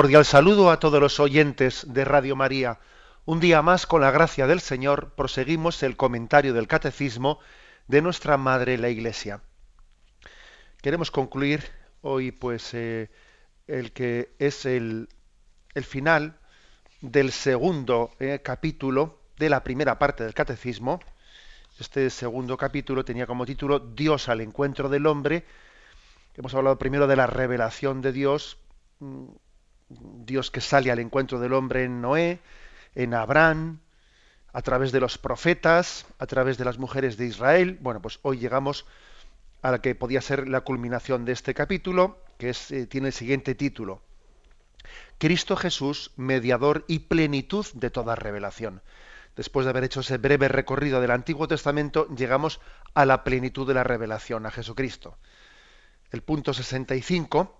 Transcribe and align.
Cordial 0.00 0.24
saludo 0.24 0.70
a 0.70 0.80
todos 0.80 0.98
los 0.98 1.20
oyentes 1.20 1.84
de 1.92 2.06
Radio 2.06 2.34
María. 2.34 2.78
Un 3.26 3.38
día 3.38 3.60
más, 3.60 3.84
con 3.84 4.00
la 4.00 4.10
gracia 4.10 4.46
del 4.46 4.60
Señor, 4.60 5.12
proseguimos 5.14 5.82
el 5.82 5.98
comentario 5.98 6.54
del 6.54 6.68
Catecismo 6.68 7.38
de 7.86 8.00
nuestra 8.00 8.38
Madre 8.38 8.78
la 8.78 8.88
Iglesia. 8.88 9.42
Queremos 10.80 11.10
concluir 11.10 11.64
hoy, 12.00 12.32
pues, 12.32 12.72
eh, 12.72 13.10
el 13.66 13.92
que 13.92 14.34
es 14.38 14.64
el, 14.64 15.10
el, 15.74 15.84
final 15.84 16.38
del 17.02 17.30
segundo 17.30 18.12
eh, 18.20 18.40
capítulo 18.42 19.20
de 19.36 19.50
la 19.50 19.62
primera 19.62 19.98
parte 19.98 20.24
del 20.24 20.32
Catecismo. 20.32 21.00
Este 21.78 22.08
segundo 22.08 22.56
capítulo 22.56 23.04
tenía 23.04 23.26
como 23.26 23.44
título 23.44 23.78
Dios 23.78 24.30
al 24.30 24.40
encuentro 24.40 24.88
del 24.88 25.04
hombre. 25.04 25.44
Hemos 26.36 26.54
hablado 26.54 26.78
primero 26.78 27.06
de 27.06 27.16
la 27.16 27.26
revelación 27.26 28.00
de 28.00 28.12
Dios 28.12 28.56
mm, 29.00 29.26
Dios 29.90 30.50
que 30.50 30.60
sale 30.60 30.90
al 30.90 31.00
encuentro 31.00 31.40
del 31.40 31.52
hombre 31.52 31.84
en 31.84 32.00
Noé, 32.00 32.40
en 32.94 33.14
Abraham, 33.14 33.80
a 34.52 34.62
través 34.62 34.92
de 34.92 35.00
los 35.00 35.18
profetas, 35.18 36.06
a 36.18 36.26
través 36.26 36.58
de 36.58 36.64
las 36.64 36.78
mujeres 36.78 37.16
de 37.16 37.26
Israel. 37.26 37.78
Bueno, 37.80 38.00
pues 38.00 38.18
hoy 38.22 38.38
llegamos 38.38 38.86
a 39.62 39.70
la 39.70 39.80
que 39.80 39.94
podía 39.94 40.20
ser 40.20 40.48
la 40.48 40.62
culminación 40.62 41.24
de 41.24 41.32
este 41.32 41.54
capítulo, 41.54 42.18
que 42.38 42.54
eh, 42.70 42.86
tiene 42.86 43.08
el 43.08 43.12
siguiente 43.12 43.54
título. 43.54 44.02
Cristo 45.18 45.56
Jesús, 45.56 46.12
mediador 46.16 46.84
y 46.88 47.00
plenitud 47.00 47.66
de 47.74 47.90
toda 47.90 48.14
revelación. 48.14 48.82
Después 49.36 49.64
de 49.64 49.70
haber 49.70 49.84
hecho 49.84 50.00
ese 50.00 50.18
breve 50.18 50.48
recorrido 50.48 51.00
del 51.00 51.10
Antiguo 51.10 51.46
Testamento, 51.46 52.08
llegamos 52.08 52.60
a 52.94 53.04
la 53.04 53.22
plenitud 53.22 53.66
de 53.66 53.74
la 53.74 53.84
revelación, 53.84 54.46
a 54.46 54.50
Jesucristo. 54.50 55.18
El 56.10 56.22
punto 56.22 56.52
65 56.52 57.59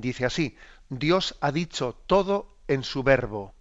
dice 0.00 0.24
así, 0.24 0.56
Dios 0.88 1.36
ha 1.40 1.52
dicho 1.52 1.96
todo 2.06 2.56
en 2.66 2.82
su 2.82 3.02
verbo. 3.02 3.54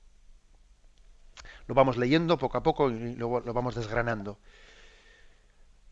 Lo 1.68 1.76
vamos 1.76 1.98
leyendo 1.98 2.38
poco 2.38 2.58
a 2.58 2.64
poco 2.64 2.90
y 2.90 3.16
luego 3.16 3.42
lo 3.42 3.54
vamos 3.54 3.76
desgranando. 3.76 4.40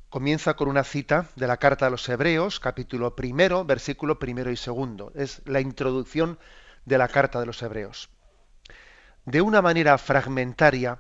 Comienza 0.10 0.56
con 0.56 0.70
una 0.70 0.86
cita 0.86 1.30
de 1.36 1.48
la 1.48 1.58
carta 1.58 1.88
a 1.88 1.90
los 1.90 2.08
Hebreos, 2.08 2.62
capítulo 2.62 3.16
primero, 3.16 3.66
versículo 3.66 4.18
primero 4.18 4.52
y 4.52 4.56
segundo. 4.56 5.12
Es 5.16 5.42
la 5.46 5.60
introducción 5.60 6.40
de 6.86 6.98
la 6.98 7.10
carta 7.10 7.40
de 7.40 7.46
los 7.46 7.62
Hebreos. 7.62 8.10
De 9.26 9.42
una 9.42 9.62
manera 9.62 9.98
fragmentaria 9.98 11.00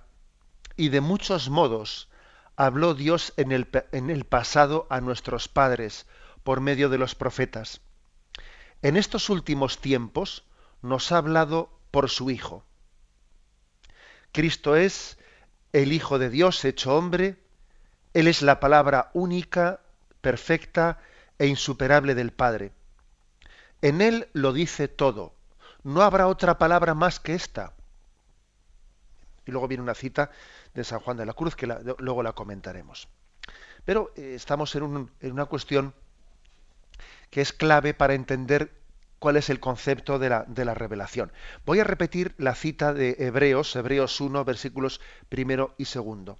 y 0.75 0.89
de 0.89 0.99
muchos 0.99 1.49
modos 1.49 2.09
habló 2.57 2.93
Dios 2.93 3.33
en 3.37 3.51
el, 3.53 3.69
en 3.91 4.09
el 4.09 4.25
pasado 4.25 4.87
a 4.89 4.99
nuestros 4.99 5.47
padres 5.47 6.07
por 6.43 6.59
medio 6.59 6.89
de 6.89 6.97
los 6.97 7.15
profetas 7.15 7.81
en 8.85 8.97
estos 8.97 9.31
últimos 9.31 9.79
tiempos 9.79 10.43
nos 10.83 11.11
ha 11.11 11.17
hablado 11.17 11.71
por 11.89 12.07
su 12.07 12.29
Hijo. 12.29 12.63
Cristo 14.31 14.75
es 14.75 15.17
el 15.73 15.91
Hijo 15.91 16.19
de 16.19 16.29
Dios 16.29 16.63
hecho 16.65 16.95
hombre, 16.95 17.39
Él 18.13 18.27
es 18.27 18.43
la 18.43 18.59
palabra 18.59 19.09
única, 19.13 19.81
perfecta 20.21 20.99
e 21.39 21.47
insuperable 21.47 22.13
del 22.13 22.31
Padre. 22.31 22.73
En 23.81 24.01
Él 24.01 24.27
lo 24.33 24.53
dice 24.53 24.87
todo. 24.87 25.33
No 25.81 26.03
habrá 26.03 26.27
otra 26.27 26.59
palabra 26.59 26.93
más 26.93 27.19
que 27.19 27.33
esta. 27.33 27.73
Y 29.47 29.51
luego 29.51 29.67
viene 29.67 29.81
una 29.81 29.95
cita 29.95 30.29
de 30.75 30.83
San 30.83 30.99
Juan 30.99 31.17
de 31.17 31.25
la 31.25 31.33
Cruz 31.33 31.55
que 31.55 31.65
luego 31.65 32.21
la 32.21 32.33
comentaremos. 32.33 33.07
Pero 33.83 34.11
eh, 34.15 34.33
estamos 34.35 34.75
en, 34.75 35.09
en 35.21 35.31
una 35.31 35.45
cuestión 35.45 35.95
que 37.29 37.41
es 37.41 37.53
clave 37.53 37.93
para 37.93 38.13
entender 38.13 38.71
cuál 39.19 39.37
es 39.37 39.49
el 39.49 39.59
concepto 39.59 40.19
de 40.19 40.29
la, 40.29 40.43
de 40.47 40.65
la, 40.65 40.73
revelación. 40.73 41.31
Voy 41.65 41.79
a 41.79 41.83
repetir 41.83 42.35
la 42.37 42.55
cita 42.55 42.93
de 42.93 43.15
Hebreos, 43.19 43.75
Hebreos 43.75 44.21
1, 44.21 44.45
versículos 44.45 45.01
primero 45.29 45.73
y 45.77 45.85
segundo. 45.85 46.37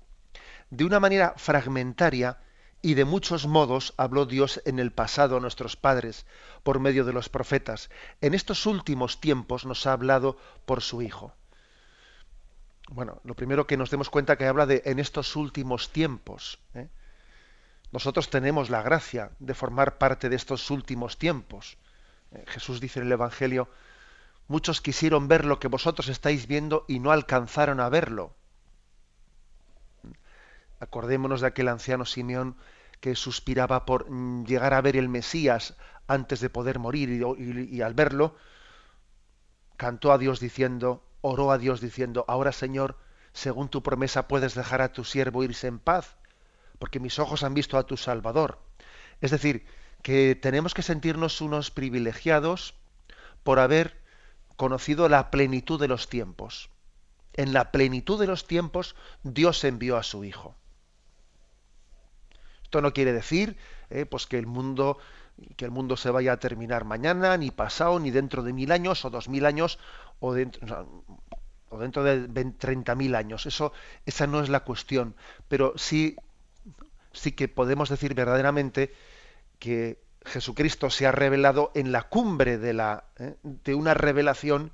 De 0.69 0.83
una 0.83 0.99
manera 0.99 1.33
fragmentaria 1.37 2.37
y 2.81 2.93
de 2.93 3.05
muchos 3.05 3.47
modos 3.47 3.95
habló 3.97 4.27
Dios 4.27 4.61
en 4.65 4.77
el 4.77 4.91
pasado 4.91 5.37
a 5.37 5.39
nuestros 5.39 5.75
padres 5.75 6.27
por 6.61 6.79
medio 6.79 7.03
de 7.03 7.13
los 7.13 7.29
profetas. 7.29 7.89
En 8.21 8.35
estos 8.35 8.67
últimos 8.67 9.19
tiempos 9.19 9.65
nos 9.65 9.87
ha 9.87 9.93
hablado 9.93 10.37
por 10.67 10.81
su 10.81 11.01
Hijo. 11.01 11.33
Bueno, 12.89 13.21
lo 13.23 13.33
primero 13.33 13.65
que 13.65 13.77
nos 13.77 13.89
demos 13.89 14.11
cuenta 14.11 14.37
que 14.37 14.45
habla 14.45 14.67
de 14.67 14.83
en 14.85 14.99
estos 14.99 15.35
últimos 15.35 15.89
tiempos. 15.91 16.59
¿eh? 16.75 16.89
Nosotros 17.91 18.29
tenemos 18.29 18.69
la 18.69 18.81
gracia 18.81 19.31
de 19.39 19.53
formar 19.53 19.97
parte 19.97 20.29
de 20.29 20.35
estos 20.35 20.69
últimos 20.71 21.17
tiempos. 21.17 21.77
Eh, 22.31 22.43
Jesús 22.47 22.81
dice 22.81 22.99
en 22.99 23.07
el 23.07 23.11
Evangelio, 23.13 23.69
muchos 24.47 24.81
quisieron 24.81 25.27
ver 25.27 25.45
lo 25.45 25.59
que 25.59 25.67
vosotros 25.67 26.07
estáis 26.09 26.47
viendo 26.47 26.85
y 26.87 26.99
no 26.99 27.11
alcanzaron 27.11 27.79
a 27.79 27.89
verlo. 27.89 28.35
Acordémonos 30.79 31.41
de 31.41 31.47
aquel 31.47 31.67
anciano 31.67 32.05
Simeón 32.05 32.57
que 32.99 33.15
suspiraba 33.15 33.85
por 33.85 34.09
llegar 34.45 34.73
a 34.73 34.81
ver 34.81 34.97
el 34.97 35.09
Mesías 35.09 35.75
antes 36.07 36.39
de 36.39 36.49
poder 36.49 36.79
morir 36.79 37.09
y, 37.09 37.75
y 37.75 37.81
al 37.81 37.93
verlo, 37.93 38.35
cantó 39.77 40.11
a 40.11 40.17
Dios 40.17 40.39
diciendo, 40.39 41.03
oró 41.21 41.51
a 41.51 41.57
Dios 41.57 41.81
diciendo, 41.81 42.25
ahora 42.27 42.51
Señor, 42.51 42.97
según 43.33 43.69
tu 43.69 43.83
promesa 43.83 44.27
puedes 44.27 44.53
dejar 44.53 44.81
a 44.81 44.91
tu 44.91 45.03
siervo 45.03 45.43
irse 45.43 45.67
en 45.67 45.79
paz 45.79 46.15
porque 46.79 46.99
mis 46.99 47.19
ojos 47.19 47.43
han 47.43 47.53
visto 47.53 47.77
a 47.77 47.85
tu 47.85 47.97
Salvador. 47.97 48.59
Es 49.21 49.31
decir, 49.31 49.65
que 50.01 50.35
tenemos 50.35 50.73
que 50.73 50.81
sentirnos 50.81 51.41
unos 51.41 51.71
privilegiados 51.71 52.75
por 53.43 53.59
haber 53.59 54.01
conocido 54.55 55.09
la 55.09 55.31
plenitud 55.31 55.79
de 55.79 55.87
los 55.87 56.09
tiempos. 56.09 56.69
En 57.33 57.53
la 57.53 57.71
plenitud 57.71 58.19
de 58.19 58.27
los 58.27 58.47
tiempos 58.47 58.95
Dios 59.23 59.63
envió 59.63 59.97
a 59.97 60.03
su 60.03 60.23
Hijo. 60.23 60.55
Esto 62.63 62.81
no 62.81 62.93
quiere 62.93 63.13
decir 63.13 63.57
eh, 63.89 64.05
pues 64.05 64.25
que 64.25 64.37
el 64.37 64.47
mundo 64.47 64.97
que 65.57 65.65
el 65.65 65.71
mundo 65.71 65.97
se 65.97 66.09
vaya 66.11 66.33
a 66.33 66.39
terminar 66.39 66.85
mañana, 66.85 67.35
ni 67.35 67.51
pasado, 67.51 67.99
ni 67.99 68.09
dentro 68.09 68.41
de 68.41 68.53
mil 68.53 68.71
años 68.71 69.03
o 69.03 69.09
dos 69.09 69.27
mil 69.27 69.45
años 69.45 69.79
o 70.19 70.33
dentro, 70.33 70.87
o 71.69 71.79
dentro 71.79 72.03
de 72.03 72.45
treinta 72.51 72.95
mil 72.95 73.15
años. 73.15 73.45
Eso, 73.45 73.73
esa 74.05 74.27
no 74.27 74.39
es 74.39 74.49
la 74.49 74.61
cuestión. 74.61 75.15
Pero 75.47 75.73
sí 75.75 76.15
sí 77.15 77.31
que 77.31 77.47
podemos 77.47 77.89
decir 77.89 78.13
verdaderamente 78.13 78.93
que 79.59 80.03
Jesucristo 80.25 80.89
se 80.89 81.07
ha 81.07 81.11
revelado 81.11 81.71
en 81.75 81.91
la 81.91 82.03
cumbre 82.03 82.57
de, 82.57 82.73
la, 82.73 83.05
¿eh? 83.17 83.35
de 83.43 83.75
una 83.75 83.93
revelación, 83.93 84.71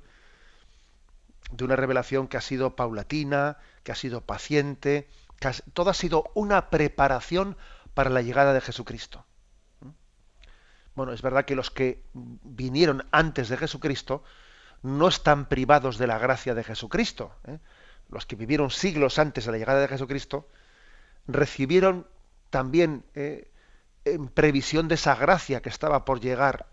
de 1.50 1.64
una 1.64 1.76
revelación 1.76 2.28
que 2.28 2.36
ha 2.36 2.40
sido 2.40 2.74
paulatina, 2.74 3.58
que 3.84 3.92
ha 3.92 3.96
sido 3.96 4.22
paciente, 4.22 5.08
que 5.38 5.50
todo 5.72 5.90
ha 5.90 5.94
sido 5.94 6.30
una 6.34 6.70
preparación 6.70 7.56
para 7.94 8.10
la 8.10 8.22
llegada 8.22 8.52
de 8.52 8.60
Jesucristo. 8.60 9.26
Bueno, 10.94 11.12
es 11.12 11.22
verdad 11.22 11.44
que 11.44 11.56
los 11.56 11.70
que 11.70 12.04
vinieron 12.12 13.06
antes 13.12 13.48
de 13.48 13.56
Jesucristo 13.56 14.22
no 14.82 15.08
están 15.08 15.48
privados 15.48 15.96
de 15.96 16.06
la 16.06 16.18
gracia 16.18 16.54
de 16.54 16.64
Jesucristo. 16.64 17.34
¿eh? 17.46 17.58
Los 18.10 18.26
que 18.26 18.36
vivieron 18.36 18.70
siglos 18.70 19.18
antes 19.18 19.46
de 19.46 19.52
la 19.52 19.58
llegada 19.58 19.80
de 19.80 19.88
Jesucristo 19.88 20.48
recibieron 21.26 22.06
también 22.52 23.02
eh, 23.14 23.50
en 24.04 24.28
previsión 24.28 24.86
de 24.86 24.96
esa 24.96 25.16
gracia 25.16 25.62
que 25.62 25.70
estaba 25.70 26.04
por 26.04 26.20
llegar, 26.20 26.66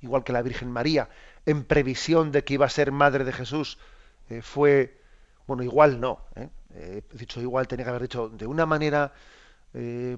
igual 0.00 0.24
que 0.24 0.32
la 0.32 0.42
Virgen 0.42 0.72
María, 0.72 1.08
en 1.46 1.64
previsión 1.64 2.32
de 2.32 2.42
que 2.42 2.54
iba 2.54 2.66
a 2.66 2.68
ser 2.68 2.90
madre 2.90 3.22
de 3.24 3.32
Jesús, 3.32 3.78
eh, 4.28 4.42
fue, 4.42 5.00
bueno, 5.46 5.62
igual 5.62 6.00
no, 6.00 6.18
¿eh? 6.34 6.50
he 6.74 7.16
dicho 7.16 7.40
igual, 7.40 7.68
tenía 7.68 7.84
que 7.84 7.90
haber 7.90 8.02
dicho 8.02 8.28
de 8.28 8.46
una 8.46 8.66
manera, 8.66 9.12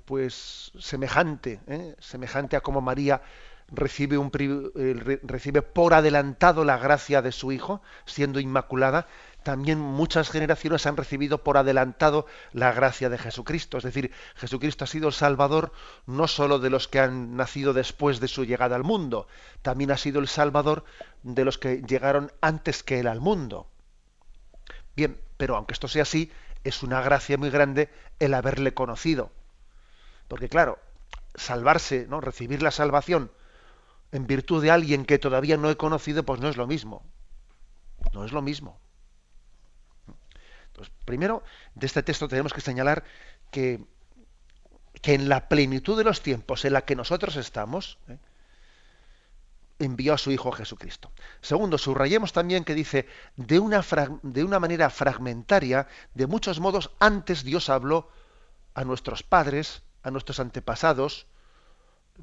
pues, 0.04 0.72
semejante, 0.78 1.60
semejante 1.98 2.56
a 2.56 2.60
como 2.60 2.80
María 2.80 3.20
recibe, 3.68 4.18
un, 4.18 4.30
recibe 5.22 5.62
por 5.62 5.94
adelantado 5.94 6.64
la 6.64 6.78
gracia 6.78 7.22
de 7.22 7.32
su 7.32 7.52
Hijo, 7.52 7.82
siendo 8.06 8.40
inmaculada, 8.40 9.08
también 9.44 9.78
muchas 9.78 10.30
generaciones 10.30 10.86
han 10.86 10.96
recibido 10.96 11.44
por 11.44 11.58
adelantado 11.58 12.26
la 12.52 12.72
gracia 12.72 13.10
de 13.10 13.18
Jesucristo. 13.18 13.78
Es 13.78 13.84
decir, 13.84 14.10
Jesucristo 14.34 14.84
ha 14.84 14.86
sido 14.88 15.06
el 15.08 15.14
Salvador 15.14 15.72
no 16.06 16.26
sólo 16.26 16.58
de 16.58 16.70
los 16.70 16.88
que 16.88 16.98
han 16.98 17.36
nacido 17.36 17.74
después 17.74 18.20
de 18.20 18.28
su 18.28 18.44
llegada 18.44 18.74
al 18.74 18.84
mundo, 18.84 19.28
también 19.62 19.92
ha 19.92 19.98
sido 19.98 20.18
el 20.18 20.28
Salvador 20.28 20.84
de 21.22 21.44
los 21.44 21.58
que 21.58 21.82
llegaron 21.82 22.32
antes 22.40 22.82
que 22.82 22.98
él 22.98 23.06
al 23.06 23.20
mundo. 23.20 23.68
Bien, 24.96 25.20
pero 25.36 25.56
aunque 25.56 25.74
esto 25.74 25.88
sea 25.88 26.02
así, 26.02 26.32
es 26.64 26.82
una 26.82 27.02
gracia 27.02 27.36
muy 27.36 27.50
grande 27.50 27.90
el 28.18 28.32
haberle 28.32 28.72
conocido. 28.72 29.30
Porque 30.26 30.48
claro, 30.48 30.78
salvarse, 31.34 32.06
¿no? 32.08 32.22
recibir 32.22 32.62
la 32.62 32.70
salvación 32.70 33.30
en 34.10 34.26
virtud 34.26 34.62
de 34.62 34.70
alguien 34.70 35.04
que 35.04 35.18
todavía 35.18 35.58
no 35.58 35.68
he 35.68 35.76
conocido, 35.76 36.22
pues 36.22 36.40
no 36.40 36.48
es 36.48 36.56
lo 36.56 36.66
mismo. 36.66 37.04
No 38.14 38.24
es 38.24 38.32
lo 38.32 38.40
mismo. 38.40 38.80
Entonces, 40.84 41.04
primero, 41.04 41.42
de 41.74 41.86
este 41.86 42.02
texto 42.02 42.28
tenemos 42.28 42.52
que 42.52 42.60
señalar 42.60 43.04
que, 43.50 43.84
que 45.00 45.14
en 45.14 45.28
la 45.28 45.48
plenitud 45.48 45.96
de 45.96 46.04
los 46.04 46.20
tiempos 46.20 46.64
en 46.64 46.74
la 46.74 46.82
que 46.82 46.96
nosotros 46.96 47.36
estamos, 47.36 47.98
¿eh? 48.08 48.18
envió 49.78 50.14
a 50.14 50.18
su 50.18 50.30
Hijo 50.30 50.52
Jesucristo. 50.52 51.10
Segundo, 51.40 51.78
subrayemos 51.78 52.32
también 52.32 52.64
que 52.64 52.74
dice, 52.74 53.06
de 53.36 53.58
una, 53.58 53.84
de 54.22 54.44
una 54.44 54.60
manera 54.60 54.90
fragmentaria, 54.90 55.88
de 56.14 56.26
muchos 56.26 56.60
modos, 56.60 56.90
antes 57.00 57.44
Dios 57.44 57.68
habló 57.68 58.08
a 58.74 58.84
nuestros 58.84 59.22
padres, 59.22 59.82
a 60.02 60.10
nuestros 60.10 60.38
antepasados, 60.38 61.26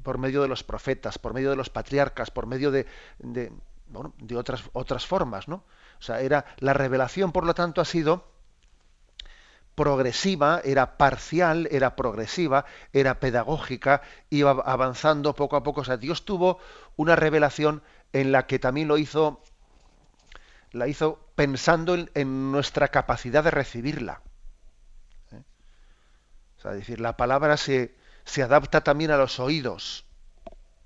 por 0.02 0.18
medio 0.18 0.40
de 0.40 0.48
los 0.48 0.62
profetas, 0.62 1.18
por 1.18 1.34
medio 1.34 1.50
de 1.50 1.56
los 1.56 1.68
patriarcas, 1.68 2.30
por 2.30 2.46
medio 2.46 2.70
de, 2.70 2.86
de, 3.18 3.52
de 4.18 4.36
otras, 4.36 4.62
otras 4.72 5.06
formas, 5.06 5.48
¿no? 5.48 5.64
O 5.98 6.04
sea, 6.04 6.20
era, 6.20 6.46
la 6.58 6.72
revelación, 6.72 7.30
por 7.30 7.44
lo 7.44 7.54
tanto, 7.54 7.80
ha 7.80 7.84
sido 7.84 8.31
progresiva, 9.82 10.60
era 10.62 10.96
parcial, 10.96 11.66
era 11.72 11.96
progresiva, 11.96 12.64
era 12.92 13.18
pedagógica, 13.18 14.00
iba 14.30 14.52
avanzando 14.64 15.34
poco 15.34 15.56
a 15.56 15.64
poco. 15.64 15.80
O 15.80 15.84
sea, 15.84 15.96
Dios 15.96 16.24
tuvo 16.24 16.60
una 16.94 17.16
revelación 17.16 17.82
en 18.12 18.30
la 18.30 18.46
que 18.46 18.60
también 18.60 18.86
lo 18.86 18.96
hizo, 18.96 19.42
la 20.70 20.86
hizo 20.86 21.18
pensando 21.34 21.96
en, 22.14 22.52
nuestra 22.52 22.88
capacidad 22.88 23.42
de 23.42 23.50
recibirla. 23.50 24.22
¿eh? 25.32 25.42
O 26.58 26.60
sea, 26.60 26.70
decir, 26.70 27.00
la 27.00 27.16
palabra 27.16 27.56
se, 27.56 27.96
se 28.24 28.44
adapta 28.44 28.84
también 28.84 29.10
a 29.10 29.16
los 29.16 29.40
oídos. 29.40 30.04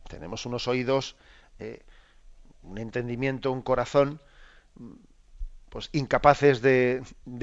Tenemos 0.09 0.47
unos 0.47 0.69
oídos, 0.69 1.17
eh, 1.59 1.85
un 2.63 2.79
entendimiento, 2.79 3.53
un 3.53 3.61
corazón, 3.61 4.23
pues 5.77 5.91
incapaces 5.93 6.63
de, 6.63 7.03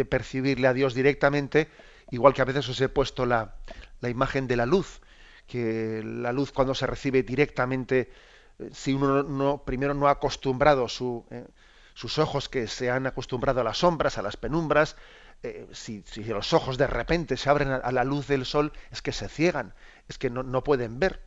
percibirle 0.09 0.65
a 0.67 0.73
Dios 0.73 0.95
directamente, 0.95 1.69
igual 2.09 2.33
que 2.33 2.41
a 2.41 2.45
veces 2.45 2.67
os 2.67 2.81
he 2.81 2.89
puesto 2.89 3.27
la, 3.27 3.53
imagen 4.01 4.47
de 4.47 4.55
la 4.55 4.65
luz, 4.65 5.01
que 5.45 6.01
la 6.03 6.31
luz 6.31 6.51
cuando 6.51 6.73
se 6.73 6.87
recibe 6.87 7.21
directamente, 7.21 8.09
eh, 8.57 8.69
si 8.73 8.91
uno 8.91 9.21
no, 9.21 9.63
primero 9.63 9.93
no 9.93 10.07
ha 10.07 10.11
acostumbrado 10.13 10.89
su, 10.89 11.27
eh, 11.29 11.45
sus 11.93 12.17
ojos 12.17 12.49
que 12.49 12.65
se 12.65 12.89
han 12.89 13.05
acostumbrado 13.05 13.61
a 13.61 13.63
las 13.63 13.77
sombras, 13.77 14.17
a 14.17 14.23
las 14.23 14.35
penumbras, 14.35 14.95
eh, 15.43 15.67
si, 15.71 16.03
los 16.25 16.53
ojos 16.53 16.79
de 16.79 16.87
repente 16.87 17.37
se 17.37 17.51
abren 17.51 17.69
a, 17.69 17.91
la 17.91 18.03
luz 18.03 18.25
del 18.25 18.45
sol, 18.45 18.73
es 18.89 19.03
que 19.03 19.11
se 19.11 19.29
ciegan, 19.29 19.75
es 20.09 20.17
que 20.17 20.31
no, 20.31 20.63
pueden 20.63 20.97
ver, 20.97 21.21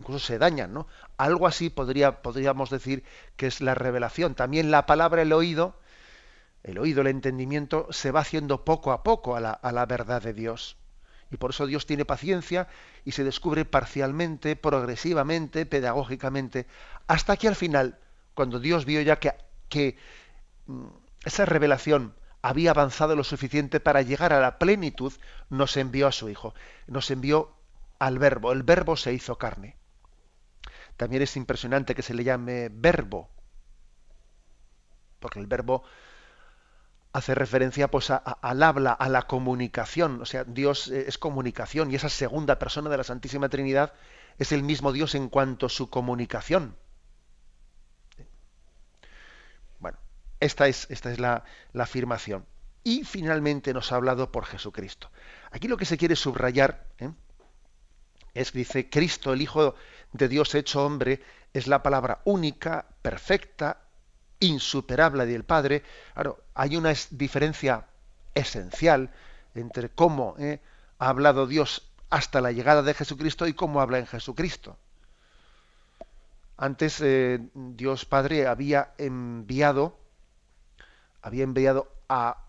incluso 0.00 0.18
se 0.18 0.36
dañan, 0.36 0.74
¿no? 0.74 0.88
Algo 1.16 1.46
así 1.46 1.70
podría, 1.70 2.22
podríamos 2.22 2.70
decir 2.70 3.04
que 3.36 3.46
es 3.46 3.60
la 3.60 3.76
revelación. 3.76 4.34
También 4.34 4.72
la 4.72 4.86
palabra, 4.86 5.22
el 5.22 5.32
oído, 5.32 5.78
el 6.62 6.78
oído, 6.78 7.00
el 7.00 7.06
entendimiento, 7.08 7.86
se 7.90 8.10
va 8.10 8.20
haciendo 8.20 8.64
poco 8.64 8.92
a 8.92 9.02
poco 9.02 9.36
a 9.36 9.40
la, 9.40 9.86
verdad 9.86 10.22
de 10.22 10.34
Dios. 10.34 10.76
Y 11.30 11.36
por 11.36 11.50
eso 11.50 11.66
Dios 11.66 11.86
tiene 11.86 12.04
paciencia 12.04 12.68
y 13.04 13.12
se 13.12 13.24
descubre 13.24 13.64
parcialmente, 13.64 14.56
progresivamente, 14.56 15.64
pedagógicamente, 15.64 16.66
hasta 17.06 17.36
que 17.36 17.48
al 17.48 17.54
final, 17.54 17.98
cuando 18.34 18.58
Dios 18.58 18.84
vio 18.84 19.00
ya 19.00 19.16
que, 19.16 19.34
que 19.68 19.96
mm, 20.66 20.86
esa 21.24 21.46
revelación 21.46 22.14
había 22.42 22.70
avanzado 22.70 23.14
lo 23.16 23.24
suficiente 23.24 23.80
para 23.80 24.02
llegar 24.02 24.32
a 24.32 24.40
la 24.40 24.58
plenitud, 24.58 25.12
nos 25.50 25.76
envió 25.76 26.08
a 26.08 26.12
su 26.12 26.28
Hijo, 26.28 26.54
nos 26.86 27.10
envió 27.10 27.54
al 27.98 28.18
Verbo, 28.18 28.52
el 28.52 28.62
Verbo 28.62 28.96
se 28.96 29.12
hizo 29.12 29.38
carne. 29.38 29.76
También 30.96 31.22
es 31.22 31.36
impresionante 31.36 31.94
que 31.94 32.02
se 32.02 32.12
le 32.12 32.24
llame 32.24 32.68
verbo, 32.70 33.30
porque 35.18 35.38
el 35.38 35.46
verbo 35.46 35.82
hace 37.12 37.34
referencia 37.34 37.88
pues 37.90 38.10
al 38.10 38.62
habla, 38.62 38.92
a 38.92 39.08
la 39.08 39.22
comunicación, 39.22 40.22
o 40.22 40.26
sea, 40.26 40.44
Dios 40.44 40.88
eh, 40.88 41.06
es 41.08 41.18
comunicación 41.18 41.90
y 41.90 41.96
esa 41.96 42.08
segunda 42.08 42.58
persona 42.58 42.88
de 42.88 42.96
la 42.96 43.04
Santísima 43.04 43.48
Trinidad 43.48 43.92
es 44.38 44.52
el 44.52 44.62
mismo 44.62 44.92
Dios 44.92 45.14
en 45.14 45.28
cuanto 45.28 45.66
a 45.66 45.70
su 45.70 45.90
comunicación. 45.90 46.76
Esta 50.40 50.68
es, 50.68 50.86
esta 50.90 51.12
es 51.12 51.20
la, 51.20 51.44
afirmación. 51.74 52.46
Y 52.82 53.04
finalmente 53.04 53.74
nos 53.74 53.92
ha 53.92 53.96
hablado 53.96 54.32
por 54.32 54.46
Jesucristo. 54.46 55.10
Aquí 55.50 55.68
lo 55.68 55.76
que 55.76 55.84
se 55.84 55.98
quiere 55.98 56.16
subrayar 56.16 56.86
¿eh? 56.98 57.12
es, 58.32 58.52
dice, 58.52 58.88
Cristo, 58.88 59.34
el 59.34 59.42
Hijo 59.42 59.74
de 60.12 60.28
Dios 60.28 60.54
hecho 60.54 60.84
hombre, 60.84 61.20
es 61.52 61.66
la 61.66 61.82
palabra 61.82 62.22
única, 62.24 62.86
perfecta, 63.02 63.82
insuperable 64.40 65.26
del 65.26 65.44
Padre. 65.44 65.82
Claro, 66.14 66.42
hay 66.54 66.76
una 66.76 66.92
diferencia 67.10 67.86
esencial 68.34 69.10
entre 69.54 69.90
cómo 69.90 70.34
¿eh? 70.38 70.60
ha 70.98 71.08
hablado 71.08 71.46
Dios 71.46 71.90
hasta 72.08 72.40
la 72.40 72.52
llegada 72.52 72.82
de 72.82 72.94
Jesucristo 72.94 73.46
y 73.46 73.54
cómo 73.54 73.80
habla 73.80 73.98
en 73.98 74.06
Jesucristo. 74.06 74.76
Antes 76.56 77.00
eh, 77.00 77.38
Dios 77.54 78.04
Padre 78.04 78.46
había 78.46 78.92
enviado 78.98 79.98
había 81.22 81.44
enviado 81.44 81.92
a 82.08 82.44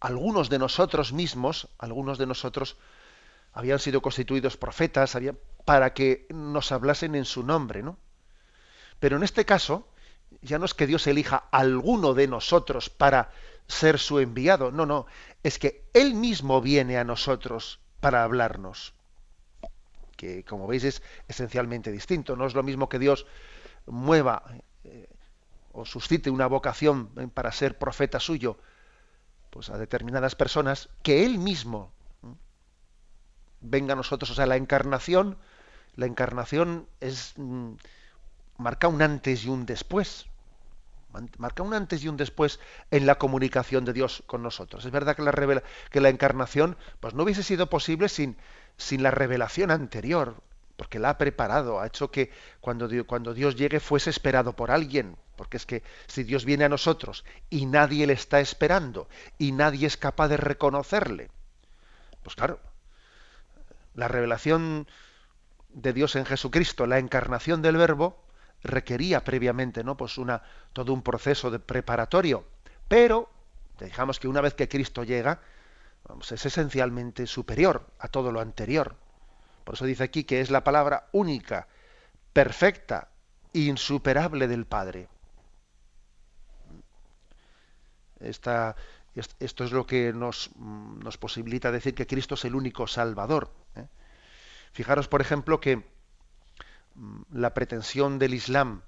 algunos 0.00 0.50
de 0.50 0.58
nosotros 0.58 1.12
mismos, 1.12 1.68
algunos 1.78 2.18
de 2.18 2.26
nosotros 2.26 2.76
habían 3.52 3.78
sido 3.78 4.02
constituidos 4.02 4.56
profetas 4.56 5.16
para 5.64 5.94
que 5.94 6.26
nos 6.28 6.72
hablasen 6.72 7.14
en 7.14 7.24
su 7.24 7.42
nombre, 7.42 7.82
¿no? 7.82 7.96
Pero 9.00 9.16
en 9.16 9.22
este 9.22 9.44
caso, 9.44 9.88
ya 10.46 10.58
no 10.58 10.64
es 10.64 10.74
que 10.74 10.86
Dios 10.86 11.06
elija 11.06 11.44
a 11.50 11.58
alguno 11.58 12.14
de 12.14 12.28
nosotros 12.28 12.90
para 12.90 13.30
ser 13.68 13.98
su 13.98 14.20
enviado, 14.20 14.70
no, 14.70 14.86
no, 14.86 15.06
es 15.42 15.58
que 15.58 15.84
Él 15.92 16.14
mismo 16.14 16.60
viene 16.60 16.98
a 16.98 17.04
nosotros 17.04 17.80
para 18.00 18.22
hablarnos. 18.22 18.94
Que 20.16 20.44
como 20.44 20.66
veis 20.66 20.84
es 20.84 21.02
esencialmente 21.28 21.92
distinto, 21.92 22.36
no 22.36 22.46
es 22.46 22.54
lo 22.54 22.62
mismo 22.62 22.88
que 22.88 22.98
Dios 22.98 23.26
mueva 23.86 24.42
eh, 24.84 25.08
o 25.72 25.84
suscite 25.84 26.30
una 26.30 26.46
vocación 26.46 27.10
eh, 27.16 27.28
para 27.32 27.52
ser 27.52 27.78
profeta 27.78 28.18
suyo, 28.18 28.58
pues 29.50 29.68
a 29.68 29.78
determinadas 29.78 30.34
personas, 30.34 30.88
que 31.02 31.26
él 31.26 31.38
mismo 31.38 31.92
venga 33.60 33.92
a 33.92 33.96
nosotros. 33.96 34.30
O 34.30 34.34
sea, 34.34 34.46
la 34.46 34.56
encarnación, 34.56 35.36
la 35.94 36.06
encarnación 36.06 36.86
es 37.00 37.34
mm, 37.36 37.72
marca 38.58 38.88
un 38.88 39.02
antes 39.02 39.44
y 39.44 39.48
un 39.48 39.66
después. 39.66 40.26
Marca 41.38 41.62
un 41.62 41.74
antes 41.74 42.02
y 42.02 42.08
un 42.08 42.16
después 42.16 42.60
en 42.90 43.06
la 43.06 43.16
comunicación 43.16 43.84
de 43.84 43.92
Dios 43.92 44.22
con 44.26 44.42
nosotros. 44.42 44.84
Es 44.84 44.90
verdad 44.90 45.16
que 45.16 45.22
la, 45.22 45.32
revela, 45.32 45.62
que 45.90 46.00
la 46.00 46.08
encarnación 46.08 46.76
pues 47.00 47.14
no 47.14 47.22
hubiese 47.22 47.42
sido 47.42 47.68
posible 47.68 48.08
sin, 48.08 48.36
sin 48.76 49.02
la 49.02 49.10
revelación 49.10 49.70
anterior, 49.70 50.42
porque 50.76 50.98
la 50.98 51.10
ha 51.10 51.18
preparado, 51.18 51.80
ha 51.80 51.86
hecho 51.86 52.10
que 52.10 52.30
cuando, 52.60 52.88
cuando 53.06 53.34
Dios 53.34 53.56
llegue 53.56 53.80
fuese 53.80 54.10
esperado 54.10 54.54
por 54.54 54.70
alguien, 54.70 55.16
porque 55.36 55.56
es 55.56 55.66
que 55.66 55.82
si 56.06 56.22
Dios 56.24 56.44
viene 56.44 56.64
a 56.64 56.68
nosotros 56.68 57.24
y 57.50 57.66
nadie 57.66 58.06
le 58.06 58.12
está 58.12 58.40
esperando 58.40 59.08
y 59.38 59.52
nadie 59.52 59.86
es 59.86 59.96
capaz 59.96 60.28
de 60.28 60.36
reconocerle, 60.36 61.30
pues 62.22 62.36
claro, 62.36 62.60
la 63.94 64.08
revelación 64.08 64.86
de 65.70 65.92
Dios 65.92 66.16
en 66.16 66.24
Jesucristo, 66.24 66.86
la 66.86 66.98
encarnación 66.98 67.62
del 67.62 67.76
Verbo, 67.76 68.25
requería 68.62 69.24
previamente, 69.24 69.84
¿no? 69.84 69.96
Pues 69.96 70.18
una, 70.18 70.42
todo 70.72 70.92
un 70.92 71.02
proceso 71.02 71.50
de 71.50 71.58
preparatorio. 71.58 72.44
Pero, 72.88 73.30
dejamos 73.78 74.18
que 74.18 74.28
una 74.28 74.40
vez 74.40 74.54
que 74.54 74.68
Cristo 74.68 75.04
llega, 75.04 75.40
vamos, 76.08 76.30
es 76.32 76.44
esencialmente 76.46 77.26
superior 77.26 77.86
a 77.98 78.08
todo 78.08 78.32
lo 78.32 78.40
anterior. 78.40 78.96
Por 79.64 79.74
eso 79.74 79.84
dice 79.84 80.04
aquí 80.04 80.24
que 80.24 80.40
es 80.40 80.50
la 80.50 80.62
palabra 80.64 81.08
única, 81.12 81.66
perfecta, 82.32 83.08
insuperable 83.52 84.46
del 84.48 84.66
Padre. 84.66 85.08
Esta, 88.20 88.76
esto 89.40 89.64
es 89.64 89.72
lo 89.72 89.86
que 89.86 90.12
nos, 90.12 90.54
nos, 90.56 91.18
posibilita 91.18 91.72
decir 91.72 91.94
que 91.94 92.06
Cristo 92.06 92.34
es 92.34 92.44
el 92.44 92.54
único 92.54 92.86
Salvador. 92.86 93.50
¿eh? 93.74 93.86
Fijaros, 94.72 95.08
por 95.08 95.20
ejemplo, 95.20 95.60
que 95.60 95.84
la 97.32 97.54
pretensión 97.54 98.18
del 98.18 98.34
Islam 98.34 98.82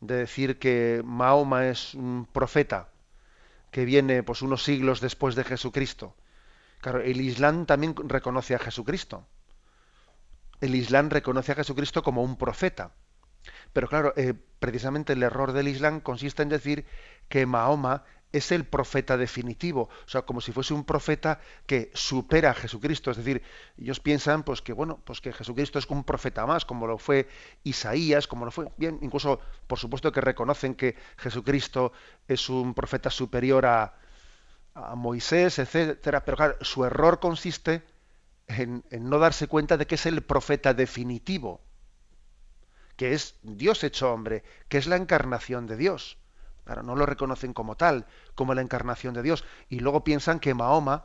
de 0.00 0.16
decir 0.16 0.58
que 0.58 1.02
Mahoma 1.04 1.66
es 1.66 1.94
un 1.94 2.26
profeta 2.30 2.88
que 3.70 3.84
viene 3.84 4.22
pues 4.22 4.42
unos 4.42 4.62
siglos 4.62 5.00
después 5.00 5.34
de 5.34 5.44
Jesucristo. 5.44 6.14
Claro, 6.80 7.00
el 7.00 7.20
Islam 7.20 7.66
también 7.66 7.94
reconoce 7.96 8.54
a 8.54 8.58
Jesucristo. 8.58 9.26
El 10.60 10.74
Islam 10.74 11.10
reconoce 11.10 11.52
a 11.52 11.56
Jesucristo 11.56 12.02
como 12.02 12.22
un 12.22 12.36
profeta. 12.36 12.92
Pero 13.76 13.88
claro, 13.88 14.14
eh, 14.16 14.32
precisamente 14.58 15.12
el 15.12 15.22
error 15.22 15.52
del 15.52 15.68
Islam 15.68 16.00
consiste 16.00 16.42
en 16.42 16.48
decir 16.48 16.86
que 17.28 17.44
Mahoma 17.44 18.04
es 18.32 18.50
el 18.50 18.64
profeta 18.64 19.18
definitivo, 19.18 19.90
o 20.06 20.08
sea, 20.08 20.22
como 20.22 20.40
si 20.40 20.50
fuese 20.50 20.72
un 20.72 20.82
profeta 20.82 21.40
que 21.66 21.90
supera 21.92 22.52
a 22.52 22.54
Jesucristo, 22.54 23.10
es 23.10 23.18
decir, 23.18 23.42
ellos 23.76 24.00
piensan 24.00 24.44
pues 24.44 24.62
que 24.62 24.72
bueno, 24.72 25.02
pues 25.04 25.20
que 25.20 25.30
Jesucristo 25.30 25.78
es 25.78 25.84
un 25.90 26.04
profeta 26.04 26.46
más, 26.46 26.64
como 26.64 26.86
lo 26.86 26.96
fue 26.96 27.28
Isaías, 27.64 28.26
como 28.26 28.46
lo 28.46 28.50
fue, 28.50 28.66
bien, 28.78 28.98
incluso 29.02 29.40
por 29.66 29.78
supuesto 29.78 30.10
que 30.10 30.22
reconocen 30.22 30.74
que 30.74 30.96
Jesucristo 31.18 31.92
es 32.28 32.48
un 32.48 32.72
profeta 32.72 33.10
superior 33.10 33.66
a, 33.66 33.92
a 34.72 34.94
Moisés, 34.94 35.58
etcétera, 35.58 36.24
pero 36.24 36.38
claro, 36.38 36.56
su 36.62 36.82
error 36.86 37.20
consiste 37.20 37.82
en, 38.46 38.84
en 38.90 39.10
no 39.10 39.18
darse 39.18 39.48
cuenta 39.48 39.76
de 39.76 39.86
que 39.86 39.96
es 39.96 40.06
el 40.06 40.22
profeta 40.22 40.72
definitivo, 40.72 41.65
que 42.96 43.12
es 43.12 43.36
Dios 43.42 43.84
hecho 43.84 44.12
hombre, 44.12 44.42
que 44.68 44.78
es 44.78 44.86
la 44.86 44.96
encarnación 44.96 45.66
de 45.66 45.76
Dios. 45.76 46.18
Claro, 46.64 46.82
no 46.82 46.96
lo 46.96 47.06
reconocen 47.06 47.52
como 47.52 47.76
tal, 47.76 48.06
como 48.34 48.54
la 48.54 48.62
encarnación 48.62 49.14
de 49.14 49.22
Dios. 49.22 49.44
Y 49.68 49.80
luego 49.80 50.02
piensan 50.02 50.40
que 50.40 50.54
Mahoma, 50.54 51.04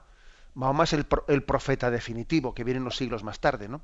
Mahoma 0.56 0.86
es 0.86 0.94
el, 0.94 1.06
profeta 1.06 1.92
definitivo, 1.92 2.54
que 2.56 2.64
viene 2.64 2.80
unos 2.80 2.98
siglos 2.98 3.24
más 3.24 3.40
tarde, 3.40 3.68
¿no? 3.68 3.82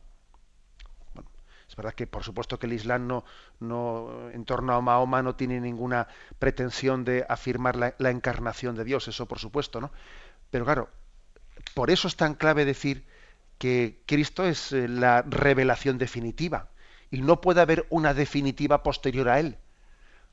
Bueno, 1.13 1.29
es 1.69 1.75
verdad 1.75 1.93
que 1.93 2.07
por 2.07 2.23
supuesto 2.23 2.57
que 2.57 2.65
el 2.65 2.73
Islam 2.73 3.07
no, 3.07 3.25
no, 3.59 4.29
en 4.31 4.43
torno 4.45 4.73
a 4.73 4.81
Mahoma 4.81 5.21
no 5.21 5.35
tiene 5.35 5.59
ninguna 5.59 6.07
pretensión 6.39 7.05
de 7.05 7.25
afirmar 7.29 7.75
la, 7.75 7.93
la 7.99 8.09
encarnación 8.09 8.75
de 8.75 8.83
Dios, 8.83 9.07
eso 9.07 9.27
por 9.27 9.37
supuesto, 9.37 9.79
¿no? 9.79 9.91
Pero 10.49 10.65
claro, 10.65 10.89
por 11.75 11.91
eso 11.91 12.07
es 12.07 12.15
tan 12.15 12.33
clave 12.33 12.65
decir 12.65 13.05
que 13.59 14.01
Cristo 14.07 14.45
es 14.45 14.71
eh, 14.71 14.87
la 14.87 15.21
revelación 15.21 15.97
definitiva 15.97 16.69
y 17.11 17.21
no 17.21 17.41
puede 17.41 17.61
haber 17.61 17.87
una 17.89 18.13
definitiva 18.13 18.83
posterior 18.83 19.29
a 19.29 19.39
él 19.39 19.57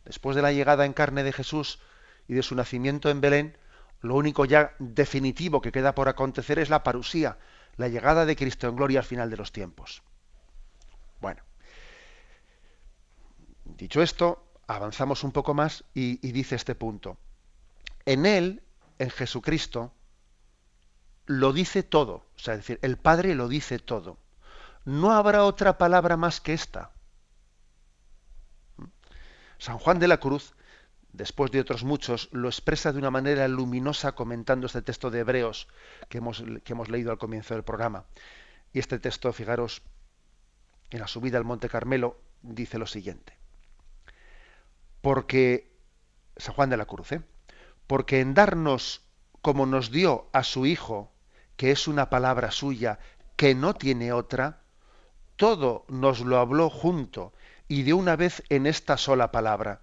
después 0.04 0.36
de 0.36 0.42
la 0.42 0.52
llegada 0.52 0.84
en 0.84 0.92
carne 0.92 1.22
de 1.22 1.32
Jesús 1.32 1.80
y 2.28 2.34
de 2.34 2.42
su 2.42 2.54
nacimiento 2.54 3.10
en 3.10 3.20
Belén, 3.20 3.56
lo 4.00 4.14
único 4.16 4.44
ya 4.44 4.74
definitivo 4.78 5.60
que 5.60 5.72
queda 5.72 5.94
por 5.94 6.08
acontecer 6.08 6.58
es 6.58 6.68
la 6.68 6.82
parusía, 6.82 7.38
la 7.76 7.88
llegada 7.88 8.26
de 8.26 8.36
Cristo 8.36 8.68
en 8.68 8.76
gloria 8.76 9.00
al 9.00 9.06
final 9.06 9.30
de 9.30 9.36
los 9.36 9.52
tiempos. 9.52 10.02
Bueno, 11.20 11.42
dicho 13.64 14.02
esto, 14.02 14.46
avanzamos 14.66 15.24
un 15.24 15.32
poco 15.32 15.54
más 15.54 15.84
y, 15.94 16.16
dice 16.32 16.54
este 16.54 16.74
punto. 16.74 17.16
En 18.04 18.26
Él, 18.26 18.62
en 18.98 19.10
Jesucristo, 19.10 19.92
lo 21.26 21.54
dice 21.54 21.82
todo, 21.82 22.26
o 22.36 22.38
sea, 22.38 22.54
es 22.54 22.60
decir, 22.60 22.78
el 22.82 22.98
Padre 22.98 23.34
lo 23.34 23.48
dice 23.48 23.78
todo. 23.78 24.18
No 24.84 25.12
habrá 25.12 25.44
otra 25.44 25.78
palabra 25.78 26.16
más 26.16 26.40
que 26.40 26.52
esta. 26.52 26.90
San 29.58 29.78
Juan 29.78 29.98
de 29.98 30.08
la 30.08 30.18
Cruz, 30.18 30.54
después 31.12 31.50
de 31.50 31.60
otros 31.60 31.84
muchos, 31.84 32.28
lo 32.32 32.48
expresa 32.48 32.92
de 32.92 32.98
una 32.98 33.10
manera 33.10 33.48
luminosa 33.48 34.14
comentando 34.14 34.66
este 34.66 34.82
texto 34.82 35.10
de 35.10 35.20
Hebreos 35.20 35.68
que 36.08 36.18
hemos, 36.18 36.44
que 36.64 36.72
hemos 36.72 36.90
leído 36.90 37.10
al 37.10 37.18
comienzo 37.18 37.54
del 37.54 37.64
programa. 37.64 38.04
Y 38.72 38.78
este 38.78 38.98
texto, 38.98 39.32
fijaros, 39.32 39.82
en 40.90 41.00
la 41.00 41.06
subida 41.06 41.38
al 41.38 41.44
Monte 41.44 41.68
Carmelo, 41.68 42.20
dice 42.42 42.78
lo 42.78 42.86
siguiente. 42.86 43.38
Porque, 45.00 45.72
San 46.36 46.54
Juan 46.54 46.70
de 46.70 46.76
la 46.76 46.86
Cruz, 46.86 47.12
¿eh? 47.12 47.22
porque 47.86 48.20
en 48.20 48.34
darnos 48.34 49.02
como 49.40 49.66
nos 49.66 49.90
dio 49.90 50.28
a 50.32 50.42
su 50.42 50.66
Hijo, 50.66 51.12
que 51.56 51.70
es 51.70 51.86
una 51.86 52.10
palabra 52.10 52.50
suya, 52.50 52.98
que 53.36 53.54
no 53.54 53.74
tiene 53.74 54.12
otra, 54.12 54.63
todo 55.36 55.84
nos 55.88 56.20
lo 56.20 56.38
habló 56.38 56.70
junto 56.70 57.32
y 57.68 57.82
de 57.82 57.92
una 57.92 58.16
vez 58.16 58.42
en 58.48 58.66
esta 58.66 58.96
sola 58.96 59.32
palabra. 59.32 59.82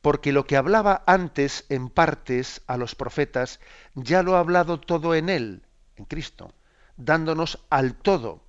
Porque 0.00 0.32
lo 0.32 0.46
que 0.46 0.56
hablaba 0.56 1.04
antes 1.06 1.64
en 1.68 1.88
partes 1.88 2.62
a 2.66 2.76
los 2.76 2.94
profetas, 2.94 3.60
ya 3.94 4.22
lo 4.22 4.36
ha 4.36 4.40
hablado 4.40 4.80
todo 4.80 5.14
en 5.14 5.28
él, 5.28 5.62
en 5.96 6.04
Cristo, 6.04 6.52
dándonos 6.96 7.60
al 7.70 7.94
todo, 7.94 8.42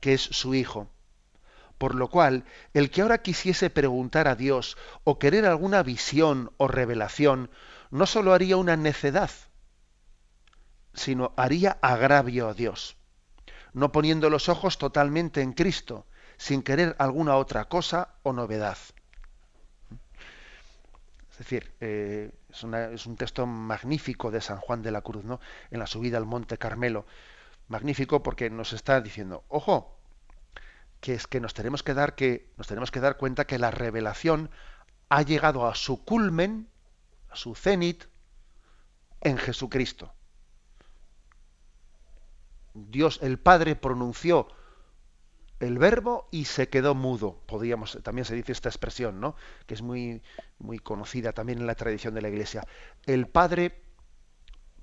que 0.00 0.14
es 0.14 0.22
su 0.22 0.54
Hijo. 0.54 0.90
Por 1.78 1.94
lo 1.94 2.08
cual, 2.08 2.44
el 2.74 2.90
que 2.90 3.02
ahora 3.02 3.22
quisiese 3.22 3.70
preguntar 3.70 4.26
a 4.26 4.34
Dios 4.34 4.76
o 5.04 5.20
querer 5.20 5.46
alguna 5.46 5.84
visión 5.84 6.52
o 6.56 6.66
revelación, 6.66 7.50
no 7.90 8.04
sólo 8.04 8.34
haría 8.34 8.56
una 8.56 8.76
necedad, 8.76 9.30
sino 10.92 11.32
haría 11.36 11.78
agravio 11.80 12.48
a 12.48 12.54
Dios, 12.54 12.96
no 13.78 13.92
poniendo 13.92 14.28
los 14.28 14.48
ojos 14.48 14.78
totalmente 14.78 15.40
en 15.40 15.52
Cristo, 15.52 16.06
sin 16.36 16.62
querer 16.62 16.96
alguna 16.98 17.36
otra 17.36 17.66
cosa 17.66 18.14
o 18.22 18.32
novedad. 18.32 18.78
Es 21.30 21.38
decir, 21.38 21.72
eh, 21.80 22.32
es, 22.50 23.06
un 23.06 23.16
texto 23.16 23.46
magnífico 23.46 24.32
de 24.32 24.40
San 24.40 24.58
Juan 24.58 24.82
de 24.82 24.90
la 24.90 25.02
Cruz, 25.02 25.24
¿no? 25.24 25.40
En 25.70 25.78
la 25.78 25.86
subida 25.86 26.18
al 26.18 26.26
Monte 26.26 26.58
Carmelo. 26.58 27.06
Magnífico 27.68 28.22
porque 28.22 28.50
nos 28.50 28.72
está 28.72 29.00
diciendo, 29.00 29.44
ojo, 29.48 29.96
que 31.00 31.14
es 31.14 31.28
que 31.28 31.38
nos 31.38 31.54
tenemos 31.54 31.84
que 31.84 31.94
dar 31.94 32.16
que 32.16 32.50
nos 32.56 32.66
tenemos 32.66 32.90
que 32.90 32.98
dar 32.98 33.16
cuenta 33.16 33.46
que 33.46 33.58
la 33.58 33.70
revelación 33.70 34.50
ha 35.08 35.22
llegado 35.22 35.68
a 35.68 35.76
su 35.76 36.04
culmen, 36.04 36.68
a 37.30 37.36
su 37.36 37.54
cenit, 37.54 38.04
en 39.20 39.38
Jesucristo. 39.38 40.12
Dios 42.74 43.18
el 43.22 43.38
Padre 43.38 43.76
pronunció 43.76 44.48
el 45.60 45.78
verbo 45.78 46.28
y 46.30 46.44
se 46.44 46.68
quedó 46.68 46.94
mudo. 46.94 47.40
Podríamos, 47.46 47.98
también 48.02 48.24
se 48.24 48.34
dice 48.34 48.52
esta 48.52 48.68
expresión, 48.68 49.20
¿no? 49.20 49.34
Que 49.66 49.74
es 49.74 49.82
muy, 49.82 50.22
muy 50.58 50.78
conocida 50.78 51.32
también 51.32 51.58
en 51.58 51.66
la 51.66 51.74
tradición 51.74 52.14
de 52.14 52.22
la 52.22 52.28
Iglesia. 52.28 52.64
El 53.06 53.26
Padre 53.26 53.82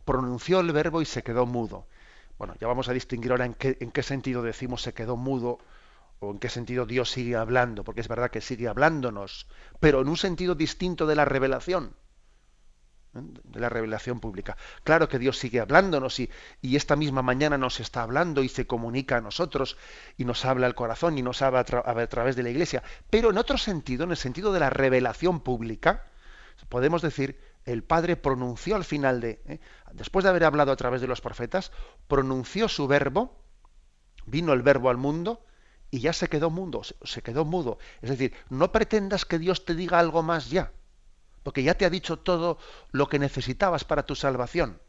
pronunció 0.04 0.60
el 0.60 0.72
verbo 0.72 1.02
y 1.02 1.06
se 1.06 1.24
quedó 1.24 1.46
mudo. 1.46 1.88
Bueno, 2.38 2.56
ya 2.60 2.68
vamos 2.68 2.90
a 2.90 2.94
distinguir 2.94 3.32
ahora 3.32 3.46
en 3.46 3.54
qué, 3.54 3.78
en 3.80 3.92
qué 3.92 4.04
sentido 4.04 4.42
decimos 4.42 4.82
se 4.82 4.94
quedó 4.94 5.16
mudo 5.16 5.60
o 6.20 6.32
en 6.32 6.40
qué 6.40 6.50
sentido 6.50 6.86
Dios 6.86 7.12
sigue 7.12 7.36
hablando, 7.36 7.84
porque 7.84 8.02
es 8.02 8.08
verdad 8.08 8.32
que 8.32 8.42
sigue 8.42 8.68
hablándonos, 8.68 9.48
pero 9.80 10.02
en 10.02 10.10
un 10.10 10.18
sentido 10.18 10.56
distinto 10.56 11.06
de 11.08 11.16
la 11.16 11.26
revelación 11.26 11.94
de 13.16 13.60
la 13.60 13.70
revelación 13.70 14.20
pública. 14.20 14.58
Claro 14.84 15.08
que 15.08 15.20
Dios 15.20 15.38
sigue 15.38 15.62
hablándonos 15.62 16.20
y, 16.20 16.30
y, 16.62 16.76
esta 16.76 16.96
misma 16.96 17.22
mañana 17.22 17.58
nos 17.58 17.80
está 17.80 18.04
hablando 18.04 18.44
y 18.44 18.50
se 18.50 18.68
comunica 18.68 19.18
a 19.18 19.22
nosotros 19.22 19.78
y 20.18 20.26
nos 20.26 20.44
habla 20.44 20.68
al 20.68 20.76
corazón 20.76 21.18
y 21.18 21.22
nos 21.22 21.42
habla 21.42 21.62
a, 21.62 22.08
través 22.08 22.36
de 22.36 22.44
la 22.44 22.50
iglesia, 22.50 22.84
pero 23.10 23.30
en 23.30 23.38
otro 23.38 23.58
sentido, 23.58 24.04
en 24.04 24.12
el 24.12 24.18
sentido 24.18 24.52
de 24.52 24.60
la 24.60 24.70
revelación 24.70 25.40
pública, 25.40 26.08
podemos 26.68 27.02
decir, 27.02 27.40
el 27.64 27.84
Padre 27.84 28.18
pronunció 28.18 28.76
al 28.76 28.84
final 28.84 29.22
de, 29.22 29.42
¿eh? 29.46 29.60
después 29.94 30.24
de 30.24 30.30
haber 30.30 30.44
hablado 30.44 30.72
a 30.72 30.76
través 30.76 31.00
de 31.02 31.08
los 31.08 31.22
profetas, 31.22 31.72
pronunció 32.08 32.68
su 32.68 32.88
verbo, 32.88 33.42
vino 34.26 34.52
el 34.54 34.62
verbo 34.62 34.90
al 34.90 34.98
mundo 34.98 35.46
y 35.90 36.00
ya 36.00 36.12
se 36.12 36.28
quedó 36.28 36.50
mudo, 36.50 36.82
se 36.84 37.22
quedó 37.22 37.46
mudo. 37.46 37.78
Es 38.02 38.10
decir, 38.10 38.34
no 38.50 38.72
pretendas 38.72 39.24
que 39.24 39.40
Dios 39.40 39.64
te 39.64 39.74
diga 39.74 40.00
algo 40.00 40.22
más 40.22 40.50
ya 40.50 40.72
porque 41.46 41.62
ya 41.62 41.76
te 41.76 41.86
ha 41.86 41.92
dicho 41.92 42.18
todo 42.18 42.58
lo 42.90 43.08
que 43.08 43.20
necesitabas 43.20 43.84
para 43.84 44.04
tu 44.04 44.16
salvación. 44.16 44.82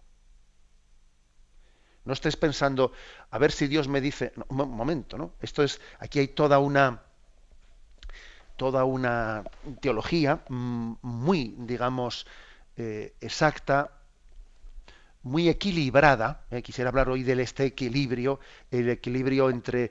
No 2.06 2.14
estés 2.14 2.38
pensando, 2.38 2.92
a 3.30 3.36
ver 3.36 3.52
si 3.52 3.66
Dios 3.66 3.88
me 3.88 4.00
dice, 4.00 4.32
un 4.48 4.70
momento, 4.70 5.18
¿no? 5.18 5.34
Esto 5.42 5.62
es, 5.62 5.82
aquí 5.98 6.18
hay 6.18 6.28
toda 6.28 6.58
una, 6.58 7.02
toda 8.56 8.84
una 8.84 9.44
teología 9.82 10.44
mm, 10.48 10.94
muy, 11.02 11.54
digamos, 11.58 12.26
eh, 12.78 13.14
exacta, 13.20 13.92
muy 15.24 15.50
equilibrada. 15.50 16.46
Eh, 16.50 16.62
quisiera 16.62 16.88
hablar 16.88 17.10
hoy 17.10 17.22
de 17.22 17.42
este 17.42 17.66
equilibrio, 17.66 18.40
el 18.70 18.88
equilibrio 18.88 19.50
entre 19.50 19.90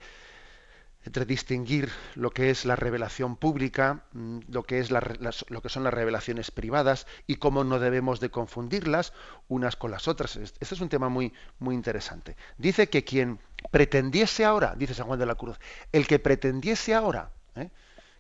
entre 1.06 1.26
distinguir 1.26 1.92
lo 2.16 2.32
que 2.32 2.50
es 2.50 2.66
la 2.66 2.76
revelación 2.76 3.36
pública, 3.36 4.04
mm, 4.14 4.40
lo 4.50 4.64
que, 4.64 4.80
es 4.80 4.90
lo 4.92 5.62
que 5.62 5.70
son 5.70 5.84
las 5.84 5.94
revelaciones 5.94 6.52
privadas 6.52 7.06
y 7.28 7.36
cómo 7.36 7.64
no 7.64 7.80
debemos 7.80 8.20
de 8.20 8.32
confundirlas 8.32 9.14
unas 9.48 9.76
con 9.76 9.92
las 9.92 10.08
otras. 10.08 10.36
Este 10.36 10.58
es 10.62 10.82
un 10.82 10.90
tema 10.90 11.10
muy, 11.10 11.32
muy 11.60 11.76
interesante. 11.76 12.36
Dice 12.58 12.90
que 12.90 13.04
quien 13.04 13.40
pretendiese 13.72 14.46
ahora, 14.46 14.76
dice 14.76 14.96
San 14.96 15.06
Juan 15.06 15.20
de 15.20 15.28
la 15.28 15.36
Cruz, 15.36 15.60
el 15.92 16.08
que 16.08 16.18
pretendiese 16.18 16.96
ahora 16.96 17.32
¿eh? 17.56 17.70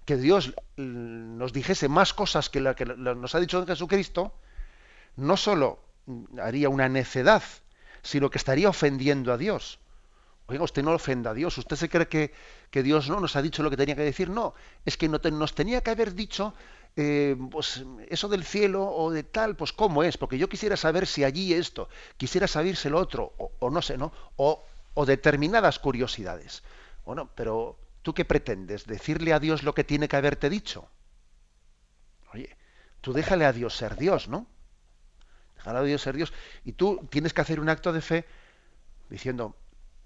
que 0.05 0.17
Dios 0.17 0.53
mm, 0.77 1.37
nos 1.37 1.53
dijese 1.53 1.89
más 1.89 2.13
cosas 2.13 2.49
que 2.49 2.61
la 2.61 2.75
que 2.75 2.85
nos 2.85 3.33
ha 3.33 3.39
dicho 3.39 3.65
Jesucristo, 3.65 4.33
no 5.15 5.37
solo 5.37 5.79
haría 6.39 6.69
una 6.69 6.87
necedad, 6.87 7.41
sino 8.03 8.29
que 8.29 8.37
estaría 8.37 8.69
ofendiendo 8.69 9.33
a 9.33 9.37
Dios 9.37 9.79
Oiga, 10.47 10.63
usted 10.63 10.83
no 10.83 10.91
ofenda 10.91 11.31
a 11.31 11.33
Dios. 11.33 11.57
¿Usted 11.57 11.75
se 11.75 11.89
cree 11.89 12.07
que, 12.07 12.31
que, 12.69 12.83
Dios 12.83 13.09
no 13.09 13.19
nos 13.19 13.35
ha 13.35 13.41
dicho 13.41 13.63
lo 13.63 13.69
que 13.69 13.77
tenía 13.77 13.95
que 13.95 14.03
decir? 14.03 14.29
No, 14.29 14.53
es 14.85 14.95
que 14.95 15.09
no 15.09 15.19
nos 15.19 15.55
tenía 15.55 15.81
que 15.81 15.89
haber 15.89 16.13
dicho 16.13 16.53
eh, 16.95 17.35
pues, 17.49 17.83
eso 18.09 18.29
del 18.29 18.43
cielo 18.43 18.85
o 18.85 19.11
de 19.11 19.23
tal, 19.23 19.55
pues 19.55 19.73
cómo 19.73 20.03
es, 20.03 20.17
porque 20.17 20.37
yo 20.37 20.47
quisiera 20.47 20.77
saber 20.77 21.07
si 21.07 21.23
allí 21.23 21.53
esto, 21.53 21.89
quisiera 22.17 22.47
saberse 22.47 22.89
lo 22.89 22.99
otro, 22.99 23.33
o, 23.37 23.69
no 23.69 23.81
sé, 23.81 23.97
¿no? 23.97 24.13
O, 24.35 24.63
o 24.93 25.05
determinadas 25.05 25.79
curiosidades. 25.79 26.63
Bueno, 27.05 27.29
pero 27.35 27.77
¿tú 28.03 28.13
qué 28.13 28.23
pretendes? 28.23 28.85
¿Decirle 28.85 29.33
a 29.33 29.39
Dios 29.39 29.63
lo 29.63 29.73
que 29.73 29.83
tiene 29.83 30.07
que 30.07 30.15
haberte 30.15 30.49
dicho? 30.49 30.87
Oye, 32.33 32.55
tú 33.01 33.13
déjale 33.13 33.45
a 33.45 33.51
Dios 33.51 33.75
ser 33.75 33.95
Dios, 33.97 34.29
¿no? 34.29 34.47
Déjale 35.57 35.79
a 35.79 35.83
Dios 35.83 36.01
ser 36.01 36.15
Dios. 36.15 36.31
Y 36.63 36.73
tú 36.73 37.05
tienes 37.09 37.33
que 37.33 37.41
hacer 37.41 37.59
un 37.59 37.69
acto 37.69 37.91
de 37.91 38.01
fe 38.01 38.25
diciendo, 39.09 39.55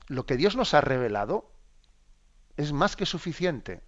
lo 0.09 0.25
que 0.25 0.35
Dios 0.35 0.57
nos 0.57 0.73
ha 0.73 0.81
revelado 0.81 1.49
es 2.57 2.73
más 2.73 2.97
que 2.97 3.05
suficiente, 3.05 3.81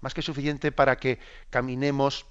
más 0.00 0.14
que 0.14 0.22
suficiente 0.22 0.70
para 0.70 0.96
que 0.96 1.18
caminemos 1.50 2.26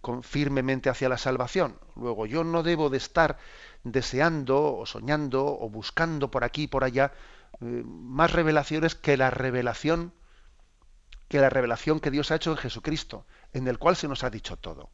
con, 0.00 0.22
firmemente 0.22 0.90
hacia 0.90 1.08
la 1.08 1.16
salvación. 1.16 1.78
Luego, 1.94 2.26
yo 2.26 2.44
no 2.44 2.62
debo 2.62 2.90
de 2.90 2.98
estar 2.98 3.38
deseando 3.84 4.76
o 4.76 4.84
soñando 4.84 5.46
o 5.46 5.70
buscando 5.70 6.30
por 6.30 6.42
aquí 6.42 6.64
y 6.64 6.66
por 6.66 6.82
allá 6.82 7.12
eh, 7.60 7.82
más 7.84 8.32
revelaciones 8.32 8.94
que 8.94 9.16
la 9.16 9.30
revelación 9.30 10.12
que 11.28 11.40
la 11.40 11.50
revelación 11.50 11.98
que 11.98 12.12
Dios 12.12 12.30
ha 12.30 12.36
hecho 12.36 12.52
en 12.52 12.56
Jesucristo, 12.56 13.26
en 13.52 13.66
el 13.66 13.78
cual 13.78 13.96
se 13.96 14.06
nos 14.06 14.22
ha 14.22 14.30
dicho 14.30 14.56
todo. 14.56 14.90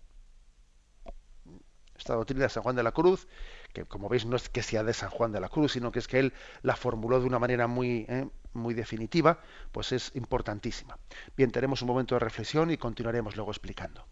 Esta 1.95 2.15
doctrina 2.15 2.45
de 2.45 2.49
San 2.49 2.63
Juan 2.63 2.77
de 2.77 2.83
la 2.83 2.93
Cruz 2.93 3.29
que 3.73 3.85
como 3.85 4.09
veis 4.09 4.27
no 4.27 4.37
es 4.37 4.49
que 4.49 4.63
sea 4.63 4.85
de 4.85 4.93
San 4.93 5.11
Juan 5.11 5.33
de 5.33 5.41
la 5.41 5.49
Cruz, 5.49 5.73
sino 5.73 5.93
que 5.93 5.99
es 5.99 6.09
que 6.09 6.19
él 6.19 6.33
la 6.63 6.77
formuló 6.77 7.21
de 7.21 7.27
una 7.27 7.39
manera 7.39 7.67
muy, 7.67 8.07
eh, 8.09 8.29
muy 8.53 8.75
definitiva, 8.75 9.41
pues 9.73 9.93
es 9.93 10.13
importantísima. 10.15 10.99
Bien, 11.37 11.51
tenemos 11.51 11.83
un 11.83 11.89
momento 11.89 12.15
de 12.15 12.21
reflexión 12.21 12.71
y 12.71 12.77
continuaremos 12.77 13.37
luego 13.37 13.51
explicando. 13.51 14.07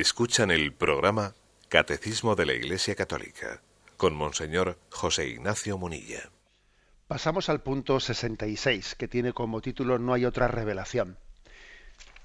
Escuchan 0.00 0.50
el 0.50 0.72
programa 0.72 1.34
Catecismo 1.68 2.34
de 2.34 2.46
la 2.46 2.52
Iglesia 2.52 2.96
Católica 2.96 3.60
con 3.96 4.12
Monseñor 4.12 4.76
José 4.90 5.28
Ignacio 5.28 5.78
Munilla. 5.78 6.30
Pasamos 7.06 7.48
al 7.48 7.62
punto 7.62 8.00
66, 8.00 8.96
que 8.96 9.06
tiene 9.06 9.32
como 9.32 9.60
título 9.60 10.00
No 10.00 10.12
hay 10.12 10.24
otra 10.24 10.48
revelación. 10.48 11.16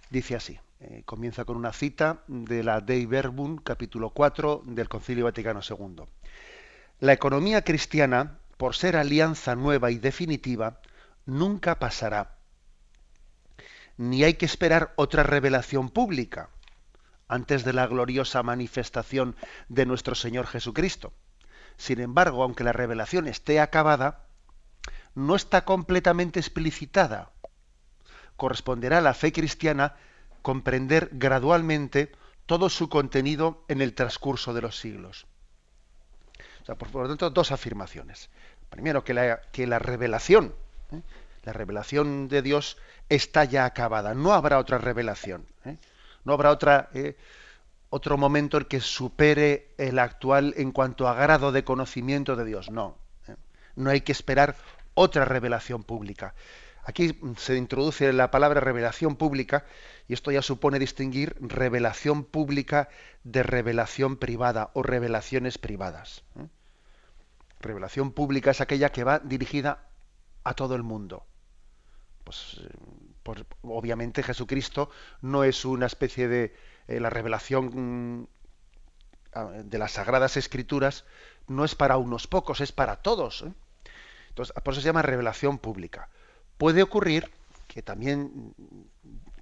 Dice 0.09 0.35
así, 0.35 0.59
eh, 0.79 1.03
comienza 1.05 1.45
con 1.45 1.57
una 1.57 1.71
cita 1.71 2.23
de 2.27 2.63
la 2.63 2.81
Dei 2.81 3.05
Verbum, 3.05 3.57
capítulo 3.57 4.09
4 4.09 4.63
del 4.65 4.89
Concilio 4.89 5.25
Vaticano 5.25 5.59
II. 5.61 6.05
La 6.99 7.13
economía 7.13 7.63
cristiana, 7.63 8.39
por 8.57 8.75
ser 8.75 8.95
alianza 8.95 9.53
nueva 9.53 9.91
y 9.91 9.99
definitiva, 9.99 10.81
nunca 11.27 11.77
pasará. 11.77 12.35
Ni 13.97 14.23
hay 14.23 14.33
que 14.33 14.47
esperar 14.47 14.91
otra 14.95 15.21
revelación 15.21 15.91
pública 15.91 16.49
antes 17.29 17.63
de 17.63 17.71
la 17.73 17.87
gloriosa 17.87 18.43
manifestación 18.43 19.35
de 19.69 19.85
nuestro 19.85 20.15
Señor 20.15 20.47
Jesucristo. 20.47 21.13
Sin 21.77 22.01
embargo, 22.01 22.43
aunque 22.43 22.65
la 22.65 22.73
revelación 22.73 23.27
esté 23.27 23.61
acabada, 23.61 24.25
no 25.15 25.35
está 25.35 25.63
completamente 25.63 26.39
explicitada. 26.39 27.31
Corresponderá 28.35 28.97
a 28.97 29.01
la 29.01 29.13
fe 29.13 29.31
cristiana 29.31 29.95
comprender 30.41 31.09
gradualmente 31.13 32.11
todo 32.45 32.69
su 32.69 32.89
contenido 32.89 33.63
en 33.67 33.81
el 33.81 33.93
transcurso 33.93 34.53
de 34.53 34.61
los 34.61 34.79
siglos. 34.79 35.27
por, 36.65 36.95
lo 36.95 37.07
tanto, 37.07 37.29
dos 37.29 37.51
afirmaciones. 37.51 38.29
Primero, 38.69 39.03
que 39.03 39.13
la, 39.13 39.41
que 39.51 39.67
la 39.67 39.79
revelación, 39.79 40.55
¿eh? 40.91 41.01
la 41.43 41.53
revelación 41.53 42.27
de 42.27 42.41
Dios 42.41 42.77
está 43.07 43.43
ya 43.43 43.65
acabada. 43.65 44.13
No 44.13 44.33
habrá 44.33 44.57
otra 44.57 44.79
revelación. 44.79 45.45
¿eh? 45.65 45.77
No 46.23 46.33
habrá 46.33 46.89
eh, 46.93 47.17
otro 47.89 48.17
momento 48.17 48.57
en 48.57 48.65
que 48.65 48.81
supere 48.81 49.73
el 49.77 49.99
actual 49.99 50.53
en 50.57 50.71
cuanto 50.71 51.07
a 51.07 51.13
grado 51.13 51.51
de 51.51 51.63
conocimiento 51.63 52.35
de 52.35 52.45
Dios. 52.45 52.69
No. 52.69 52.97
Eh. 53.27 53.35
No 53.75 53.89
hay 53.89 54.01
que 54.01 54.11
esperar 54.11 54.55
otra 54.93 55.25
revelación 55.25 55.83
pública. 55.83 56.33
Aquí 56.83 57.19
se 57.37 57.55
introduce 57.55 58.11
la 58.13 58.31
palabra 58.31 58.61
revelación 58.61 59.15
pública 59.15 59.65
y 60.07 60.13
esto 60.13 60.31
ya 60.31 60.41
supone 60.41 60.79
distinguir 60.79 61.35
revelación 61.39 62.23
pública 62.23 62.89
de 63.23 63.43
revelación 63.43 64.17
privada 64.17 64.71
o 64.73 64.81
revelaciones 64.81 65.57
privadas. 65.57 66.23
¿eh? 66.35 66.47
Revelación 67.59 68.11
pública 68.11 68.51
es 68.51 68.61
aquella 68.61 68.91
que 68.91 69.03
va 69.03 69.19
dirigida 69.19 69.87
a 70.43 70.53
todo 70.53 70.75
el 70.75 70.83
mundo. 70.83 71.25
Pues 72.23 72.59
obviamente 73.61 74.23
Jesucristo 74.23 74.89
no 75.21 75.43
es 75.43 75.65
una 75.65 75.85
especie 75.85 76.27
de 76.27 76.55
eh, 76.87 76.99
la 76.99 77.09
revelación 77.09 78.21
mm, 78.21 78.27
de 79.65 79.77
las 79.77 79.91
sagradas 79.93 80.37
escrituras 80.37 81.05
no 81.47 81.65
es 81.65 81.75
para 81.75 81.97
unos 81.97 82.27
pocos, 82.27 82.61
es 82.61 82.71
para 82.71 82.97
todos. 82.97 83.43
¿eh? 83.43 83.53
Entonces, 84.29 84.53
por 84.63 84.73
eso 84.73 84.81
se 84.81 84.87
llama 84.87 85.01
revelación 85.01 85.57
pública. 85.57 86.09
Puede 86.57 86.83
ocurrir 86.83 87.29
que 87.67 87.81
también 87.81 88.53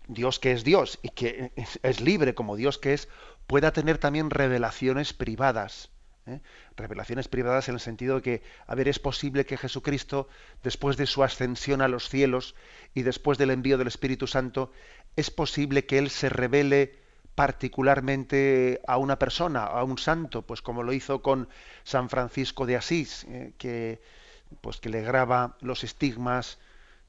Dios 0.08 0.40
que 0.40 0.52
es 0.52 0.64
Dios 0.64 1.00
y 1.02 1.10
que 1.10 1.52
es 1.56 2.02
libre 2.02 2.36
como 2.36 2.56
Dios 2.56 2.78
que 2.78 2.94
es, 2.94 3.08
pueda 3.46 3.72
tener 3.72 3.98
también 3.98 4.30
revelaciones 4.30 5.14
privadas. 5.14 5.90
¿Eh? 6.28 6.42
Revelaciones 6.76 7.28
privadas 7.28 7.70
en 7.70 7.76
el 7.76 7.80
sentido 7.80 8.16
de 8.18 8.22
que, 8.22 8.44
a 8.66 8.76
ver, 8.76 8.88
es 8.88 9.00
posible 9.00 9.46
que 9.46 9.58
Jesucristo, 9.58 10.28
después 10.64 10.98
de 10.98 11.06
su 11.06 11.24
ascensión 11.24 11.82
a 11.82 11.88
los 11.88 12.10
cielos 12.10 12.56
y 12.94 13.04
después 13.04 13.38
del 13.38 13.52
envío 13.52 13.78
del 13.78 13.88
Espíritu 13.88 14.28
Santo, 14.28 14.72
es 15.16 15.32
posible 15.32 15.86
que 15.86 15.98
Él 15.98 16.10
se 16.10 16.30
revele 16.30 16.96
particularmente 17.36 18.82
a 18.88 18.98
una 18.98 19.20
persona, 19.20 19.64
a 19.64 19.84
un 19.84 20.00
santo, 20.00 20.42
pues 20.42 20.64
como 20.64 20.82
lo 20.82 20.92
hizo 20.92 21.22
con 21.22 21.48
San 21.84 22.10
Francisco 22.10 22.66
de 22.66 22.76
Asís, 22.76 23.26
eh, 23.30 23.54
que, 23.60 24.02
pues 24.62 24.78
que 24.78 24.90
le 24.90 25.02
graba 25.04 25.56
los 25.62 25.84
estigmas 25.84 26.58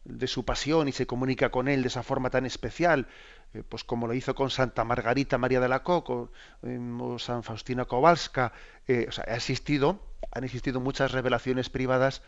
de 0.04 0.26
su 0.26 0.44
pasión 0.44 0.88
y 0.88 0.92
se 0.92 1.07
comunica 1.07 1.50
con 1.50 1.68
él 1.68 1.83
de 1.83 1.88
esa 1.88 2.02
forma 2.02 2.31
tan 2.31 2.46
especial, 2.46 3.07
eh, 3.54 3.62
pues 3.66 3.84
como 3.84 4.06
lo 4.06 4.14
hizo 4.14 4.34
con 4.34 4.50
Santa 4.50 4.84
Margarita 4.84 5.38
María 5.38 5.61
de 5.61 5.68
la 5.68 5.82
Coco 5.82 6.30
em, 6.62 7.00
o 7.00 7.18
San 7.18 7.42
Faustina 7.42 7.87
Kowalska, 7.87 8.52
eh, 8.87 9.06
o 9.08 9.12
sea, 9.12 9.24
ha 9.28 9.37
existido, 9.37 10.00
han 10.32 10.44
existido 10.44 10.80
muchas 10.80 11.12
revelaciones 11.12 11.70
privadas 11.70 12.22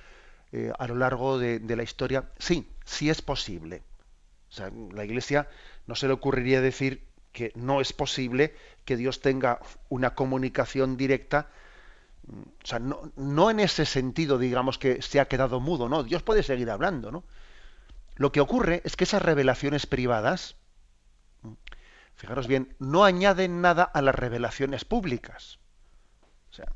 eh, 0.53 0.73
a 0.79 0.87
lo 0.87 0.97
largo 0.97 1.39
de, 1.39 1.61
la 1.77 1.83
historia. 1.83 2.31
Sí, 2.39 2.67
sí 2.85 3.11
es 3.11 3.23
posible. 3.23 3.83
O 4.49 4.53
sea, 4.53 4.71
la 4.93 5.05
Iglesia 5.05 5.49
no 5.87 5.95
se 5.95 6.07
le 6.07 6.15
ocurriría 6.15 6.61
decir 6.61 7.07
que 7.33 7.53
no 7.55 7.81
es 7.81 7.93
posible 7.93 8.55
que 8.85 8.97
Dios 8.97 9.21
tenga 9.21 9.61
una 9.89 10.15
comunicación 10.15 10.97
directa 10.97 11.49
o 12.29 12.67
sea, 12.67 12.79
no, 12.79 13.11
no, 13.17 13.51
en 13.51 13.61
ese 13.61 13.87
sentido, 13.87 14.39
digamos, 14.39 14.79
que 14.79 15.03
se 15.03 15.21
ha 15.21 15.27
quedado 15.27 15.59
mudo, 15.59 15.89
no, 15.89 16.03
Dios 16.05 16.23
puede 16.23 16.43
seguir 16.43 16.71
hablando, 16.71 17.11
¿no? 17.11 17.25
Lo 18.17 18.33
que 18.33 18.41
ocurre 18.41 18.83
es 18.85 18.97
que 18.97 19.05
esas 19.05 19.23
revelaciones 19.23 19.87
privadas, 19.87 20.57
fijaros 22.21 22.47
bien, 22.47 22.77
no 22.79 23.05
añaden 23.05 23.63
nada 23.63 23.83
a 23.83 24.03
las 24.03 24.15
revelaciones 24.15 24.85
públicas. 24.85 25.59
O 26.51 26.53
sea, 26.53 26.67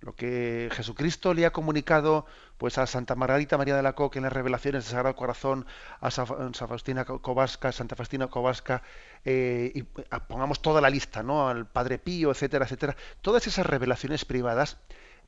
lo 0.00 0.14
que 0.14 0.70
Jesucristo 0.72 1.34
le 1.34 1.44
ha 1.44 1.52
comunicado 1.52 2.24
pues 2.56 2.78
a 2.78 2.86
Santa 2.86 3.14
Margarita 3.14 3.58
María 3.58 3.76
de 3.76 3.82
la 3.82 3.94
Coque 3.94 4.18
en 4.18 4.24
las 4.24 4.32
revelaciones 4.32 4.84
del 4.84 4.92
Sagrado 4.92 5.14
Corazón, 5.14 5.66
a 6.00 6.10
San 6.10 6.26
Faustina 6.54 7.04
Kowalska, 7.04 7.70
Santa 7.70 7.96
Faustina 7.96 8.28
Kowalska, 8.28 8.82
eh, 9.26 9.72
y 9.74 9.82
pongamos 10.26 10.62
toda 10.62 10.80
la 10.80 10.88
lista, 10.88 11.22
¿no? 11.22 11.48
Al 11.48 11.66
Padre 11.66 11.98
Pío, 11.98 12.30
etcétera, 12.30 12.64
etcétera. 12.64 12.96
Todas 13.20 13.46
esas 13.46 13.66
revelaciones 13.66 14.24
privadas, 14.24 14.78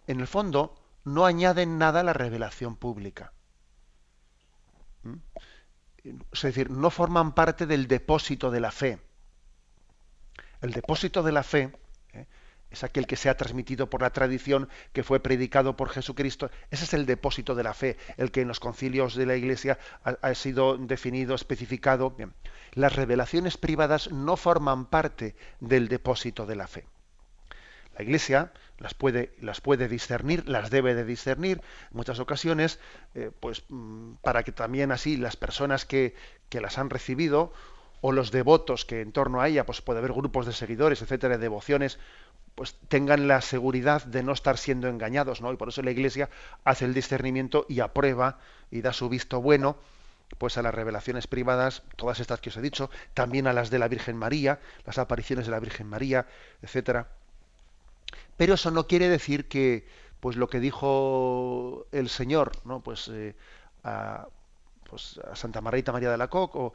en 0.07 0.21
el 0.21 0.27
fondo, 0.27 0.75
no 1.05 1.27
añaden 1.27 1.77
nada 1.77 2.01
a 2.01 2.05
la 2.05 2.15
revelación 2.15 2.77
pública. 2.77 3.33
¿Mm? 5.03 5.17
es 6.03 6.43
decir, 6.43 6.71
no 6.71 6.89
forman 6.89 7.35
parte 7.35 7.67
del 7.67 7.87
depósito 7.87 8.51
de 8.51 8.61
la 8.61 8.71
fe. 8.71 8.99
El 10.61 10.73
depósito 10.73 11.23
de 11.23 11.33
la 11.33 11.43
fe 11.43 11.73
¿eh? 12.13 12.27
es 12.71 12.85
aquel 12.85 13.07
que 13.07 13.17
se 13.17 13.29
ha 13.29 13.37
transmitido 13.37 13.89
por 13.89 14.03
la 14.03 14.11
tradición, 14.11 14.69
que 14.93 15.03
fue 15.03 15.21
predicado 15.21 15.77
por 15.77 15.89
Jesucristo. 15.89 16.51
Ese 16.71 16.85
es 16.85 16.95
el 16.95 17.07
depósito 17.07 17.55
de 17.55 17.63
la 17.63 17.75
fe, 17.75 17.97
el 18.17 18.31
que 18.31 18.43
en 18.43 18.49
los 18.49 18.61
concilios 18.61 19.15
de 19.15 19.27
la 19.27 19.37
Iglesia 19.37 19.79
ha, 20.05 20.35
sido 20.35 20.77
definido, 20.77 21.35
especificado. 21.35 22.15
Las 22.73 22.95
revelaciones 22.95 23.57
privadas 23.57 24.11
no 24.13 24.37
forman 24.37 24.87
parte 24.87 25.35
del 25.61 25.89
depósito 25.89 26.47
de 26.47 26.57
la 26.57 26.69
fe. 26.69 26.87
La 27.97 28.05
Iglesia 28.05 28.53
las 28.79 28.95
puede, 28.95 29.35
las 29.41 29.61
puede 29.61 29.89
discernir, 29.89 30.49
las 30.49 30.71
debe 30.71 30.95
de 30.95 31.05
discernir 31.05 31.59
en 31.91 31.97
muchas 31.97 32.19
ocasiones, 32.19 32.79
eh, 33.15 33.31
pues 33.41 33.65
mm, 33.69 34.15
para 34.23 34.43
que 34.43 34.53
también 34.53 34.93
así 34.93 35.17
las 35.17 35.37
personas 35.37 35.85
que, 35.85 36.15
que, 36.49 36.61
las 36.61 36.79
han 36.79 36.89
recibido 36.89 37.53
o 38.01 38.13
los 38.13 38.31
devotos 38.31 38.85
que 38.85 39.01
en 39.01 39.13
torno 39.13 39.41
a 39.41 39.49
ella, 39.49 39.67
pues 39.67 39.83
puede 39.83 39.99
haber 39.99 40.13
grupos 40.13 40.47
de 40.47 40.53
seguidores, 40.53 41.03
etcétera, 41.03 41.37
de 41.37 41.43
devociones, 41.43 41.99
pues 42.55 42.77
tengan 42.89 43.29
la 43.29 43.41
seguridad 43.41 44.05
de 44.05 44.23
no 44.23 44.33
estar 44.33 44.59
siendo 44.59 44.89
engañados, 44.89 45.41
¿no? 45.41 45.53
Y 45.53 45.57
por 45.57 45.69
eso 45.69 45.83
la 45.83 45.91
Iglesia 45.91 46.29
hace 46.65 46.85
el 46.85 46.95
discernimiento 46.95 47.67
y 47.69 47.81
aprueba 47.81 48.39
y 48.71 48.81
da 48.81 48.93
su 48.93 49.09
visto 49.09 49.41
bueno 49.41 49.77
pues 50.39 50.57
a 50.57 50.63
las 50.63 50.75
revelaciones 50.75 51.27
privadas, 51.27 51.83
todas 51.97 52.21
estas 52.21 52.41
que 52.41 52.51
os 52.51 52.57
he 52.57 52.61
dicho, 52.61 52.89
también 53.15 53.49
a 53.49 53.53
las 53.53 53.69
de 53.69 53.81
la 53.81 53.89
Virgen 53.89 54.17
María, 54.17 54.61
las 54.87 54.99
apariciones 54.99 55.47
de 55.47 55.51
la 55.51 55.59
Virgen 55.59 55.89
María, 55.89 56.27
etcétera. 56.63 57.09
Pero 58.37 58.55
eso 58.55 58.71
no 58.71 58.87
quiere 58.87 59.09
decir 59.09 59.49
que 59.49 59.87
pues 60.21 60.37
lo 60.37 60.49
que 60.49 60.61
dijo 60.61 61.87
el 61.93 62.09
Señor, 62.09 62.53
¿no? 62.65 62.81
Pues, 62.81 63.09
eh, 63.09 63.35
a, 63.83 64.29
pues 64.89 65.19
a 65.19 65.35
Santa 65.35 65.61
Margarita 65.61 65.93
María 65.93 66.11
de 66.11 66.19
la 66.19 66.29
Coque 66.29 66.59
o, 66.59 66.73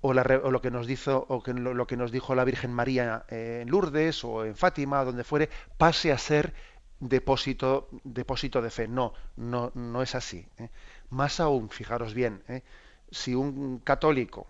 o, 0.00 0.12
lo 0.12 0.60
que 0.60 0.70
nos 0.70 0.86
dijo 0.86 1.26
o 1.28 1.42
lo, 1.52 1.86
que 1.86 1.96
nos 1.96 2.12
dijo 2.12 2.34
la 2.34 2.44
Virgen 2.44 2.72
María 2.72 3.24
en 3.28 3.68
Lourdes 3.68 4.24
o 4.24 4.44
en 4.44 4.56
Fátima, 4.56 5.04
donde 5.04 5.24
fuere, 5.24 5.50
pase 5.76 6.12
a 6.12 6.18
ser 6.18 6.54
depósito 7.00 7.88
depósito 8.04 8.62
de 8.62 8.70
fe. 8.70 8.88
No, 8.88 9.12
no, 9.36 9.72
no 9.74 10.02
es 10.02 10.14
así. 10.14 10.46
¿eh? 10.58 10.70
Más 11.10 11.40
aún, 11.40 11.70
fijaros 11.70 12.14
bien, 12.14 12.42
¿eh? 12.48 12.62
si 13.10 13.34
un 13.34 13.78
católico 13.80 14.46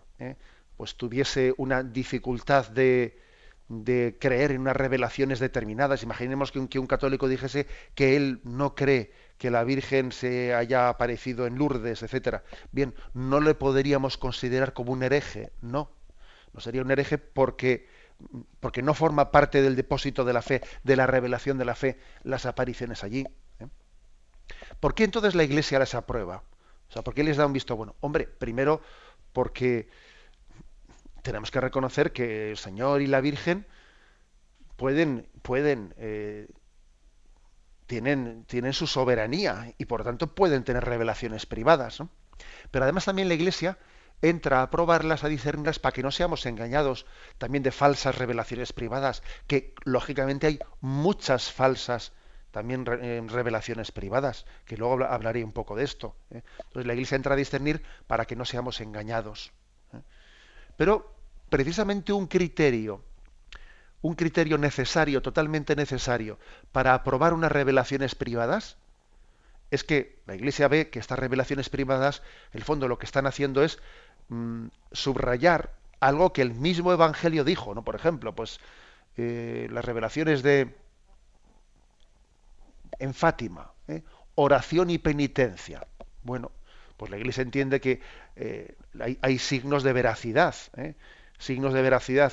pues 0.76 0.96
tuviese 0.96 1.54
una 1.56 1.82
dificultad 1.82 2.68
de, 2.68 3.18
de 3.68 4.16
creer 4.18 4.52
en 4.52 4.62
unas 4.62 4.76
revelaciones 4.76 5.38
determinadas. 5.38 6.02
Imaginemos 6.02 6.52
que 6.52 6.58
un, 6.58 6.68
que 6.68 6.78
un, 6.78 6.86
católico 6.86 7.28
dijese 7.28 7.66
que 7.94 8.16
él 8.16 8.40
no 8.44 8.74
cree 8.74 9.12
que 9.40 9.50
la 9.50 9.64
Virgen 9.64 10.12
se 10.12 10.54
haya 10.54 10.90
aparecido 10.90 11.46
en 11.46 11.56
Lourdes, 11.56 12.02
etcétera. 12.02 12.44
Bien, 12.72 12.94
no 13.14 13.40
le 13.40 13.54
podríamos 13.54 14.18
considerar 14.18 14.74
como 14.74 14.92
un 14.92 15.02
hereje, 15.02 15.50
no. 15.62 15.90
No 16.52 16.60
sería 16.60 16.82
un 16.82 16.90
hereje 16.90 17.16
porque, 17.16 17.88
porque 18.60 18.82
no 18.82 18.92
forma 18.92 19.30
parte 19.30 19.62
del 19.62 19.76
depósito 19.76 20.26
de 20.26 20.34
la 20.34 20.42
fe, 20.42 20.60
de 20.84 20.94
la 20.94 21.06
revelación 21.06 21.56
de 21.56 21.64
la 21.64 21.74
fe, 21.74 21.98
las 22.22 22.44
apariciones 22.44 23.02
allí. 23.02 23.26
¿eh? 23.60 23.66
¿Por 24.78 24.94
qué 24.94 25.04
entonces 25.04 25.34
la 25.34 25.42
Iglesia 25.42 25.78
las 25.78 25.94
aprueba? 25.94 26.42
O 26.90 26.92
sea, 26.92 27.00
¿por 27.00 27.14
qué 27.14 27.24
les 27.24 27.38
da 27.38 27.46
un 27.46 27.54
visto 27.54 27.74
bueno? 27.76 27.96
Hombre, 28.00 28.26
primero 28.26 28.82
porque 29.32 29.88
tenemos 31.22 31.50
que 31.50 31.62
reconocer 31.62 32.12
que 32.12 32.50
el 32.50 32.58
Señor 32.58 33.00
y 33.00 33.06
la 33.06 33.22
Virgen 33.22 33.64
pueden, 34.76 35.26
pueden, 35.40 35.94
eh, 35.96 36.46
tienen, 37.90 38.44
tienen 38.44 38.72
su 38.72 38.86
soberanía 38.86 39.74
y 39.76 39.86
por 39.86 40.04
tanto 40.04 40.32
pueden 40.32 40.62
tener 40.62 40.84
revelaciones 40.84 41.44
privadas. 41.44 41.98
Pero 42.70 42.84
además 42.84 43.04
también 43.04 43.26
la 43.26 43.34
Iglesia 43.34 43.78
entra 44.22 44.62
a 44.62 44.70
probarlas, 44.70 45.24
a 45.24 45.28
discernirlas 45.28 45.80
para 45.80 45.92
que 45.92 46.04
no 46.04 46.12
seamos 46.12 46.46
engañados 46.46 47.04
también 47.38 47.64
de 47.64 47.72
falsas 47.72 48.16
revelaciones 48.16 48.72
privadas, 48.72 49.24
que 49.48 49.74
lógicamente 49.82 50.46
hay 50.46 50.60
muchas 50.80 51.50
falsas 51.50 52.12
también 52.52 52.86
revelaciones 52.86 53.90
privadas, 53.90 54.46
que 54.66 54.76
luego 54.76 55.04
hablaré 55.04 55.42
un 55.42 55.52
poco 55.52 55.74
de 55.74 55.82
esto. 55.82 56.14
¿eh? 56.30 56.42
Entonces 56.58 56.86
la 56.86 56.92
Iglesia 56.92 57.16
entra 57.16 57.34
a 57.34 57.36
discernir 57.36 57.82
para 58.06 58.24
que 58.24 58.36
no 58.36 58.44
seamos 58.44 58.80
engañados. 58.80 59.50
Pero 60.76 61.12
precisamente 61.48 62.12
un 62.12 62.28
criterio, 62.28 63.02
un 64.02 64.14
criterio 64.14 64.58
necesario, 64.58 65.22
totalmente 65.22 65.76
necesario, 65.76 66.38
para 66.72 66.94
aprobar 66.94 67.34
unas 67.34 67.52
revelaciones 67.52 68.14
privadas, 68.14 68.76
es 69.70 69.84
que 69.84 70.18
la 70.26 70.34
Iglesia 70.34 70.68
ve 70.68 70.90
que 70.90 70.98
estas 70.98 71.18
revelaciones 71.18 71.68
privadas, 71.68 72.22
el 72.52 72.64
fondo 72.64 72.88
lo 72.88 72.98
que 72.98 73.06
están 73.06 73.26
haciendo 73.26 73.62
es 73.62 73.78
mm, 74.28 74.66
subrayar 74.92 75.74
algo 76.00 76.32
que 76.32 76.42
el 76.42 76.54
mismo 76.54 76.92
Evangelio 76.92 77.44
dijo, 77.44 77.74
¿no? 77.74 77.84
Por 77.84 77.94
ejemplo, 77.94 78.34
pues 78.34 78.58
eh, 79.16 79.68
las 79.70 79.84
revelaciones 79.84 80.42
de 80.42 80.74
en 82.98 83.14
Fátima, 83.14 83.72
¿eh? 83.86 84.02
oración 84.34 84.90
y 84.90 84.98
penitencia. 84.98 85.86
Bueno, 86.22 86.50
pues 86.96 87.10
la 87.10 87.18
Iglesia 87.18 87.42
entiende 87.42 87.80
que 87.80 88.00
eh, 88.36 88.76
hay, 89.20 89.38
signos 89.38 89.82
de 89.82 89.92
veracidad, 89.92 90.54
signos 91.38 91.72
de 91.72 91.82
veracidad, 91.82 92.32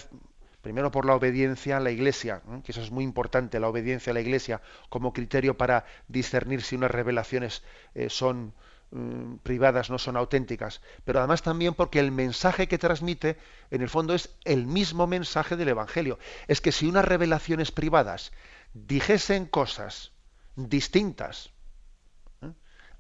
primero 0.62 0.92
por 0.92 1.06
la 1.06 1.16
obediencia 1.16 1.78
a 1.78 1.80
la 1.80 1.92
Iglesia, 1.92 2.42
¿eh? 2.50 2.62
que 2.64 2.72
eso 2.72 2.82
es 2.82 2.92
muy 2.92 3.04
importante, 3.04 3.60
la 3.60 3.70
obediencia 3.70 4.12
a 4.12 4.14
la 4.14 4.22
Iglesia 4.22 4.62
como 4.90 5.14
criterio 5.14 5.58
para 5.58 5.86
discernir 6.08 6.62
si 6.62 6.76
unas 6.76 6.92
revelaciones 6.92 7.64
son 8.10 8.54
mm, 8.92 9.36
privadas, 9.38 9.90
no 9.90 9.98
son 9.98 10.18
auténticas, 10.18 10.82
pero 11.06 11.20
además 11.20 11.42
también 11.42 11.74
porque 11.74 12.00
el 12.00 12.12
mensaje 12.12 12.68
que 12.68 12.78
transmite, 12.78 13.38
en 13.72 13.82
el 13.82 13.90
fondo, 13.90 14.14
es 14.14 14.36
el 14.46 14.66
mismo 14.66 15.08
mensaje 15.08 15.56
del 15.56 15.70
Evangelio. 15.70 16.20
Es 16.48 16.62
que 16.62 16.72
si 16.72 16.88
unas 16.88 17.06
revelaciones 17.06 17.72
privadas 17.72 18.32
dijesen 18.74 19.46
cosas 19.46 20.12
distintas, 20.56 21.52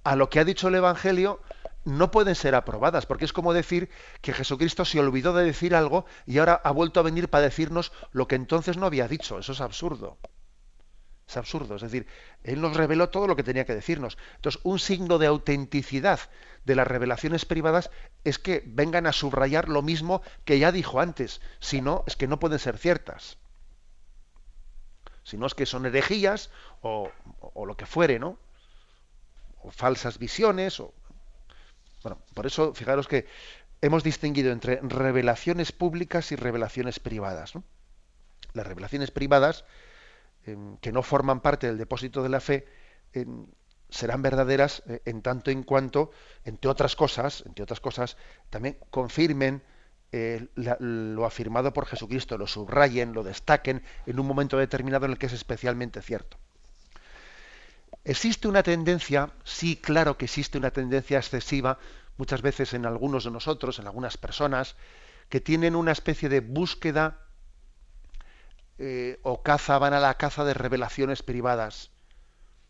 a 0.07 0.15
lo 0.15 0.29
que 0.29 0.39
ha 0.39 0.45
dicho 0.45 0.69
el 0.69 0.75
Evangelio, 0.75 1.41
no 1.87 2.11
pueden 2.11 2.35
ser 2.35 2.53
aprobadas, 2.53 3.05
porque 3.05 3.23
es 3.23 3.31
como 3.31 3.53
decir 3.53 3.89
que 4.21 4.33
Jesucristo 4.33 4.83
se 4.83 4.99
olvidó 4.99 5.33
de 5.33 5.45
decir 5.45 5.73
algo 5.73 6.05
y 6.25 6.37
ahora 6.37 6.59
ha 6.63 6.71
vuelto 6.71 6.99
a 6.99 7.03
venir 7.03 7.29
para 7.29 7.45
decirnos 7.45 7.93
lo 8.11 8.27
que 8.27 8.35
entonces 8.35 8.75
no 8.75 8.85
había 8.85 9.07
dicho. 9.07 9.39
Eso 9.39 9.53
es 9.53 9.61
absurdo. 9.61 10.17
Es 11.25 11.37
absurdo. 11.37 11.75
Es 11.75 11.81
decir, 11.81 12.05
Él 12.43 12.59
nos 12.59 12.75
reveló 12.75 13.09
todo 13.09 13.25
lo 13.25 13.37
que 13.37 13.43
tenía 13.43 13.65
que 13.65 13.73
decirnos. 13.73 14.17
Entonces, 14.35 14.59
un 14.65 14.79
signo 14.79 15.17
de 15.17 15.27
autenticidad 15.27 16.19
de 16.65 16.75
las 16.75 16.87
revelaciones 16.87 17.45
privadas 17.45 17.89
es 18.25 18.37
que 18.37 18.63
vengan 18.65 19.07
a 19.07 19.13
subrayar 19.13 19.69
lo 19.69 19.81
mismo 19.81 20.21
que 20.43 20.59
ya 20.59 20.73
dijo 20.73 20.99
antes. 20.99 21.39
Si 21.59 21.79
no, 21.79 22.03
es 22.05 22.17
que 22.17 22.27
no 22.27 22.37
pueden 22.37 22.59
ser 22.59 22.77
ciertas. 22.77 23.37
Si 25.23 25.37
no 25.37 25.45
es 25.45 25.55
que 25.55 25.65
son 25.65 25.85
herejías 25.85 26.49
o, 26.81 27.09
o 27.39 27.65
lo 27.65 27.77
que 27.77 27.85
fuere, 27.85 28.19
¿no? 28.19 28.39
O 29.63 29.71
falsas 29.71 30.17
visiones, 30.19 30.81
o 30.81 30.93
bueno, 32.03 32.21
por 32.33 32.45
eso 32.45 32.73
fijaros 32.73 33.07
que 33.07 33.25
hemos 33.81 34.03
distinguido 34.03 34.51
entre 34.51 34.79
revelaciones 34.81 35.71
públicas 35.71 36.31
y 36.31 36.35
revelaciones 36.35 36.99
privadas. 36.99 37.53
Las 38.53 38.67
revelaciones 38.67 39.11
privadas, 39.11 39.65
em, 40.45 40.77
que 40.77 40.91
no 40.91 41.03
forman 41.03 41.41
parte 41.41 41.67
del 41.67 41.77
depósito 41.77 42.23
de 42.23 42.29
la 42.29 42.39
fe, 42.39 42.65
em, 43.13 43.47
serán 43.89 44.21
verdaderas 44.21 44.83
eh, 44.87 45.01
en 45.05 45.21
tanto 45.21 45.51
en 45.51 45.63
cuanto, 45.63 46.11
entre 46.43 46.69
otras 46.69 46.95
cosas, 46.95 47.43
entre 47.45 47.63
otras 47.63 47.79
cosas, 47.79 48.17
también 48.49 48.77
confirmen 48.89 49.63
eh, 50.11 50.47
lo 50.55 51.25
afirmado 51.25 51.73
por 51.73 51.85
Jesucristo, 51.85 52.37
lo 52.37 52.47
subrayen, 52.47 53.13
lo 53.13 53.23
destaquen 53.23 53.83
en 54.05 54.19
un 54.19 54.25
momento 54.25 54.57
determinado 54.57 55.05
en 55.05 55.11
el 55.11 55.17
que 55.17 55.25
es 55.25 55.33
especialmente 55.33 56.01
cierto. 56.01 56.37
¿Existe 58.03 58.47
una 58.47 58.63
tendencia? 58.63 59.31
Sí, 59.43 59.75
claro 59.75 60.17
que 60.17 60.25
existe 60.25 60.57
una 60.57 60.71
tendencia 60.71 61.17
excesiva 61.17 61.77
muchas 62.17 62.41
veces 62.41 62.73
en 62.73 62.85
algunos 62.85 63.25
de 63.25 63.31
nosotros, 63.31 63.79
en 63.79 63.87
algunas 63.87 64.17
personas, 64.17 64.75
que 65.29 65.41
tienen 65.41 65.75
una 65.75 65.91
especie 65.91 66.29
de 66.29 66.39
búsqueda 66.39 67.19
eh, 68.79 69.19
o 69.23 69.43
caza, 69.43 69.77
van 69.77 69.93
a 69.93 69.99
la 69.99 70.15
caza 70.15 70.43
de 70.45 70.53
revelaciones 70.53 71.23
privadas. 71.23 71.91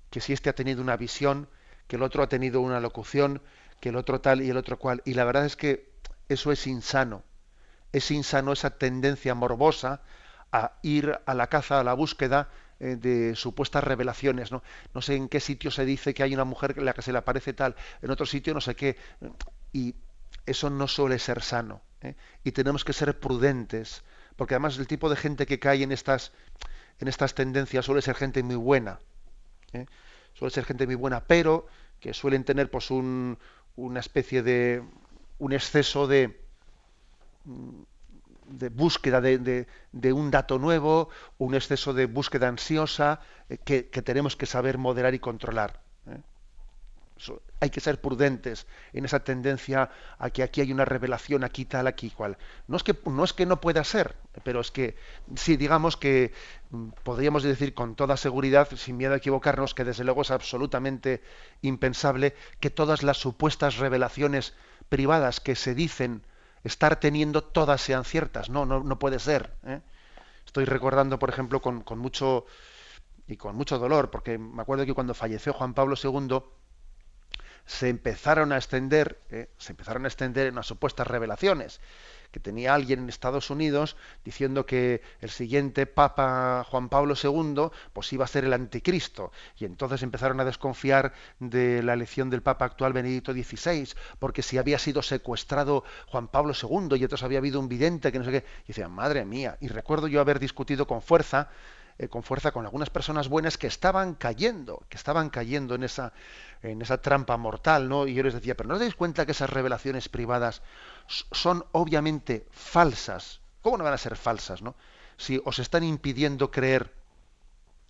Que 0.10 0.22
si 0.22 0.34
este 0.34 0.50
ha 0.50 0.56
tenido 0.56 0.82
una 0.82 0.98
visión, 0.98 1.48
que 1.88 1.98
el 1.98 2.04
otro 2.04 2.24
ha 2.24 2.30
tenido 2.30 2.62
una 2.62 2.80
locución, 2.80 3.42
que 3.80 3.90
el 3.90 3.96
otro 3.96 4.22
tal 4.22 4.42
y 4.42 4.50
el 4.50 4.58
otro 4.58 4.80
cual. 4.80 5.02
Y 5.06 5.14
la 5.14 5.26
verdad 5.26 5.46
es 5.46 5.56
que 5.56 5.92
eso 6.30 6.52
es 6.52 6.68
insano. 6.68 7.24
Es 7.92 8.12
insano 8.12 8.54
esa 8.54 8.78
tendencia 8.78 9.36
morbosa 9.36 10.02
a 10.52 10.74
ir 10.82 11.20
a 11.26 11.34
la 11.34 11.48
caza, 11.48 11.80
a 11.80 11.84
la 11.84 11.94
búsqueda 11.94 12.50
de 12.80 13.36
supuestas 13.36 13.84
revelaciones. 13.84 14.52
¿no? 14.52 14.64
no 14.94 15.02
sé 15.02 15.16
en 15.16 15.30
qué 15.30 15.40
sitio 15.40 15.72
se 15.72 15.86
dice 15.86 16.14
que 16.14 16.24
hay 16.24 16.34
una 16.34 16.46
mujer 16.46 16.76
a 16.78 16.82
la 16.82 16.94
que 16.94 17.02
se 17.02 17.12
le 17.12 17.18
aparece 17.18 17.54
tal, 17.54 17.76
en 18.02 18.12
otro 18.12 18.26
sitio 18.26 18.54
no 18.54 18.62
sé 18.62 18.76
qué. 18.76 18.98
Y 19.74 19.96
eso 20.46 20.70
no 20.70 20.88
suele 20.88 21.20
ser 21.20 21.42
sano. 21.42 21.82
¿eh? 22.02 22.16
Y 22.44 22.52
tenemos 22.52 22.84
que 22.84 22.94
ser 22.94 23.20
prudentes, 23.20 24.04
porque 24.36 24.56
además 24.56 24.78
el 24.78 24.88
tipo 24.88 25.10
de 25.10 25.16
gente 25.16 25.46
que 25.46 25.60
cae 25.60 25.84
en 25.84 25.92
estas, 25.92 26.32
en 27.00 27.08
estas 27.08 27.36
tendencias 27.36 27.86
suele 27.86 28.02
ser 28.02 28.16
gente 28.16 28.42
muy 28.44 28.56
buena. 28.56 29.00
¿eh? 29.74 29.86
Suele 30.34 30.54
ser 30.54 30.66
gente 30.66 30.86
muy 30.86 30.96
buena, 30.96 31.24
pero 31.26 31.68
que 32.00 32.14
suelen 32.14 32.44
tener 32.44 32.70
pues 32.70 32.92
un, 32.92 33.38
una 33.76 34.00
especie 34.00 34.44
de 34.44 34.84
un 35.40 35.54
exceso 35.54 36.08
de 36.08 36.40
de 38.48 38.70
búsqueda 38.70 39.22
de, 39.22 39.68
un 40.14 40.32
dato 40.32 40.60
nuevo, 40.60 41.10
un 41.38 41.56
exceso 41.56 41.94
de 41.94 42.06
búsqueda 42.06 42.48
ansiosa 42.48 43.20
eh, 43.50 43.58
que, 43.58 43.84
tenemos 44.02 44.36
que 44.36 44.46
saber 44.46 44.78
moderar 44.78 45.14
y 45.14 45.20
controlar. 45.20 45.82
¿eh? 46.08 46.22
hay 47.60 47.70
que 47.70 47.80
ser 47.80 48.00
prudentes 48.00 48.68
en 48.94 49.06
esa 49.06 49.24
tendencia 49.24 49.90
a 50.20 50.30
que 50.30 50.44
aquí 50.44 50.62
hay 50.62 50.72
una 50.72 50.86
revelación, 50.86 51.44
aquí 51.44 51.66
tal, 51.66 51.88
aquí 51.88 52.12
cual. 52.12 52.38
No 52.68 52.78
es 52.78 52.84
que 52.84 52.96
no, 53.06 53.24
es 53.24 53.34
que 53.34 53.46
no 53.46 53.60
pueda 53.60 53.84
ser, 53.84 54.16
pero 54.44 54.62
es 54.62 54.72
que 54.72 54.96
sí, 55.36 55.58
digamos 55.58 55.98
que 55.98 56.34
mm, 56.70 56.90
podríamos 57.04 57.44
decir 57.44 57.74
con 57.74 57.96
toda 57.96 58.18
seguridad, 58.18 58.70
sin 58.76 58.98
miedo 58.98 59.14
a 59.14 59.18
equivocarnos, 59.18 59.74
que 59.74 59.84
desde 59.84 60.04
luego 60.04 60.22
es 60.22 60.32
absolutamente 60.32 61.22
impensable 61.62 62.36
que 62.60 62.70
todas 62.70 63.04
las 63.04 63.18
supuestas 63.18 63.78
revelaciones 63.78 64.54
privadas 64.90 65.40
que 65.40 65.56
se 65.56 65.74
dicen 65.74 66.22
estar 66.64 67.00
teniendo 67.00 67.44
todas 67.44 67.82
sean 67.82 68.04
ciertas. 68.04 68.50
No, 68.50 68.66
no, 68.66 68.84
no 68.84 69.00
puede 69.00 69.20
ser. 69.20 69.54
¿eh? 69.66 69.82
Estoy 70.46 70.66
recordando, 70.66 71.20
por 71.20 71.30
ejemplo, 71.30 71.62
con, 71.62 71.84
mucho 71.98 72.46
y 73.28 73.38
con 73.38 73.56
mucho 73.56 73.78
dolor, 73.78 74.10
porque 74.10 74.38
me 74.38 74.62
acuerdo 74.62 74.86
que 74.86 74.94
cuando 74.94 75.14
falleció 75.14 75.54
Juan 75.54 75.74
Pablo 75.74 75.96
II 76.02 76.42
se 77.68 77.90
empezaron 77.90 78.52
a 78.54 78.58
extender, 78.58 79.20
¿eh? 79.30 79.50
se 79.58 79.74
empezaron 79.74 80.06
a 80.06 80.08
extender 80.08 80.52
unas 80.52 80.66
supuestas 80.66 81.06
revelaciones 81.06 81.80
que 82.32 82.40
tenía 82.40 82.74
alguien 82.74 83.00
en 83.00 83.10
Estados 83.10 83.50
Unidos 83.50 83.96
diciendo 84.26 84.66
que 84.66 85.02
el 85.22 85.30
siguiente 85.30 85.86
Papa 85.86 86.66
Juan 86.70 86.90
Pablo 86.90 87.16
II 87.22 87.70
pues 87.94 88.12
iba 88.14 88.26
a 88.26 88.28
ser 88.28 88.46
el 88.46 88.54
anticristo. 88.54 89.32
Y 89.58 89.66
entonces 89.66 90.04
empezaron 90.04 90.40
a 90.40 90.46
desconfiar 90.46 91.14
de 91.40 91.84
la 91.84 91.94
elección 91.94 92.30
del 92.30 92.42
Papa 92.42 92.66
actual 92.66 92.94
Benedicto 92.94 93.34
XVI, 93.34 93.90
porque 94.20 94.42
si 94.42 94.58
había 94.58 94.80
sido 94.80 95.02
secuestrado 95.02 95.84
Juan 96.08 96.28
Pablo 96.28 96.54
II 96.54 96.98
y 96.98 97.04
entonces 97.04 97.24
había 97.24 97.40
habido 97.40 97.60
un 97.60 97.70
vidente 97.70 98.12
que 98.12 98.20
no 98.20 98.26
sé 98.26 98.32
qué. 98.32 98.46
Y 98.66 98.68
decían, 98.68 98.92
madre 98.92 99.26
mía. 99.26 99.58
Y 99.62 99.68
recuerdo 99.68 100.08
yo 100.08 100.22
haber 100.22 100.40
discutido 100.40 100.88
con 100.88 101.02
fuerza 101.02 101.50
eh, 102.00 102.08
con 102.08 102.24
fuerza 102.24 102.52
con 102.52 102.66
algunas 102.66 102.90
personas 102.90 103.28
buenas 103.28 103.58
que 103.58 103.68
estaban 103.68 104.14
cayendo, 104.14 104.84
que 104.90 104.98
estaban 104.98 105.30
cayendo 105.30 105.76
en 105.76 105.84
esa, 105.84 106.14
en 106.62 106.82
esa 106.82 107.02
trampa 107.02 107.38
mortal, 107.38 107.90
¿no? 107.90 108.08
Y 108.08 108.14
yo 108.14 108.24
les 108.24 108.34
decía, 108.34 108.56
pero 108.56 108.70
¿no 108.70 108.76
os 108.76 108.80
dais 108.80 108.96
cuenta 108.96 109.26
que 109.26 109.32
esas 109.32 109.50
revelaciones 109.50 110.10
privadas 110.10 110.62
son 111.08 111.66
obviamente 111.72 112.46
falsas? 112.52 113.42
¿Cómo 113.62 113.78
no 113.78 113.84
van 113.84 113.94
a 113.94 113.98
ser 113.98 114.16
falsas, 114.16 114.62
no? 114.62 114.76
Si 115.18 115.42
os 115.44 115.60
están 115.60 115.84
impidiendo 115.84 116.52
creer 116.52 116.94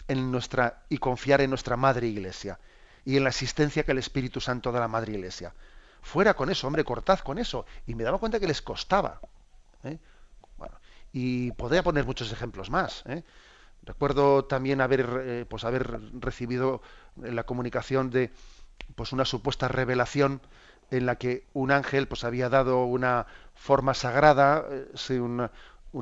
en 0.07 0.31
nuestra 0.31 0.83
y 0.89 0.97
confiar 0.97 1.41
en 1.41 1.49
nuestra 1.49 1.75
Madre 1.75 2.07
Iglesia 2.07 2.59
y 3.05 3.17
en 3.17 3.23
la 3.23 3.29
asistencia 3.29 3.83
que 3.83 3.91
el 3.91 3.97
Espíritu 3.97 4.39
Santo 4.39 4.71
da 4.71 4.79
a 4.79 4.81
la 4.81 4.87
Madre 4.87 5.13
Iglesia. 5.13 5.53
Fuera 6.01 6.33
con 6.33 6.49
eso, 6.49 6.67
hombre, 6.67 6.83
cortad 6.83 7.19
con 7.19 7.37
eso. 7.37 7.65
Y 7.85 7.95
me 7.95 8.03
daba 8.03 8.17
cuenta 8.17 8.39
que 8.39 8.47
les 8.47 8.61
costaba. 8.61 9.19
¿eh? 9.83 9.97
Bueno, 10.57 10.79
y 11.11 11.51
podría 11.51 11.83
poner 11.83 12.05
muchos 12.05 12.31
ejemplos 12.31 12.69
más. 12.69 13.03
¿eh? 13.07 13.23
Recuerdo 13.87 14.43
también 14.43 14.81
haber, 14.81 15.07
eh, 15.23 15.45
pues 15.47 15.63
haber 15.63 15.99
recibido 16.19 16.81
la 17.15 17.45
comunicación 17.45 18.11
de 18.11 18.31
pues 18.95 19.13
una 19.13 19.23
supuesta 19.23 19.69
revelación 19.69 20.41
en 20.91 21.05
la 21.05 21.15
que 21.15 21.45
un 21.53 21.71
ángel 21.71 22.07
pues 22.09 22.25
había 22.25 22.49
dado 22.49 22.83
una 22.83 23.27
forma 23.55 23.93
sagrada, 23.93 24.65
eh, 24.69 25.19
una, 25.21 25.51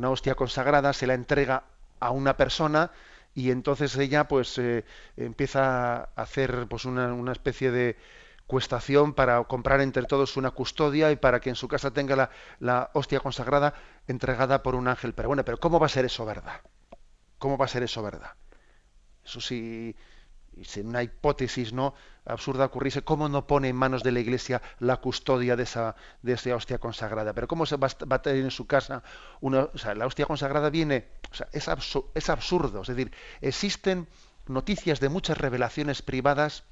hostia 0.09 0.33
consagrada, 0.33 0.93
se 0.93 1.05
la 1.05 1.13
entrega 1.13 1.63
a 1.99 2.09
una 2.09 2.37
persona 2.37 2.89
y 3.35 3.51
entonces 3.51 3.95
ella 3.97 4.27
pues 4.27 4.57
eh, 4.57 4.83
empieza 5.15 5.95
a 5.95 6.09
hacer 6.15 6.65
pues 6.67 6.85
una, 6.85 7.13
una, 7.13 7.33
especie 7.33 7.69
de 7.69 7.97
cuestación 8.47 9.13
para 9.13 9.43
comprar 9.43 9.79
entre 9.81 10.03
todos 10.03 10.37
una 10.37 10.51
custodia 10.51 11.11
y 11.11 11.17
para 11.17 11.39
que 11.39 11.49
en 11.49 11.55
su 11.55 11.67
casa 11.67 11.91
tenga 11.91 12.15
la, 12.15 12.29
la 12.59 12.89
hostia 12.93 13.19
consagrada 13.19 13.75
entregada 14.07 14.63
por 14.63 14.73
un 14.73 14.87
ángel. 14.87 15.13
Pero 15.13 15.29
bueno, 15.29 15.45
pero 15.45 15.59
¿cómo 15.59 15.79
va 15.79 15.85
a 15.85 15.89
ser 15.89 16.05
eso 16.05 16.25
verdad? 16.25 16.61
¿Cómo 17.45 17.59
va 17.59 17.65
a 17.65 17.67
ser 17.67 17.83
eso 17.83 18.01
verdad? 18.01 18.31
Eso 19.23 19.39
sí, 19.39 19.95
si 20.63 20.79
en 20.79 20.87
una 20.87 21.03
hipótesis 21.03 21.73
no 21.73 21.93
absurda 22.25 22.65
ocurriese, 22.65 23.03
¿cómo 23.03 23.29
no 23.29 23.45
pone 23.45 23.69
en 23.69 23.75
manos 23.75 24.01
de 24.01 24.11
la 24.11 24.19
Iglesia 24.19 24.63
la 24.79 24.97
custodia 24.97 25.55
de 25.55 25.61
esa, 25.61 25.95
de 26.23 26.33
esa 26.33 26.55
hostia 26.55 26.79
consagrada? 26.79 27.33
Pero 27.33 27.47
¿cómo 27.47 27.67
se 27.67 27.77
va, 27.77 27.85
a 27.85 28.21
tener 28.23 28.43
en 28.43 28.49
su 28.49 28.65
casa 28.65 29.03
una, 29.41 29.65
o 29.65 29.77
sea, 29.77 29.93
la 29.93 30.07
hostia 30.07 30.25
consagrada 30.25 30.71
viene, 30.71 31.07
o 31.31 31.35
sea, 31.35 31.47
es, 31.51 31.69
es 32.15 32.29
absurdo, 32.31 32.81
es 32.81 32.87
decir, 32.87 33.11
existen 33.41 34.07
noticias 34.47 34.99
de 34.99 35.09
muchas 35.09 35.37
revelaciones 35.37 36.01
privadas 36.01 36.63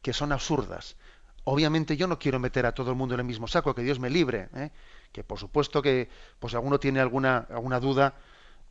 que 0.00 0.14
son 0.14 0.32
absurdas. 0.32 0.96
Obviamente 1.44 1.98
yo 1.98 2.06
no 2.06 2.18
quiero 2.18 2.38
meter 2.38 2.64
a 2.64 2.72
todo 2.72 2.92
el 2.92 2.96
mundo 2.96 3.12
en 3.12 3.20
el 3.20 3.26
mismo 3.26 3.46
saco, 3.46 3.74
que 3.74 3.82
Dios 3.82 4.00
me 4.00 4.08
libre, 4.08 4.48
¿eh? 4.54 4.70
que 5.12 5.22
por 5.22 5.38
supuesto 5.38 5.82
que 5.82 6.08
pues 6.38 6.54
alguno 6.54 6.80
tiene 6.80 7.00
alguna, 7.00 7.46
alguna 7.50 7.78
duda, 7.78 8.14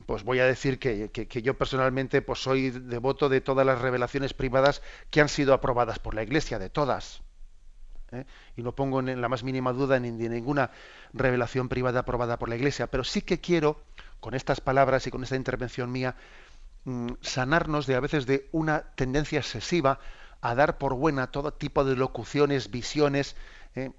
pues 0.05 0.23
voy 0.23 0.39
a 0.39 0.45
decir 0.45 0.79
que, 0.79 1.09
yo 1.43 1.57
personalmente 1.57 2.21
pues 2.21 2.39
soy 2.39 2.69
devoto 2.69 3.29
de 3.29 3.41
todas 3.41 3.65
las 3.65 3.81
revelaciones 3.81 4.33
privadas 4.33 4.81
que 5.09 5.21
han 5.21 5.29
sido 5.29 5.53
aprobadas 5.53 5.99
por 5.99 6.13
la 6.13 6.23
Iglesia, 6.23 6.59
de 6.59 6.69
todas. 6.69 7.21
¿eh? 8.11 8.25
Y 8.55 8.61
no 8.61 8.73
pongo 8.73 8.99
en 8.99 9.19
la 9.19 9.27
más 9.27 9.43
mínima 9.43 9.73
duda 9.73 9.99
ni 9.99 10.11
de 10.11 10.29
ninguna 10.29 10.71
revelación 11.13 11.67
privada 11.67 12.01
aprobada 12.01 12.39
por 12.39 12.49
la 12.49 12.55
Iglesia, 12.55 12.87
pero 12.87 13.03
sí 13.03 13.21
que 13.21 13.41
quiero, 13.41 13.81
con 14.19 14.33
estas 14.33 14.61
palabras 14.61 15.07
y 15.07 15.11
con 15.11 15.23
esta 15.23 15.35
intervención 15.35 15.91
mía, 15.91 16.15
mm, 16.85 17.09
sanarnos 17.21 17.85
de 17.85 17.95
a 17.95 17.99
veces 17.99 18.25
de 18.25 18.47
una 18.51 18.83
tendencia 18.95 19.39
excesiva 19.39 19.99
a 20.41 20.55
dar 20.55 20.77
por 20.77 20.93
buena 20.93 21.27
todo 21.27 21.53
tipo 21.53 21.83
de 21.83 21.95
locuciones, 21.95 22.71
visiones 22.71 23.35
¿eh? 23.75 23.91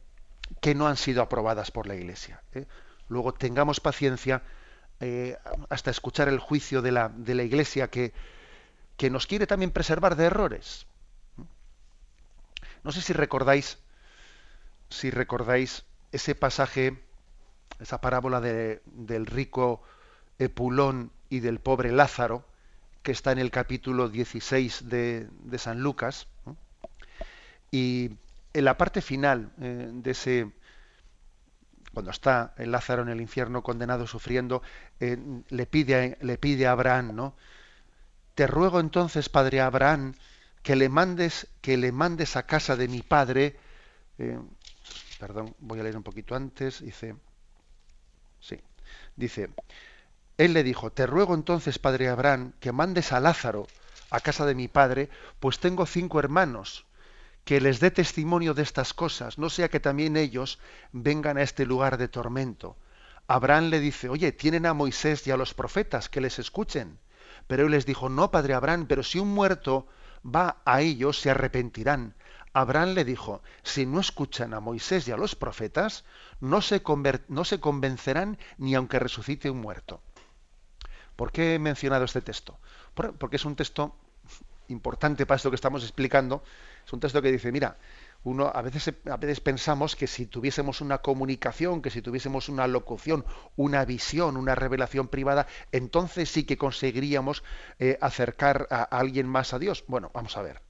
que 0.61 0.75
no 0.75 0.87
han 0.87 0.97
sido 0.97 1.23
aprobadas 1.23 1.71
por 1.71 1.87
la 1.87 1.95
Iglesia. 1.95 2.43
¿eh? 2.55 2.67
Luego 3.09 3.35
tengamos 3.35 3.81
paciencia 3.81 4.43
eh, 5.01 5.37
hasta 5.69 5.91
escuchar 5.91 6.29
el 6.29 6.39
juicio 6.39 6.83
de 6.83 6.93
la, 6.93 7.09
de 7.09 7.35
la 7.35 7.43
Iglesia 7.43 7.89
que, 7.89 8.13
que 8.97 9.11
nos 9.11 9.27
quiere 9.27 9.47
también 9.47 9.71
preservar 9.71 10.17
de 10.17 10.25
errores. 10.25 10.87
No 12.83 12.93
sé 12.93 13.01
si 13.01 13.13
recordáis, 13.13 13.79
si 14.91 15.11
recordáis 15.11 15.85
ese 16.13 16.35
pasaje, 16.35 16.99
esa 17.81 18.01
parábola 18.01 18.41
de, 18.41 18.83
del 18.87 19.27
rico 19.27 19.83
Epulón 20.39 21.13
y 21.29 21.41
del 21.41 21.61
pobre 21.61 21.93
Lázaro, 21.93 22.45
que 23.03 23.13
está 23.13 23.33
en 23.33 23.39
el 23.39 23.51
capítulo 23.51 24.09
16 24.09 24.89
de, 24.89 25.29
de 25.45 25.59
San 25.59 25.81
Lucas. 25.81 26.27
Y 27.71 28.13
en 28.55 28.65
la 28.65 28.77
parte 28.77 29.01
final 29.01 29.53
eh, 29.61 29.91
de 29.93 30.11
ese 30.11 30.51
cuando 31.93 32.11
está 32.11 32.55
el 32.57 32.71
Lázaro 32.71 33.03
en 33.03 33.09
el 33.09 33.21
infierno 33.21 33.63
condenado 33.63 34.07
sufriendo, 34.07 34.63
eh, 35.01 35.17
le, 35.49 35.67
pide, 35.67 36.19
le 36.21 36.39
pide 36.39 36.67
a 36.67 36.73
Abraham, 36.73 37.15
¿no? 37.15 37.35
te 38.39 38.47
ruego 38.47 38.79
entonces, 38.79 39.29
padre 39.29 39.61
Abraham, 39.61 40.15
que 40.63 40.77
le 40.77 40.89
mandes, 40.89 41.49
que 41.61 41.77
le 41.77 41.91
mandes 41.91 42.37
a 42.37 42.45
casa 42.45 42.77
de 42.77 42.87
mi 42.87 43.03
padre. 43.03 43.57
Eh, 44.17 44.39
perdón, 45.19 45.57
voy 45.59 45.81
a 45.81 45.83
leer 45.83 45.97
un 45.97 46.05
poquito 46.05 46.37
antes. 46.37 46.81
Dice, 46.81 47.17
sí, 48.39 48.61
dice, 49.17 49.51
él 50.37 50.53
le 50.53 50.63
dijo, 50.63 50.93
te 50.93 51.05
ruego 51.05 51.35
entonces, 51.35 51.81
padre 51.81 52.09
Abraham, 52.09 52.53
que 52.61 52.71
mandes 52.71 53.11
a 53.11 53.19
Lázaro 53.19 53.67
a 54.11 54.21
casa 54.21 54.47
de 54.47 54.55
mi 54.55 54.69
padre, 54.69 55.11
pues 55.41 55.59
tengo 55.59 55.85
cinco 55.85 56.21
hermanos, 56.21 56.87
que 57.49 57.63
les 57.63 57.81
dé 57.81 57.91
testimonio 57.91 58.53
de 58.53 58.61
estas 58.61 58.93
cosas, 58.93 59.39
no 59.39 59.49
sea 59.49 59.71
que 59.71 59.81
también 59.81 60.19
ellos 60.19 60.59
vengan 60.93 61.39
a 61.39 61.43
este 61.43 61.65
lugar 61.65 61.97
de 61.97 62.07
tormento. 62.07 62.77
Abraham 63.27 63.71
le 63.71 63.81
dice, 63.81 64.11
oye, 64.11 64.33
tienen 64.33 64.67
a 64.67 64.75
Moisés 64.75 65.27
y 65.27 65.31
a 65.31 65.37
los 65.39 65.55
profetas, 65.55 66.11
que 66.11 66.21
les 66.21 66.39
escuchen. 66.39 66.99
Pero 67.47 67.65
él 67.65 67.71
les 67.71 67.87
dijo, 67.87 68.11
no, 68.11 68.31
padre 68.31 68.53
Abraham, 68.53 68.85
pero 68.87 69.03
si 69.03 69.19
un 69.19 69.33
muerto 69.33 69.87
va 70.23 70.59
a 70.67 70.83
ellos, 70.83 71.23
se 71.23 71.31
arrepentirán. 71.31 72.17
Abraham 72.53 72.91
le 72.91 73.07
dijo, 73.07 73.41
si 73.63 73.87
no 73.87 74.01
escuchan 74.01 74.53
a 74.53 74.61
Moisés 74.61 75.09
y 75.09 75.13
a 75.13 75.17
los 75.17 75.35
profetas, 75.35 76.05
no 76.41 76.61
se, 76.61 76.83
no 77.29 77.45
se 77.47 77.61
convencerán 77.61 78.37
ni 78.59 78.75
aunque 78.75 78.99
resucite 78.99 79.49
un 79.49 79.63
muerto. 79.63 80.03
¿Por 81.17 81.33
qué 81.33 81.55
he 81.55 81.59
mencionado 81.59 82.05
este 82.05 82.21
texto? 82.21 82.59
Porque 82.93 83.37
es 83.37 83.47
un 83.47 83.57
texto 83.57 83.97
importante 84.69 85.27
para 85.27 85.37
esto 85.37 85.51
que 85.51 85.57
estamos 85.57 85.83
explicando. 85.83 86.43
Es 86.89 86.93
un 86.95 87.01
texto 87.01 87.21
que 87.21 87.31
dice, 87.31 87.53
mira, 87.53 87.77
a 88.55 88.63
veces, 88.63 89.41
pensamos 89.41 89.95
que 89.95 90.07
si 90.07 90.25
tuviésemos 90.25 90.81
una 90.81 91.03
comunicación, 91.03 91.83
que 91.83 91.91
si 91.91 92.01
tuviésemos 92.01 92.49
una 92.49 92.67
locución, 92.67 93.27
una 93.57 93.85
visión, 93.85 94.39
una 94.39 94.55
revelación 94.55 95.09
privada, 95.09 95.47
entonces 95.71 96.31
sí 96.31 96.45
que 96.45 96.57
conseguiríamos 96.57 97.45
eh, 97.79 97.99
acercar 98.01 98.69
a, 98.71 98.85
alguien 98.85 99.27
más 99.29 99.53
a 99.53 99.59
Dios. 99.59 99.85
Bueno, 99.87 100.11
vamos 100.15 100.35
a 100.39 100.41
ver. 100.41 100.63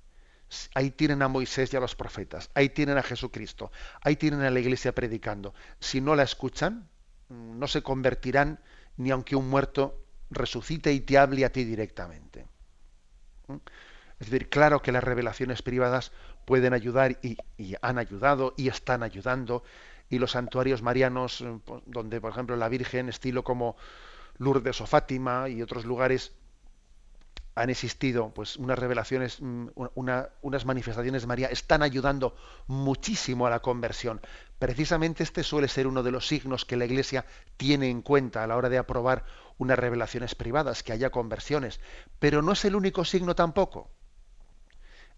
Ahí 0.75 0.91
tienen 0.91 1.23
a 1.23 1.29
Moisés 1.29 1.73
y 1.73 1.77
a 1.77 1.81
los 1.81 1.95
profetas, 1.95 2.51
ahí 2.53 2.71
tienen 2.71 2.99
a 2.99 3.05
Jesucristo, 3.05 3.71
ahí 4.01 4.17
tienen 4.17 4.41
a 4.41 4.51
la 4.51 4.59
iglesia 4.59 4.93
predicando. 4.93 5.55
Si 5.79 6.01
no 6.01 6.17
la 6.17 6.25
escuchan, 6.25 6.89
no 7.29 7.69
se 7.69 7.85
convertirán 7.85 8.59
ni 8.97 9.13
aunque 9.13 9.37
un 9.37 9.49
muerto 9.49 10.03
resucite 10.31 10.93
y 10.93 10.99
te 10.99 11.17
hable 11.17 11.45
a 11.45 11.53
ti 11.53 11.63
directamente. 11.63 12.45
¿Mm? 13.47 13.59
Es 14.21 14.31
decir, 14.31 14.49
claro 14.49 14.83
que 14.83 14.93
las 14.93 15.05
revelaciones 15.05 15.63
privadas 15.63 16.13
pueden 16.45 16.73
ayudar 16.73 17.19
y, 17.23 17.37
han 17.83 17.99
ayudado 17.99 18.55
y 18.57 18.69
están 18.69 19.03
ayudando. 19.03 19.63
Y 20.11 20.19
los 20.19 20.33
santuarios 20.33 20.83
marianos, 20.83 21.43
eh, 21.43 21.59
donde 21.87 22.21
por 22.21 22.33
ejemplo 22.33 22.57
la 22.57 22.69
Virgen, 22.69 23.09
estilo 23.09 23.45
como 23.45 23.77
Lourdes 24.39 24.81
o 24.81 24.87
Fátima 24.87 25.49
y 25.49 25.63
otros 25.63 25.85
lugares, 25.85 26.33
han 27.55 27.71
existido 27.71 28.33
pues 28.33 28.57
unas 28.57 28.79
revelaciones, 28.79 29.39
mm, 29.41 29.69
unas 29.95 30.65
manifestaciones 30.65 31.23
de 31.23 31.29
María, 31.29 31.49
están 31.49 31.83
ayudando 31.83 32.37
muchísimo 32.69 33.47
a 33.47 33.51
la 33.51 33.61
conversión. 33.61 34.21
Precisamente 34.59 35.25
este 35.25 35.43
suele 35.43 35.67
ser 35.69 35.89
uno 35.89 36.05
de 36.05 36.13
los 36.13 36.27
signos 36.27 36.65
que 36.65 36.77
la 36.77 36.85
Iglesia 36.85 37.27
tiene 37.57 37.91
en 37.91 38.03
cuenta 38.03 38.45
a 38.45 38.47
la 38.47 38.57
hora 38.57 38.69
de 38.69 38.79
aprobar 38.79 39.25
unas 39.59 39.79
revelaciones 39.79 40.37
privadas, 40.37 40.85
que 40.85 40.93
haya 40.93 41.11
conversiones. 41.11 41.81
Pero 42.21 42.43
no 42.43 42.53
es 42.53 42.65
el 42.65 42.77
único 42.77 43.05
signo 43.05 43.35
tampoco. 43.35 43.91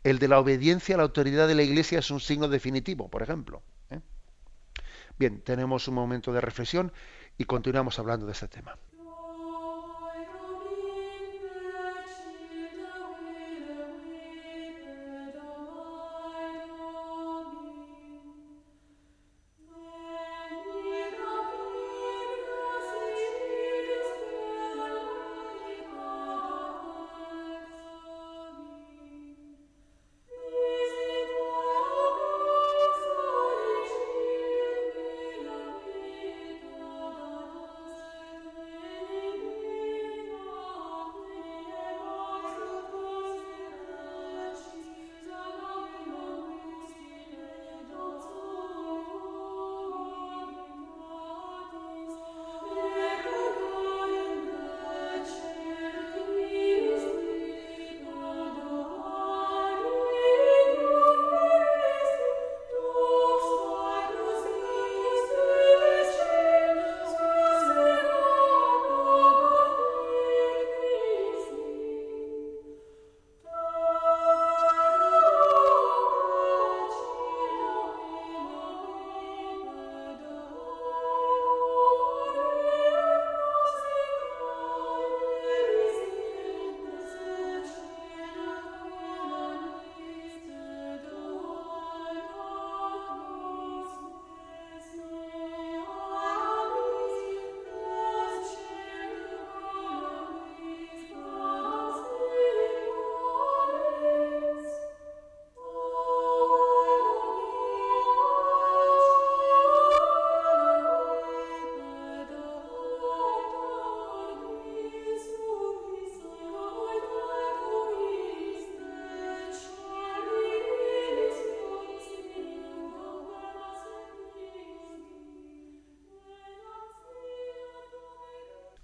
El 0.03 0.19
de 0.19 0.29
la 0.29 0.39
obediencia 0.39 0.95
a 0.95 0.99
la 0.99 1.05
autoridad 1.05 1.47
de 1.47 1.55
la 1.55 1.63
Iglesia 1.63 1.99
es 1.99 2.11
un 2.11 2.21
signo 2.21 2.49
definitivo, 2.49 3.09
por 3.09 3.23
ejemplo. 3.23 3.63
¿eh? 3.91 4.01
Bien, 5.19 5.43
tenemos 5.43 5.89
un 5.89 5.95
momento 5.95 6.33
de 6.33 6.41
reflexión 6.41 6.93
y 7.37 7.45
continuamos 7.45 7.99
hablando 7.99 8.27
de 8.27 8.33
este 8.33 8.49
tema. 8.49 8.79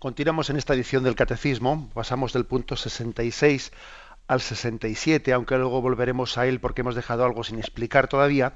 Continuamos 0.07 0.51
en 0.51 0.57
esta 0.57 0.75
edición 0.75 1.03
del 1.03 1.17
Catecismo, 1.17 1.91
pasamos 1.93 2.33
del 2.33 2.47
punto 2.47 2.77
66 2.77 3.73
al 4.29 4.41
67, 4.41 5.33
aunque 5.33 5.59
luego 5.59 5.83
volveremos 5.83 6.39
a 6.39 6.47
él 6.47 6.61
porque 6.61 6.83
hemos 6.83 6.95
dejado 6.95 7.25
algo 7.25 7.43
sin 7.43 7.59
explicar 7.59 8.07
todavía. 8.07 8.53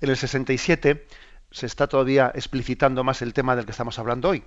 En 0.00 0.08
el 0.08 0.16
67 0.16 1.06
se 1.50 1.66
está 1.66 1.86
todavía 1.86 2.32
explicitando 2.34 3.04
más 3.04 3.20
el 3.20 3.34
tema 3.34 3.56
del 3.56 3.66
que 3.66 3.72
estamos 3.72 3.98
hablando 3.98 4.30
hoy. 4.30 4.44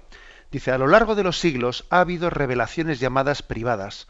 Dice, 0.50 0.72
a 0.72 0.80
lo 0.80 0.88
largo 0.88 1.14
de 1.14 1.22
los 1.22 1.38
siglos 1.38 1.86
ha 1.92 2.00
habido 2.00 2.32
revelaciones 2.32 3.00
llamadas 3.00 3.44
privadas, 3.44 4.08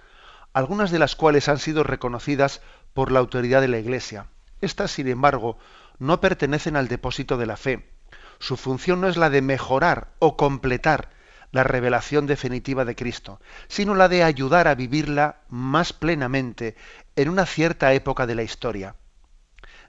algunas 0.54 0.92
de 0.92 1.00
las 1.00 1.18
cuales 1.18 1.50
han 1.50 1.60
sido 1.60 1.84
reconocidas 1.84 2.62
por 2.94 3.12
la 3.12 3.20
autoridad 3.20 3.60
de 3.60 3.68
la 3.68 3.80
Iglesia. 3.80 4.28
Estas, 4.62 4.92
sin 4.92 5.10
embargo, 5.10 5.58
no 5.98 6.22
pertenecen 6.22 6.78
al 6.78 6.88
depósito 6.88 7.36
de 7.36 7.48
la 7.48 7.58
fe. 7.58 7.90
Su 8.40 8.56
función 8.56 9.02
no 9.02 9.10
es 9.10 9.18
la 9.18 9.30
de 9.30 9.42
mejorar 9.42 10.14
o 10.20 10.38
completar 10.38 11.19
la 11.52 11.64
revelación 11.64 12.28
definitiva 12.28 12.86
de 12.86 12.96
Cristo, 12.96 13.40
sino 13.68 13.96
la 13.96 14.08
de 14.08 14.24
ayudar 14.24 14.68
a 14.68 14.76
vivirla 14.76 15.42
más 15.50 15.94
plenamente 15.94 16.76
en 17.16 17.30
una 17.30 17.46
cierta 17.46 17.94
época 17.94 18.28
de 18.28 18.36
la 18.36 18.44
historia. 18.44 18.96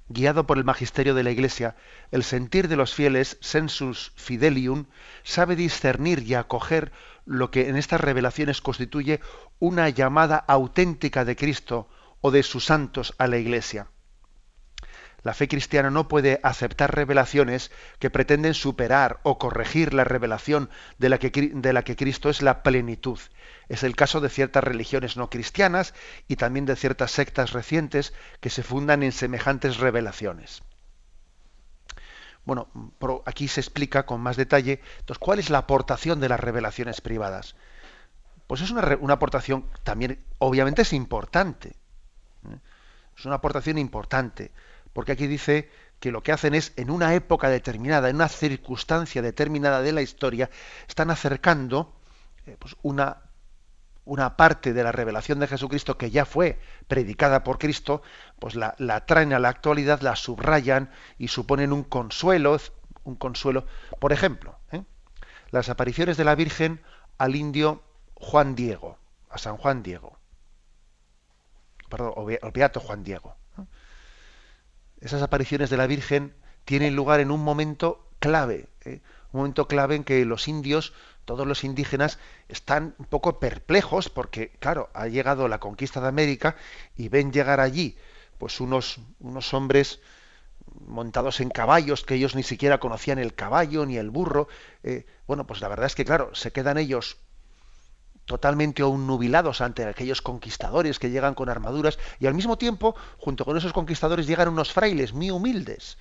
Guiado 0.08 0.46
por 0.46 0.58
el 0.58 0.64
magisterio 0.64 1.14
de 1.14 1.22
la 1.22 1.30
Iglesia, 1.30 1.76
el 2.10 2.24
sentir 2.24 2.66
de 2.66 2.76
los 2.76 2.94
fieles, 2.94 3.38
sensus 3.40 4.12
fidelium, 4.16 4.86
sabe 5.22 5.54
discernir 5.54 6.24
y 6.26 6.34
acoger 6.34 6.90
lo 7.26 7.50
que 7.50 7.68
en 7.68 7.76
estas 7.76 8.00
revelaciones 8.00 8.60
constituye 8.60 9.20
una 9.60 9.88
llamada 9.88 10.36
auténtica 10.36 11.24
de 11.24 11.36
Cristo 11.36 11.88
o 12.20 12.32
de 12.32 12.42
sus 12.42 12.64
santos 12.64 13.14
a 13.18 13.28
la 13.28 13.38
Iglesia. 13.38 13.86
La 15.22 15.34
fe 15.34 15.48
cristiana 15.48 15.90
no 15.90 16.08
puede 16.08 16.40
aceptar 16.42 16.94
revelaciones 16.94 17.70
que 17.98 18.10
pretenden 18.10 18.54
superar 18.54 19.20
o 19.22 19.38
corregir 19.38 19.92
la 19.92 20.04
revelación 20.04 20.70
de 20.98 21.08
la, 21.10 21.18
que, 21.18 21.30
de 21.30 21.72
la 21.72 21.82
que 21.82 21.96
Cristo 21.96 22.30
es 22.30 22.40
la 22.42 22.62
plenitud. 22.62 23.18
Es 23.68 23.82
el 23.82 23.96
caso 23.96 24.20
de 24.20 24.30
ciertas 24.30 24.64
religiones 24.64 25.16
no 25.16 25.28
cristianas 25.28 25.94
y 26.26 26.36
también 26.36 26.64
de 26.64 26.76
ciertas 26.76 27.10
sectas 27.10 27.52
recientes 27.52 28.14
que 28.40 28.50
se 28.50 28.62
fundan 28.62 29.02
en 29.02 29.12
semejantes 29.12 29.76
revelaciones. 29.76 30.62
Bueno, 32.44 32.68
aquí 33.26 33.46
se 33.48 33.60
explica 33.60 34.06
con 34.06 34.22
más 34.22 34.36
detalle 34.36 34.80
cuál 35.18 35.38
es 35.38 35.50
la 35.50 35.58
aportación 35.58 36.20
de 36.20 36.30
las 36.30 36.40
revelaciones 36.40 37.02
privadas. 37.02 37.54
Pues 38.46 38.62
es 38.62 38.70
una, 38.70 38.96
una 39.00 39.14
aportación 39.14 39.68
también, 39.84 40.24
obviamente 40.38 40.82
es 40.82 40.92
importante. 40.94 41.76
¿eh? 42.48 42.58
Es 43.16 43.26
una 43.26 43.36
aportación 43.36 43.76
importante 43.76 44.50
porque 44.92 45.12
aquí 45.12 45.26
dice 45.26 45.70
que 46.00 46.10
lo 46.10 46.22
que 46.22 46.32
hacen 46.32 46.54
es, 46.54 46.72
en 46.76 46.90
una 46.90 47.14
época 47.14 47.48
determinada, 47.48 48.08
en 48.08 48.16
una 48.16 48.28
circunstancia 48.28 49.22
determinada 49.22 49.82
de 49.82 49.92
la 49.92 50.02
historia, 50.02 50.50
están 50.88 51.10
acercando 51.10 51.94
eh, 52.46 52.56
pues 52.58 52.76
una, 52.82 53.22
una 54.04 54.36
parte 54.36 54.72
de 54.72 54.82
la 54.82 54.92
revelación 54.92 55.38
de 55.38 55.46
Jesucristo 55.46 55.98
que 55.98 56.10
ya 56.10 56.24
fue 56.24 56.58
predicada 56.88 57.44
por 57.44 57.58
Cristo, 57.58 58.02
pues 58.38 58.54
la, 58.54 58.74
traen 59.06 59.34
a 59.34 59.38
la 59.38 59.50
actualidad, 59.50 60.00
la 60.00 60.16
subrayan 60.16 60.90
y 61.18 61.28
suponen 61.28 61.72
un 61.72 61.84
consuelo, 61.84 62.56
un 63.04 63.16
consuelo. 63.16 63.66
Por 63.98 64.12
ejemplo, 64.12 64.58
¿eh? 64.72 64.82
las 65.50 65.68
apariciones 65.68 66.16
de 66.16 66.24
la 66.24 66.34
Virgen 66.34 66.80
al 67.18 67.36
indio 67.36 67.82
Juan 68.14 68.54
Diego, 68.54 68.98
a 69.28 69.36
San 69.36 69.58
Juan 69.58 69.82
Diego, 69.82 70.18
perdón, 71.90 72.14
al 72.42 72.52
Beato 72.52 72.80
Juan 72.80 73.04
Diego 73.04 73.36
esas 75.00 75.22
apariciones 75.22 75.70
de 75.70 75.76
la 75.76 75.86
Virgen 75.86 76.34
tienen 76.64 76.94
lugar 76.94 77.20
en 77.20 77.30
un 77.30 77.42
momento 77.42 78.06
clave, 78.18 78.68
¿eh? 78.84 79.00
un 79.32 79.40
momento 79.40 79.68
clave 79.68 79.96
en 79.96 80.04
que 80.04 80.24
los 80.24 80.48
indios, 80.48 80.92
todos 81.24 81.46
los 81.46 81.64
indígenas, 81.64 82.18
están 82.48 82.94
un 82.98 83.06
poco 83.06 83.38
perplejos 83.38 84.08
porque, 84.08 84.50
claro, 84.58 84.90
ha 84.94 85.06
llegado 85.06 85.48
la 85.48 85.60
conquista 85.60 86.00
de 86.00 86.08
América 86.08 86.56
y 86.96 87.08
ven 87.08 87.32
llegar 87.32 87.60
allí 87.60 87.96
pues 88.38 88.60
unos, 88.60 88.98
unos 89.20 89.52
hombres 89.54 90.00
montados 90.86 91.40
en 91.40 91.50
caballos 91.50 92.04
que 92.04 92.14
ellos 92.14 92.34
ni 92.34 92.42
siquiera 92.42 92.80
conocían 92.80 93.18
el 93.18 93.34
caballo 93.34 93.84
ni 93.86 93.98
el 93.98 94.10
burro. 94.10 94.48
Eh, 94.82 95.06
bueno, 95.26 95.46
pues 95.46 95.60
la 95.60 95.68
verdad 95.68 95.86
es 95.86 95.94
que, 95.94 96.04
claro, 96.04 96.34
se 96.34 96.50
quedan 96.50 96.78
ellos 96.78 97.18
totalmente 98.30 98.82
nubilados 98.82 99.60
ante 99.60 99.84
aquellos 99.84 100.22
conquistadores 100.22 101.00
que 101.00 101.10
llegan 101.10 101.34
con 101.34 101.48
armaduras 101.48 101.98
y 102.20 102.28
al 102.28 102.34
mismo 102.34 102.56
tiempo, 102.56 102.94
junto 103.18 103.44
con 103.44 103.56
esos 103.56 103.72
conquistadores, 103.72 104.28
llegan 104.28 104.46
unos 104.46 104.72
frailes 104.72 105.12
muy 105.12 105.32
humildes, 105.32 105.98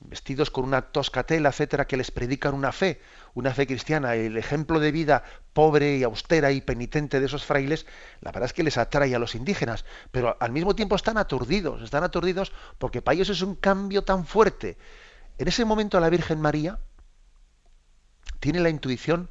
vestidos 0.00 0.50
con 0.50 0.64
una 0.64 0.82
tosca 0.82 1.22
tela, 1.22 1.50
etcétera, 1.50 1.86
que 1.86 1.96
les 1.96 2.10
predican 2.10 2.54
una 2.54 2.72
fe, 2.72 3.00
una 3.34 3.54
fe 3.54 3.68
cristiana. 3.68 4.16
El 4.16 4.38
ejemplo 4.38 4.80
de 4.80 4.90
vida 4.90 5.22
pobre 5.52 5.98
y 5.98 6.02
austera 6.02 6.50
y 6.50 6.62
penitente 6.62 7.20
de 7.20 7.26
esos 7.26 7.44
frailes, 7.44 7.86
la 8.22 8.32
verdad 8.32 8.46
es 8.46 8.54
que 8.54 8.64
les 8.64 8.76
atrae 8.76 9.14
a 9.14 9.20
los 9.20 9.36
indígenas, 9.36 9.84
pero 10.10 10.36
al 10.40 10.50
mismo 10.50 10.74
tiempo 10.74 10.96
están 10.96 11.16
aturdidos, 11.16 11.80
están 11.80 12.02
aturdidos 12.02 12.50
porque 12.78 13.02
para 13.02 13.14
ellos 13.14 13.28
es 13.28 13.40
un 13.40 13.54
cambio 13.54 14.02
tan 14.02 14.26
fuerte. 14.26 14.78
En 15.38 15.46
ese 15.46 15.64
momento 15.64 16.00
la 16.00 16.10
Virgen 16.10 16.40
María 16.40 16.80
tiene 18.40 18.58
la 18.58 18.68
intuición 18.68 19.30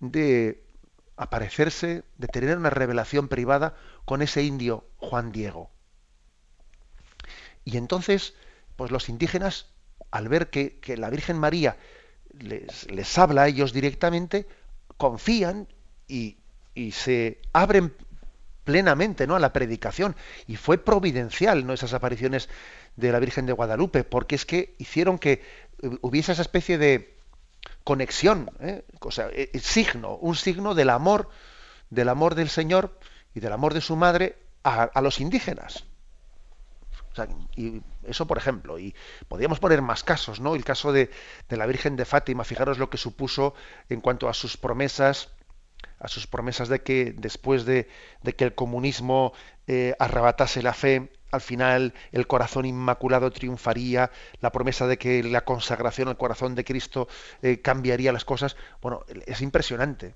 de 0.00 0.64
aparecerse, 1.20 2.02
de 2.16 2.28
tener 2.28 2.56
una 2.56 2.70
revelación 2.70 3.28
privada 3.28 3.74
con 4.06 4.22
ese 4.22 4.42
indio 4.42 4.86
Juan 4.96 5.32
Diego. 5.32 5.70
Y 7.62 7.76
entonces, 7.76 8.32
pues 8.76 8.90
los 8.90 9.10
indígenas, 9.10 9.66
al 10.10 10.30
ver 10.30 10.48
que, 10.48 10.80
la 10.96 11.10
Virgen 11.10 11.38
María 11.38 11.76
les, 12.38 13.18
habla 13.18 13.42
a 13.42 13.48
ellos 13.48 13.74
directamente, 13.74 14.46
confían 14.96 15.68
y, 16.08 16.38
se 16.92 17.42
abren 17.52 17.92
plenamente 18.64 19.26
¿no? 19.26 19.36
a 19.36 19.40
la 19.40 19.52
predicación. 19.52 20.16
Y 20.46 20.56
fue 20.56 20.78
providencial 20.78 21.66
¿no? 21.66 21.74
esas 21.74 21.92
apariciones 21.92 22.48
de 22.96 23.12
la 23.12 23.18
Virgen 23.18 23.44
de 23.44 23.52
Guadalupe, 23.52 24.04
porque 24.04 24.36
es 24.36 24.46
que 24.46 24.74
hicieron 24.78 25.18
que 25.18 25.42
hubiese 26.00 26.32
esa 26.32 26.40
especie 26.40 26.78
de, 26.78 27.19
conexión, 27.90 28.48
¿eh? 28.60 28.84
o 29.00 29.10
sea, 29.10 29.30
eh, 29.32 29.50
signo, 29.58 30.14
un 30.14 30.36
signo 30.36 30.76
del 30.76 30.90
amor, 30.90 31.28
del 31.90 32.08
amor 32.08 32.36
del 32.36 32.48
Señor 32.48 32.96
y 33.34 33.40
del 33.40 33.52
amor 33.52 33.74
de 33.74 33.80
su 33.80 33.96
madre 33.96 34.36
a, 34.62 35.00
los 35.00 35.20
indígenas. 35.20 35.86
y 37.56 37.82
eso, 38.04 38.28
por 38.28 38.38
ejemplo, 38.38 38.78
y 38.78 38.94
podríamos 39.26 39.58
poner 39.58 39.82
más 39.82 40.04
casos, 40.04 40.38
¿no? 40.38 40.54
El 40.54 40.64
caso 40.64 40.92
de, 40.92 41.10
la 41.48 41.66
Virgen 41.66 41.96
de 41.96 42.04
Fátima, 42.04 42.44
fijaros 42.44 42.78
lo 42.78 42.90
que 42.90 42.96
supuso 42.96 43.54
en 43.88 44.00
cuanto 44.00 44.28
a 44.28 44.34
sus 44.34 44.56
promesas, 44.56 45.30
a 45.98 46.06
sus 46.06 46.28
promesas 46.28 46.68
de 46.68 46.84
que 46.84 47.12
después 47.18 47.64
de, 47.64 47.88
que 48.36 48.44
el 48.44 48.54
comunismo 48.54 49.32
eh, 49.66 49.96
arrebatase 49.98 50.62
la 50.62 50.74
fe, 50.74 51.10
al 51.30 51.40
final 51.40 51.94
el 52.12 52.26
corazón 52.26 52.66
inmaculado 52.66 53.30
triunfaría, 53.30 54.10
la 54.40 54.52
promesa 54.52 54.86
de 54.86 54.98
que 54.98 55.22
la 55.22 55.44
consagración 55.44 56.08
al 56.08 56.16
corazón 56.16 56.54
de 56.54 56.64
Cristo 56.64 57.08
eh, 57.42 57.60
cambiaría 57.60 58.12
las 58.12 58.24
cosas. 58.24 58.56
Bueno, 58.80 59.04
es 59.26 59.40
impresionante. 59.40 60.14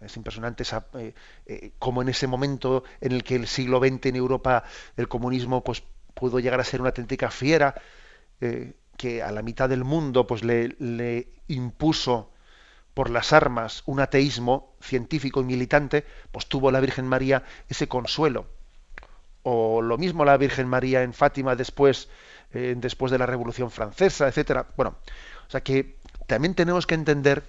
Es 0.00 0.16
impresionante 0.16 0.62
esa, 0.62 0.86
eh, 0.94 1.14
eh, 1.46 1.72
como 1.78 2.02
en 2.02 2.08
ese 2.08 2.26
momento 2.26 2.84
en 3.00 3.12
el 3.12 3.24
que 3.24 3.34
el 3.34 3.48
siglo 3.48 3.80
XX 3.80 4.06
en 4.06 4.16
Europa 4.16 4.64
el 4.96 5.08
comunismo 5.08 5.64
pues, 5.64 5.82
pudo 6.14 6.38
llegar 6.38 6.60
a 6.60 6.64
ser 6.64 6.80
una 6.80 6.90
auténtica 6.90 7.30
fiera, 7.30 7.74
que 8.96 9.22
a 9.24 9.32
la 9.32 9.42
mitad 9.42 9.68
del 9.68 9.82
mundo 9.82 10.28
pues, 10.28 10.44
le, 10.44 10.76
le 10.78 11.28
impuso 11.48 12.30
por 12.94 13.10
las 13.10 13.32
armas 13.32 13.82
un 13.86 13.98
ateísmo 13.98 14.76
científico 14.80 15.40
y 15.40 15.44
militante, 15.44 16.04
pues 16.30 16.46
tuvo 16.46 16.70
la 16.70 16.78
Virgen 16.78 17.08
María 17.08 17.42
ese 17.68 17.88
consuelo 17.88 18.46
o 19.50 19.80
lo 19.80 19.96
mismo 19.96 20.24
la 20.24 20.36
Virgen 20.36 20.68
María 20.68 21.02
en 21.02 21.14
Fátima 21.14 21.56
después, 21.56 22.08
eh, 22.52 22.74
después 22.76 23.10
de 23.10 23.18
la 23.18 23.26
Revolución 23.26 23.70
Francesa, 23.70 24.28
etcétera. 24.28 24.66
Bueno, 24.76 24.96
o 25.46 25.50
sea 25.50 25.62
que 25.62 25.96
también 26.26 26.54
tenemos 26.54 26.86
que 26.86 26.94
entender 26.94 27.42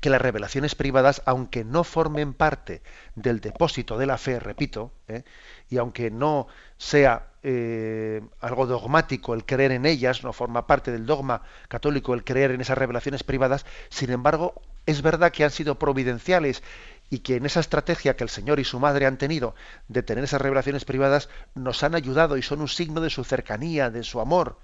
que 0.00 0.10
las 0.10 0.20
revelaciones 0.20 0.74
privadas, 0.74 1.22
aunque 1.24 1.64
no 1.64 1.84
formen 1.84 2.34
parte 2.34 2.82
del 3.14 3.40
depósito 3.40 3.96
de 3.96 4.06
la 4.06 4.18
fe, 4.18 4.40
repito, 4.40 4.90
eh, 5.08 5.22
y 5.70 5.78
aunque 5.78 6.10
no 6.10 6.48
sea 6.76 7.28
eh, 7.42 8.20
algo 8.40 8.66
dogmático 8.66 9.34
el 9.34 9.46
creer 9.46 9.72
en 9.72 9.86
ellas, 9.86 10.24
no 10.24 10.32
forma 10.32 10.66
parte 10.66 10.90
del 10.90 11.06
dogma 11.06 11.42
católico 11.68 12.12
el 12.12 12.24
creer 12.24 12.50
en 12.50 12.60
esas 12.60 12.76
revelaciones 12.76 13.22
privadas, 13.22 13.64
sin 13.88 14.10
embargo, 14.10 14.60
es 14.84 15.00
verdad 15.00 15.32
que 15.32 15.44
han 15.44 15.50
sido 15.50 15.78
providenciales 15.78 16.62
y 17.10 17.20
que 17.20 17.36
en 17.36 17.46
esa 17.46 17.60
estrategia 17.60 18.16
que 18.16 18.24
el 18.24 18.30
Señor 18.30 18.60
y 18.60 18.64
su 18.64 18.80
madre 18.80 19.06
han 19.06 19.18
tenido 19.18 19.54
de 19.88 20.02
tener 20.02 20.24
esas 20.24 20.40
revelaciones 20.40 20.84
privadas 20.84 21.28
nos 21.54 21.82
han 21.82 21.94
ayudado 21.94 22.36
y 22.36 22.42
son 22.42 22.60
un 22.60 22.68
signo 22.68 23.00
de 23.00 23.10
su 23.10 23.24
cercanía, 23.24 23.90
de 23.90 24.02
su 24.02 24.20
amor. 24.20 24.58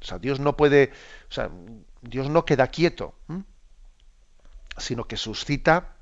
O 0.00 0.04
sea, 0.04 0.18
Dios 0.18 0.40
no 0.40 0.56
puede, 0.56 0.92
o 1.28 1.32
sea, 1.32 1.50
Dios 2.02 2.28
no 2.28 2.44
queda 2.44 2.68
quieto, 2.68 3.14
sino 4.76 5.04
que 5.04 5.16
suscita 5.16 5.96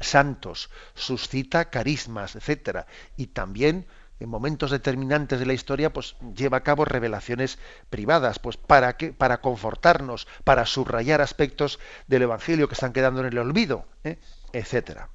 santos, 0.00 0.70
suscita 0.94 1.70
carismas, 1.70 2.36
etcétera, 2.36 2.86
y 3.16 3.28
también 3.28 3.86
en 4.20 4.28
momentos 4.28 4.70
determinantes 4.70 5.38
de 5.38 5.46
la 5.46 5.52
historia, 5.52 5.92
pues 5.92 6.16
lleva 6.34 6.58
a 6.58 6.62
cabo 6.62 6.84
revelaciones 6.84 7.58
privadas, 7.90 8.38
pues 8.38 8.56
para 8.56 8.96
qué, 8.96 9.12
para 9.12 9.40
confortarnos, 9.40 10.26
para 10.44 10.66
subrayar 10.66 11.20
aspectos 11.20 11.78
del 12.06 12.22
Evangelio 12.22 12.68
que 12.68 12.74
están 12.74 12.92
quedando 12.92 13.20
en 13.20 13.26
el 13.26 13.38
olvido, 13.38 13.86
¿eh? 14.04 14.18
etcétera. 14.52 15.10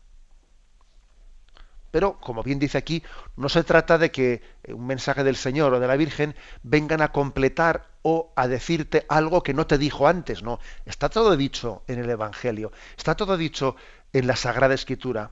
Pero, 1.91 2.19
como 2.19 2.41
bien 2.41 2.57
dice 2.57 2.79
aquí, 2.79 3.03
no 3.35 3.49
se 3.49 3.63
trata 3.63 3.99
de 3.99 4.09
que 4.09 4.41
un 4.67 4.87
mensaje 4.87 5.23
del 5.23 5.35
Señor 5.35 5.75
o 5.75 5.79
de 5.79 5.87
la 5.87 5.95
Virgen 5.95 6.35
vengan 6.63 7.01
a 7.01 7.11
completar 7.11 7.85
o 8.01 8.33
a 8.35 8.47
decirte 8.47 9.05
algo 9.09 9.43
que 9.43 9.53
no 9.53 9.67
te 9.67 9.77
dijo 9.77 10.07
antes, 10.07 10.41
no. 10.41 10.59
Está 10.85 11.09
todo 11.09 11.37
dicho 11.37 11.83
en 11.87 11.99
el 11.99 12.09
Evangelio, 12.09 12.71
está 12.97 13.15
todo 13.15 13.37
dicho 13.37 13.75
en 14.11 14.25
la 14.25 14.35
Sagrada 14.35 14.73
Escritura 14.73 15.31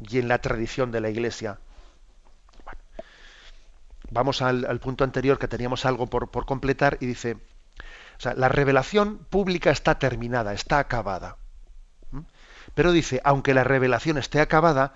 y 0.00 0.18
en 0.18 0.28
la 0.28 0.38
tradición 0.38 0.90
de 0.90 1.00
la 1.00 1.10
Iglesia. 1.10 1.58
vamos 4.10 4.42
al, 4.42 4.78
punto 4.80 5.04
anterior 5.04 5.38
que 5.38 5.48
teníamos 5.48 5.86
algo 5.86 6.06
por, 6.06 6.30
completar 6.46 6.98
y 7.00 7.06
dice, 7.06 7.38
la 8.36 8.48
revelación 8.48 9.18
pública 9.18 9.70
está 9.70 9.98
terminada, 9.98 10.52
está 10.52 10.78
acabada. 10.78 11.36
¿Mm? 12.10 12.20
Pero 12.74 12.92
dice, 12.92 13.20
aunque 13.24 13.54
la 13.54 13.64
revelación 13.64 14.18
esté 14.18 14.40
acabada, 14.40 14.94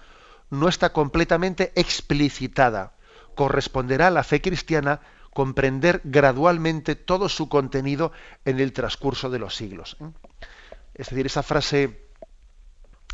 no 0.51 0.69
está 0.69 0.93
completamente 0.93 1.73
explicitada. 1.75 2.93
Corresponderá 3.35 4.09
a 4.09 4.11
la 4.11 4.25
fe 4.25 4.41
cristiana 4.41 5.01
comprender 5.33 6.01
gradualmente 6.05 6.97
todo 6.97 7.29
su 7.29 7.49
contenido 7.49 8.13
en 8.45 8.61
el 8.61 8.73
transcurso 8.73 9.31
de 9.31 9.39
los 9.39 9.55
siglos. 9.55 9.97
¿eh? 10.01 10.11
Es 10.95 11.11
decir, 11.11 11.27
esa 11.27 11.43
frase 11.43 12.08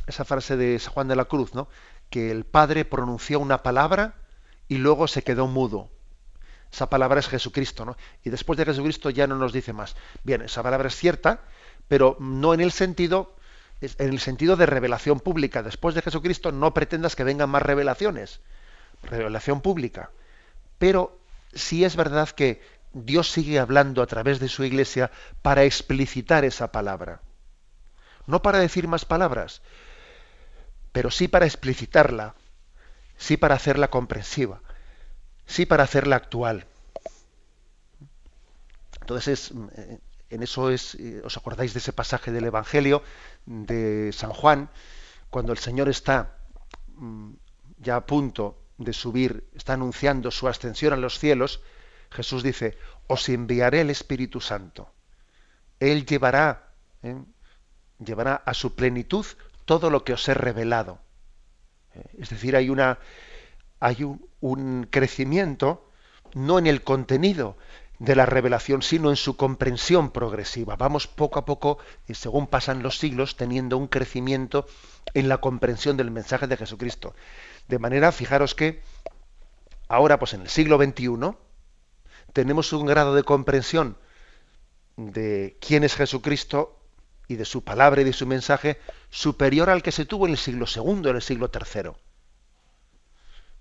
esa 0.06 0.24
frase 0.24 0.56
de 0.56 0.78
San 0.78 0.92
Juan 0.92 1.08
de 1.08 1.16
la 1.16 1.24
Cruz, 1.24 1.54
¿no? 1.54 1.68
que 2.10 2.30
el 2.30 2.44
Padre 2.44 2.84
pronunció 2.84 3.40
una 3.40 3.62
palabra 3.62 4.14
y 4.68 4.76
luego 4.76 5.08
se 5.08 5.22
quedó 5.22 5.46
mudo. 5.46 5.90
Esa 6.72 6.88
palabra 6.88 7.20
es 7.20 7.28
Jesucristo, 7.28 7.84
¿no? 7.84 7.96
Y 8.24 8.30
después 8.30 8.56
de 8.56 8.64
Jesucristo 8.64 9.10
ya 9.10 9.26
no 9.26 9.36
nos 9.36 9.52
dice 9.52 9.72
más. 9.72 9.96
Bien, 10.22 10.42
esa 10.42 10.62
palabra 10.62 10.88
es 10.88 10.96
cierta, 10.96 11.42
pero 11.88 12.16
no 12.20 12.54
en 12.54 12.60
el 12.60 12.72
sentido 12.72 13.34
en 13.80 14.08
el 14.10 14.20
sentido 14.20 14.56
de 14.56 14.66
revelación 14.66 15.20
pública. 15.20 15.62
Después 15.62 15.94
de 15.94 16.02
Jesucristo 16.02 16.52
no 16.52 16.72
pretendas 16.72 17.16
que 17.16 17.24
vengan 17.24 17.50
más 17.50 17.62
revelaciones, 17.62 18.40
revelación 19.02 19.60
pública. 19.60 20.10
Pero 20.78 21.18
sí 21.52 21.84
es 21.84 21.96
verdad 21.96 22.28
que 22.30 22.62
Dios 22.92 23.30
sigue 23.30 23.58
hablando 23.58 24.02
a 24.02 24.06
través 24.06 24.38
de 24.38 24.48
su 24.48 24.64
iglesia 24.64 25.10
para 25.42 25.64
explicitar 25.64 26.44
esa 26.44 26.70
palabra. 26.70 27.20
No 28.26 28.40
para 28.40 28.60
decir 28.60 28.88
más 28.88 29.04
palabras, 29.04 29.62
pero 30.94 31.10
sí 31.10 31.26
para 31.26 31.44
explicitarla, 31.44 32.36
sí 33.16 33.36
para 33.36 33.56
hacerla 33.56 33.90
comprensiva, 33.90 34.60
sí 35.44 35.66
para 35.66 35.82
hacerla 35.82 36.14
actual. 36.14 36.68
Entonces, 39.00 39.52
eh, 39.76 39.98
en 40.30 40.42
eso 40.44 40.70
es, 40.70 40.94
eh, 40.94 41.20
¿os 41.24 41.36
acordáis 41.36 41.74
de 41.74 41.80
ese 41.80 41.92
pasaje 41.92 42.30
del 42.30 42.44
Evangelio 42.44 43.02
de 43.44 44.12
San 44.12 44.30
Juan, 44.30 44.70
cuando 45.30 45.50
el 45.50 45.58
Señor 45.58 45.88
está 45.88 46.38
mm, 46.94 47.32
ya 47.78 47.96
a 47.96 48.06
punto 48.06 48.62
de 48.78 48.92
subir, 48.92 49.50
está 49.52 49.72
anunciando 49.72 50.30
su 50.30 50.46
ascensión 50.46 50.92
a 50.92 50.96
los 50.96 51.18
cielos, 51.18 51.60
Jesús 52.12 52.44
dice, 52.44 52.78
os 53.08 53.28
enviaré 53.28 53.80
el 53.80 53.90
Espíritu 53.90 54.40
Santo. 54.40 54.92
Él 55.80 56.06
llevará, 56.06 56.72
¿eh? 57.02 57.16
llevará 57.98 58.36
a 58.36 58.54
su 58.54 58.76
plenitud 58.76 59.26
todo 59.64 59.90
lo 59.90 60.04
que 60.04 60.12
os 60.12 60.28
he 60.28 60.34
revelado. 60.34 61.00
¿Eh? 61.94 62.04
Es 62.18 62.30
decir, 62.30 62.56
hay, 62.56 62.70
una, 62.70 62.98
hay 63.80 64.04
un, 64.04 64.26
un 64.40 64.86
crecimiento 64.90 65.90
no 66.34 66.58
en 66.58 66.66
el 66.66 66.82
contenido, 66.82 67.56
de 67.98 68.16
la 68.16 68.26
revelación, 68.26 68.82
sino 68.82 69.10
en 69.10 69.16
su 69.16 69.36
comprensión 69.36 70.10
progresiva. 70.10 70.76
Vamos 70.76 71.06
poco 71.06 71.38
a 71.38 71.44
poco, 71.44 71.78
según 72.12 72.46
pasan 72.46 72.82
los 72.82 72.98
siglos, 72.98 73.36
teniendo 73.36 73.78
un 73.78 73.86
crecimiento 73.86 74.66
en 75.14 75.28
la 75.28 75.38
comprensión 75.38 75.96
del 75.96 76.10
mensaje 76.10 76.46
de 76.46 76.56
Jesucristo. 76.56 77.14
De 77.68 77.78
manera, 77.78 78.12
fijaros 78.12 78.54
que 78.54 78.82
ahora, 79.88 80.18
pues 80.18 80.34
en 80.34 80.42
el 80.42 80.48
siglo 80.48 80.76
XXI, 80.76 81.36
tenemos 82.32 82.72
un 82.72 82.86
grado 82.86 83.14
de 83.14 83.22
comprensión 83.22 83.96
de 84.96 85.56
quién 85.60 85.84
es 85.84 85.94
Jesucristo 85.94 86.78
y 87.28 87.36
de 87.36 87.44
su 87.44 87.64
palabra 87.64 88.00
y 88.00 88.04
de 88.04 88.12
su 88.12 88.26
mensaje 88.26 88.78
superior 89.10 89.70
al 89.70 89.82
que 89.82 89.92
se 89.92 90.04
tuvo 90.04 90.26
en 90.26 90.32
el 90.32 90.38
siglo 90.38 90.66
II, 90.66 91.08
en 91.10 91.16
el 91.16 91.22
siglo 91.22 91.50
III. 91.52 91.92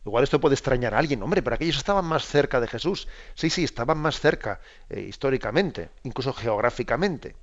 Igual 0.05 0.25
esto 0.25 0.41
puede 0.41 0.55
extrañar 0.55 0.93
a 0.93 0.99
alguien, 0.99 1.23
hombre, 1.23 1.41
pero 1.41 1.55
aquellos 1.55 1.77
estaban 1.77 2.05
más 2.05 2.25
cerca 2.25 2.59
de 2.59 2.67
Jesús. 2.67 3.07
Sí, 3.35 3.49
sí, 3.49 3.63
estaban 3.63 3.97
más 3.97 4.19
cerca 4.19 4.59
eh, 4.89 4.99
históricamente, 5.01 5.91
incluso 6.03 6.33
geográficamente. 6.33 7.37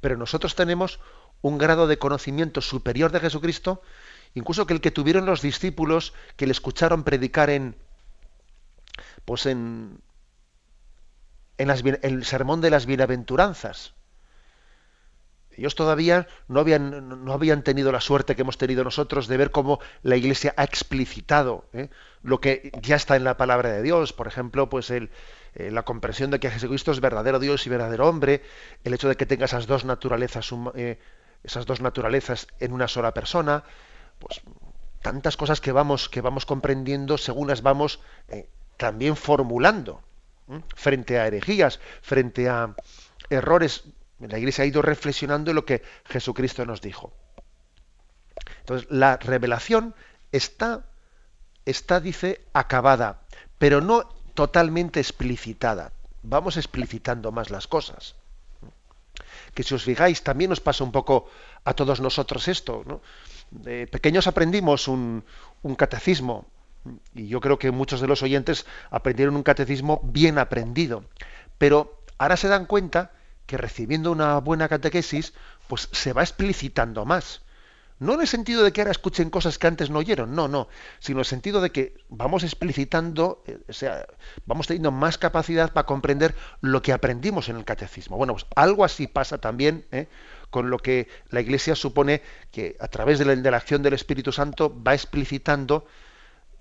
Pero 0.00 0.16
nosotros 0.16 0.54
tenemos 0.54 1.00
un 1.40 1.56
grado 1.56 1.86
de 1.86 1.98
conocimiento 1.98 2.60
superior 2.60 3.12
de 3.12 3.20
Jesucristo, 3.20 3.80
incluso 4.34 4.66
que 4.66 4.74
el 4.74 4.82
que 4.82 4.90
tuvieron 4.90 5.24
los 5.24 5.40
discípulos 5.40 6.12
que 6.36 6.46
le 6.46 6.52
escucharon 6.52 7.02
predicar 7.02 7.48
en, 7.48 7.76
pues 9.24 9.46
en, 9.46 10.02
en 11.56 11.70
el 11.70 12.24
sermón 12.26 12.60
de 12.60 12.70
las 12.70 12.84
bienaventuranzas. 12.84 13.94
Ellos 15.56 15.74
todavía 15.74 16.28
no 16.48 16.60
habían, 16.60 17.24
no 17.24 17.32
habían 17.32 17.62
tenido 17.62 17.92
la 17.92 18.00
suerte 18.00 18.36
que 18.36 18.42
hemos 18.42 18.56
tenido 18.56 18.84
nosotros 18.84 19.26
de 19.26 19.36
ver 19.36 19.50
cómo 19.50 19.80
la 20.02 20.16
Iglesia 20.16 20.54
ha 20.56 20.64
explicitado 20.64 21.64
¿eh? 21.72 21.88
lo 22.22 22.40
que 22.40 22.70
ya 22.82 22.96
está 22.96 23.16
en 23.16 23.24
la 23.24 23.36
palabra 23.36 23.70
de 23.70 23.82
Dios. 23.82 24.12
Por 24.12 24.26
ejemplo, 24.26 24.68
pues 24.68 24.90
el, 24.90 25.10
eh, 25.54 25.70
la 25.70 25.82
comprensión 25.82 26.30
de 26.30 26.38
que 26.38 26.50
Jesucristo 26.50 26.92
es 26.92 27.00
verdadero 27.00 27.38
Dios 27.38 27.66
y 27.66 27.70
verdadero 27.70 28.08
hombre, 28.08 28.42
el 28.84 28.94
hecho 28.94 29.08
de 29.08 29.16
que 29.16 29.26
tenga 29.26 29.46
esas 29.46 29.66
dos 29.66 29.84
naturalezas, 29.84 30.50
eh, 30.76 30.98
esas 31.42 31.66
dos 31.66 31.80
naturalezas 31.80 32.46
en 32.60 32.72
una 32.72 32.86
sola 32.86 33.12
persona, 33.12 33.64
pues 34.18 34.40
tantas 35.02 35.36
cosas 35.36 35.60
que 35.60 35.72
vamos, 35.72 36.08
que 36.08 36.20
vamos 36.20 36.46
comprendiendo 36.46 37.18
según 37.18 37.48
las 37.48 37.62
vamos 37.62 38.00
también 38.76 39.16
formulando 39.16 40.02
frente 40.74 41.18
a 41.18 41.26
herejías, 41.26 41.80
frente 42.02 42.48
a 42.48 42.74
errores 43.30 43.84
la 44.20 44.38
Iglesia 44.38 44.64
ha 44.64 44.66
ido 44.66 44.82
reflexionando 44.82 45.50
en 45.50 45.56
lo 45.56 45.64
que 45.64 45.82
Jesucristo 46.04 46.64
nos 46.66 46.80
dijo. 46.80 47.12
Entonces, 48.60 48.88
la 48.90 49.16
revelación 49.16 49.94
está, 50.32 50.84
está, 51.64 52.00
dice, 52.00 52.42
acabada, 52.52 53.22
pero 53.58 53.80
no 53.80 54.04
totalmente 54.34 55.00
explicitada. 55.00 55.92
Vamos 56.22 56.56
explicitando 56.56 57.32
más 57.32 57.50
las 57.50 57.66
cosas. 57.66 58.14
Que 59.54 59.62
si 59.62 59.74
os 59.74 59.82
fijáis, 59.82 60.22
también 60.22 60.50
nos 60.50 60.60
pasa 60.60 60.84
un 60.84 60.92
poco 60.92 61.28
a 61.64 61.74
todos 61.74 62.00
nosotros 62.00 62.46
esto. 62.48 63.02
Pequeños 63.90 64.26
aprendimos 64.26 64.86
un, 64.86 65.24
un 65.62 65.74
catecismo, 65.74 66.46
y 67.14 67.26
yo 67.28 67.40
creo 67.40 67.58
que 67.58 67.70
muchos 67.70 68.00
de 68.00 68.06
los 68.06 68.22
oyentes 68.22 68.66
aprendieron 68.90 69.36
un 69.36 69.42
catecismo 69.42 70.00
bien 70.04 70.38
aprendido, 70.38 71.04
pero 71.58 72.02
ahora 72.18 72.36
se 72.36 72.48
dan 72.48 72.66
cuenta 72.66 73.12
que 73.50 73.56
recibiendo 73.56 74.12
una 74.12 74.38
buena 74.38 74.68
catequesis, 74.68 75.32
pues 75.66 75.88
se 75.90 76.12
va 76.12 76.22
explicitando 76.22 77.04
más. 77.04 77.42
No 77.98 78.14
en 78.14 78.20
el 78.20 78.28
sentido 78.28 78.62
de 78.62 78.72
que 78.72 78.80
ahora 78.80 78.92
escuchen 78.92 79.28
cosas 79.28 79.58
que 79.58 79.66
antes 79.66 79.90
no 79.90 79.98
oyeron, 79.98 80.36
no, 80.36 80.46
no, 80.46 80.68
sino 81.00 81.18
en 81.18 81.22
el 81.22 81.24
sentido 81.24 81.60
de 81.60 81.70
que 81.70 81.96
vamos 82.08 82.44
explicitando, 82.44 83.42
eh, 83.48 83.58
o 83.68 83.72
sea, 83.72 84.06
vamos 84.46 84.68
teniendo 84.68 84.92
más 84.92 85.18
capacidad 85.18 85.72
para 85.72 85.84
comprender 85.84 86.36
lo 86.60 86.80
que 86.80 86.92
aprendimos 86.92 87.48
en 87.48 87.56
el 87.56 87.64
catecismo. 87.64 88.16
Bueno, 88.16 88.34
pues 88.34 88.46
algo 88.54 88.84
así 88.84 89.08
pasa 89.08 89.38
también 89.38 89.84
¿eh? 89.90 90.06
con 90.50 90.70
lo 90.70 90.78
que 90.78 91.08
la 91.30 91.40
Iglesia 91.40 91.74
supone 91.74 92.22
que 92.52 92.76
a 92.78 92.86
través 92.86 93.18
de 93.18 93.24
la, 93.24 93.34
de 93.34 93.50
la 93.50 93.56
acción 93.56 93.82
del 93.82 93.94
Espíritu 93.94 94.30
Santo 94.30 94.72
va 94.80 94.94
explicitando 94.94 95.88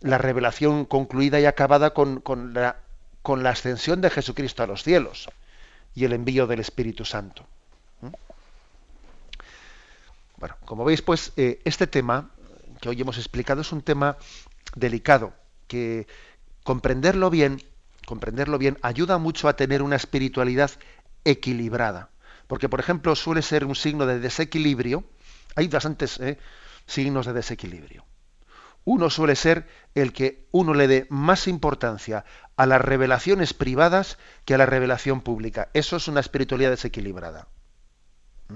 la 0.02 0.18
revelación 0.18 0.86
concluida 0.86 1.40
y 1.40 1.46
acabada 1.46 1.92
con, 1.92 2.20
con, 2.20 2.56
la, 2.56 2.78
con 3.22 3.44
la 3.44 3.52
ascensión 3.52 4.02
de 4.02 4.10
Jesucristo 4.10 4.64
a 4.64 4.68
los 4.68 4.82
cielos 4.82 5.30
y 6.00 6.06
el 6.06 6.14
envío 6.14 6.48
del 6.48 6.62
Espíritu 6.62 7.04
Santo. 7.04 7.46
¿Mm? 8.02 8.08
Bueno, 10.38 10.56
como 10.64 10.86
veis, 10.86 11.02
pues 11.02 11.34
eh, 11.36 11.60
este 11.66 11.88
tema 11.88 12.32
que 12.80 12.88
hoy 12.88 13.02
hemos 13.02 13.18
explicado 13.18 13.60
es 13.60 13.74
un 13.74 13.82
tema 13.82 14.16
delicado, 14.76 15.34
que 15.68 16.08
comprenderlo 16.64 17.30
bien, 17.30 17.62
comprenderlo 18.06 18.58
bien, 18.58 18.78
ayuda 18.82 19.18
mucho 19.18 19.50
a 19.50 19.58
tener 19.58 19.82
una 19.82 19.98
espiritualidad 19.98 20.72
equilibrada. 21.26 22.12
Porque, 22.48 22.70
por 22.70 22.80
ejemplo, 22.80 23.14
suele 23.18 23.42
ser 23.42 23.66
un 23.66 23.76
signo 23.76 24.06
de 24.06 24.20
desequilibrio. 24.20 25.04
Hay 25.58 25.68
bastantes 25.68 26.18
eh, 26.22 26.38
signos 26.86 27.26
de 27.26 27.34
desequilibrio. 27.34 28.06
Uno 28.90 29.12
suele 29.12 29.36
ser 29.36 29.68
el 29.94 30.14
que 30.14 30.48
uno 30.50 30.74
le 30.74 30.88
dé 30.88 31.06
más 31.12 31.48
importancia 31.48 32.26
a 32.58 32.66
las 32.66 32.82
revelaciones 32.82 33.54
privadas 33.54 34.18
que 34.46 34.56
a 34.56 34.58
la 34.58 34.66
revelación 34.66 35.22
pública. 35.22 35.70
Eso 35.76 35.98
es 35.98 36.08
una 36.08 36.22
espiritualidad 36.22 36.72
desequilibrada. 36.72 37.50
¿Mm? 38.48 38.56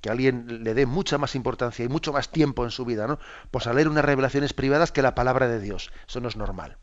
Que 0.00 0.08
alguien 0.08 0.64
le 0.64 0.72
dé 0.72 0.86
mucha 0.86 1.18
más 1.18 1.34
importancia 1.34 1.84
y 1.84 1.88
mucho 1.88 2.10
más 2.10 2.30
tiempo 2.30 2.64
en 2.64 2.70
su 2.70 2.86
vida, 2.86 3.06
¿no? 3.06 3.18
Pues 3.50 3.66
a 3.66 3.74
leer 3.74 3.90
unas 3.90 4.06
revelaciones 4.06 4.54
privadas 4.54 4.92
que 4.92 5.02
la 5.02 5.14
palabra 5.14 5.46
de 5.46 5.60
Dios. 5.60 5.92
Eso 6.08 6.20
no 6.20 6.28
es 6.28 6.36
normal. 6.36 6.78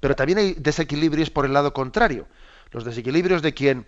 Pero 0.00 0.16
también 0.16 0.38
hay 0.38 0.54
desequilibrios 0.54 1.28
por 1.28 1.44
el 1.44 1.52
lado 1.52 1.74
contrario. 1.74 2.26
Los 2.70 2.86
desequilibrios 2.86 3.42
de 3.42 3.52
quien 3.52 3.86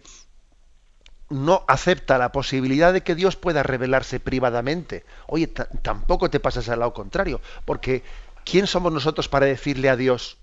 no 1.31 1.65
acepta 1.69 2.19
la 2.19 2.33
posibilidad 2.33 2.93
de 2.93 3.03
que 3.03 3.15
Dios 3.15 3.37
pueda 3.37 3.63
revelarse 3.63 4.19
privadamente. 4.19 5.05
Oye, 5.29 5.47
tampoco 5.47 6.29
te 6.29 6.41
pasas 6.41 6.69
al 6.69 6.81
lado 6.81 6.93
contrario, 6.93 7.41
porque 7.65 8.03
¿quién 8.45 8.67
somos 8.67 8.93
nosotros 8.93 9.29
para 9.29 9.47
decirle 9.47 9.89
a 9.89 9.97
Dios 9.97 10.39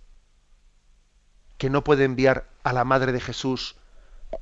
que 1.58 1.70
no 1.70 1.84
puede 1.84 2.06
enviar 2.06 2.48
a 2.64 2.72
la 2.72 2.86
madre 2.86 3.12
de 3.12 3.20
Jesús, 3.20 3.76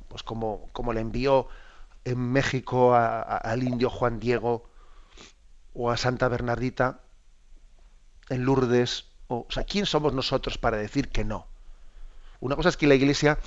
pues 0.08 0.22
como, 0.22 0.68
como 0.72 0.92
le 0.92 1.00
envió 1.00 1.48
en 2.04 2.18
México 2.32 2.94
al 2.94 3.62
indio 3.64 3.90
Juan 3.90 4.20
Diego 4.20 4.70
o 5.74 5.90
a 5.90 5.96
Santa 5.96 6.28
Bernardita 6.28 7.00
en 8.28 8.44
Lourdes? 8.44 9.06
O, 9.26 9.46
o 9.48 9.52
sea, 9.52 9.64
¿quién 9.64 9.84
somos 9.84 10.12
nosotros 10.12 10.58
para 10.58 10.76
decir 10.76 11.08
que 11.08 11.24
no? 11.24 11.48
Una 12.38 12.54
cosa 12.54 12.68
es 12.68 12.76
que 12.76 12.86
la 12.86 12.94
Iglesia 12.94 13.38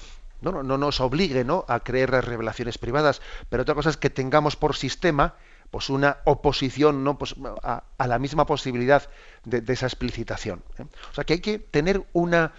no, 0.41 0.63
no, 0.63 0.77
nos 0.77 0.99
obligue 1.01 1.43
¿no? 1.43 1.65
a 1.67 1.81
creer 1.81 2.11
las 2.11 2.25
revelaciones 2.25 2.77
privadas, 2.77 3.21
pero 3.49 3.63
otra 3.63 3.75
cosa 3.75 3.89
es 3.89 3.97
que 3.97 4.09
tengamos 4.09 4.55
por 4.55 4.75
sistema 4.75 5.35
pues 5.71 5.89
una 5.89 6.17
oposición 6.25 7.03
¿no? 7.03 7.17
pues, 7.17 7.35
a, 7.63 7.83
la 8.07 8.19
misma 8.19 8.45
posibilidad 8.45 9.09
de, 9.45 9.61
esa 9.71 9.85
explicitación. 9.85 10.63
¿eh? 10.77 10.85
O 11.11 11.13
sea 11.13 11.23
que 11.23 11.33
hay 11.33 11.41
que 11.41 11.59
tener 11.59 12.05
una 12.13 12.53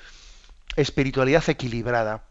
espiritualidad 0.77 1.49
equilibrada. 1.49 2.25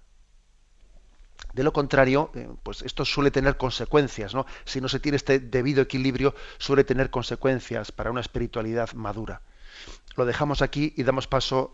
De 1.54 1.64
lo 1.64 1.74
contrario, 1.74 2.32
eh, 2.36 2.47
pues 2.64 2.84
esto 2.84 3.04
suele 3.04 3.32
tener 3.32 3.58
consecuencias, 3.58 4.34
¿no? 4.36 4.45
Si 4.66 4.80
no 4.80 4.88
se 4.88 5.00
tiene 5.00 5.16
este 5.16 5.39
debido 5.39 5.82
equilibrio, 5.82 6.36
suele 6.60 6.84
tener 6.84 7.10
consecuencias 7.10 7.91
para 7.91 8.12
una 8.12 8.22
espiritualidad 8.22 8.93
madura. 8.93 9.41
lo 10.16 10.26
dejamos 10.26 10.62
aquí 10.62 10.93
y 10.95 11.04
damos 11.04 11.28
paso 11.28 11.74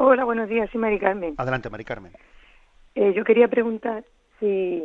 Hola, 0.00 0.22
buenos 0.22 0.48
días. 0.48 0.70
Soy 0.70 0.80
Mari 0.80 1.00
Carmen. 1.00 1.34
Adelante, 1.38 1.68
Mari 1.70 1.84
Carmen. 1.84 2.12
Eh, 2.94 3.12
yo 3.14 3.24
quería 3.24 3.48
preguntar 3.48 4.04
si 4.38 4.80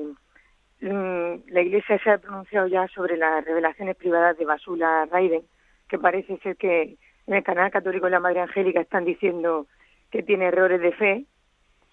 mm, 0.82 1.34
la 1.50 1.62
Iglesia 1.62 2.00
se 2.04 2.10
ha 2.10 2.18
pronunciado 2.18 2.66
ya 2.66 2.88
sobre 2.88 3.16
las 3.16 3.46
revelaciones 3.46 3.96
privadas 3.96 4.36
de 4.40 4.46
Basula 4.46 5.08
Raiden, 5.12 5.44
que 5.88 6.00
parece 6.00 6.40
ser 6.40 6.58
que 6.58 6.98
en 7.28 7.34
el 7.36 7.44
canal 7.44 7.70
católico 7.70 8.06
de 8.06 8.12
la 8.14 8.20
Madre 8.20 8.40
Angélica 8.40 8.82
están 8.82 9.06
diciendo 9.06 9.68
que 10.10 10.24
tiene 10.24 10.46
errores 10.46 10.82
de 10.82 10.94
fe. 10.94 11.26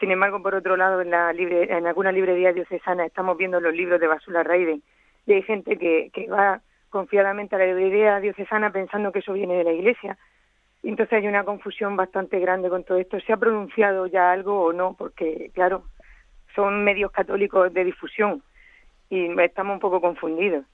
Sin 0.01 0.11
embargo, 0.11 0.43
por 0.43 0.55
otro 0.55 0.79
lado, 0.79 1.03
en, 1.03 1.11
la 1.11 1.31
libre, 1.35 1.71
en 1.77 1.87
alguna 1.87 2.13
librería 2.13 2.55
diocesana 2.55 3.05
estamos 3.05 3.37
viendo 3.37 3.61
los 3.61 3.75
libros 3.75 4.01
de 4.01 4.07
Basula 4.07 4.45
Raiden 4.45 4.83
y 5.27 5.35
hay 5.35 5.43
gente 5.43 5.77
que, 5.77 6.09
que 6.15 6.27
va 6.27 6.63
confiadamente 6.89 7.55
a 7.55 7.59
la 7.59 7.67
librería 7.67 8.19
diocesana 8.19 8.73
pensando 8.73 9.13
que 9.13 9.19
eso 9.19 9.35
viene 9.35 9.57
de 9.57 9.65
la 9.65 9.73
Iglesia 9.73 10.17
entonces 10.89 11.19
hay 11.19 11.29
una 11.29 11.45
confusión 11.45 11.97
bastante 11.97 12.39
grande 12.39 12.69
con 12.69 12.85
todo 12.85 12.99
esto. 12.99 13.19
¿Se 13.21 13.33
ha 13.33 13.37
pronunciado 13.37 14.07
ya 14.07 14.33
algo 14.33 14.65
o 14.65 14.73
no? 14.73 14.95
Porque, 14.95 15.51
claro, 15.55 15.85
son 16.55 16.85
medios 16.85 17.13
católicos 17.13 17.73
de 17.73 17.85
difusión 17.85 18.43
y 19.11 19.39
estamos 19.41 19.75
un 19.75 19.81
poco 19.81 20.01
confundidos. 20.01 20.65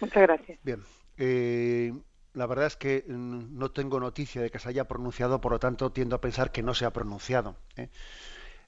Muchas 0.00 0.22
gracias. 0.22 0.58
Bien. 0.62 0.80
Eh, 1.18 1.92
la 2.32 2.46
verdad 2.46 2.66
es 2.66 2.76
que 2.76 3.04
mm, 3.06 3.58
no 3.58 3.70
tengo 3.70 4.00
noticia 4.00 4.42
de 4.42 4.50
que 4.50 4.58
se 4.58 4.68
haya 4.68 4.84
pronunciado, 4.84 5.40
por 5.40 5.52
lo 5.52 5.58
tanto 5.58 5.92
tiendo 5.92 6.16
a 6.16 6.20
pensar 6.20 6.50
que 6.50 6.62
no 6.62 6.74
se 6.74 6.84
ha 6.84 6.92
pronunciado. 6.92 7.56
¿eh? 7.76 7.88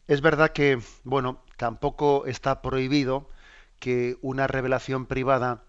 Es 0.06 0.20
verdad 0.20 0.52
que, 0.52 0.78
bueno, 1.04 1.42
tampoco 1.56 2.26
está 2.26 2.62
prohibido 2.62 3.28
que 3.80 4.16
una 4.22 4.46
revelación 4.46 5.06
privada, 5.06 5.64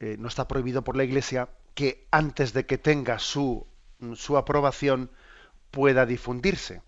eh, 0.00 0.16
no 0.18 0.28
está 0.28 0.48
prohibido 0.48 0.82
por 0.82 0.96
la 0.96 1.04
Iglesia, 1.04 1.48
que 1.76 2.08
antes 2.10 2.54
de 2.54 2.64
que 2.64 2.78
tenga 2.78 3.18
su, 3.18 3.66
su 4.14 4.38
aprobación 4.38 5.10
pueda 5.70 6.06
difundirse. 6.06 6.80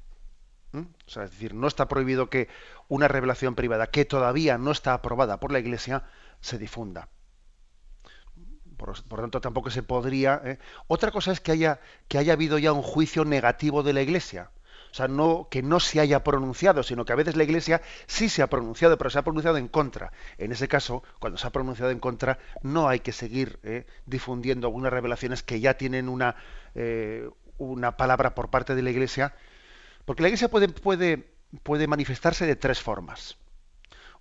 O 0.73 1.11
sea, 1.11 1.25
es 1.25 1.31
decir, 1.31 1.55
no 1.55 1.67
está 1.67 1.89
prohibido 1.89 2.31
que 2.31 2.49
una 2.89 3.07
revelación 3.07 3.55
privada 3.55 3.91
que 3.91 4.07
todavía 4.07 4.57
no 4.57 4.71
está 4.71 4.95
aprobada 4.95 5.41
por 5.41 5.53
la 5.53 5.59
Iglesia 5.59 6.05
se 6.41 6.57
difunda. 6.57 7.11
Por, 8.79 9.21
tanto, 9.21 9.43
tampoco 9.43 9.69
se 9.69 9.83
podría. 9.83 10.41
¿eh? 10.43 10.59
Otra 10.87 11.11
cosa 11.11 11.33
es 11.33 11.41
que 11.41 11.53
haya, 11.53 11.81
que 12.09 12.17
haya 12.17 12.33
habido 12.33 12.59
ya 12.59 12.73
un 12.73 12.83
juicio 12.83 13.27
negativo 13.27 13.83
de 13.83 13.93
la 13.93 14.01
Iglesia. 14.01 14.51
O 14.91 14.95
sea, 14.95 15.09
no, 15.09 15.49
que 15.51 15.63
no 15.63 15.81
se 15.81 16.01
haya 16.01 16.25
pronunciado, 16.25 16.83
sino 16.83 17.05
que 17.05 17.13
a 17.13 17.17
veces 17.17 17.37
la 17.37 17.45
Iglesia 17.45 17.83
sí 18.07 18.29
se 18.29 18.43
ha 18.43 18.49
pronunciado, 18.49 18.97
pero 18.97 19.11
se 19.11 19.19
ha 19.19 19.23
pronunciado 19.23 19.57
en 19.59 19.69
contra. 19.69 20.13
En 20.39 20.53
ese 20.53 20.69
caso, 20.69 21.03
cuando 21.19 21.39
se 21.39 21.47
ha 21.47 21.51
pronunciado 21.51 21.91
en 21.91 21.99
contra, 21.99 22.39
no 22.63 22.89
hay 22.89 23.01
que 23.01 23.13
seguir 23.13 23.59
eh, 23.63 23.87
difundiendo 24.07 24.67
algunas 24.67 24.93
revelaciones 24.93 25.43
que 25.43 25.61
ya 25.61 25.75
tienen 25.75 26.09
una, 26.09 26.37
eh, 26.75 27.29
una 27.59 27.97
palabra 27.97 28.35
por 28.35 28.51
parte 28.51 28.75
de 28.75 28.83
la 28.83 28.91
Iglesia, 28.91 29.35
porque 30.05 30.23
la 30.23 30.29
Iglesia 30.29 30.49
puede, 30.49 30.69
puede, 30.69 31.29
puede 31.63 31.87
manifestarse 31.87 32.47
de 32.47 32.57
tres 32.57 32.81
formas. 32.81 33.37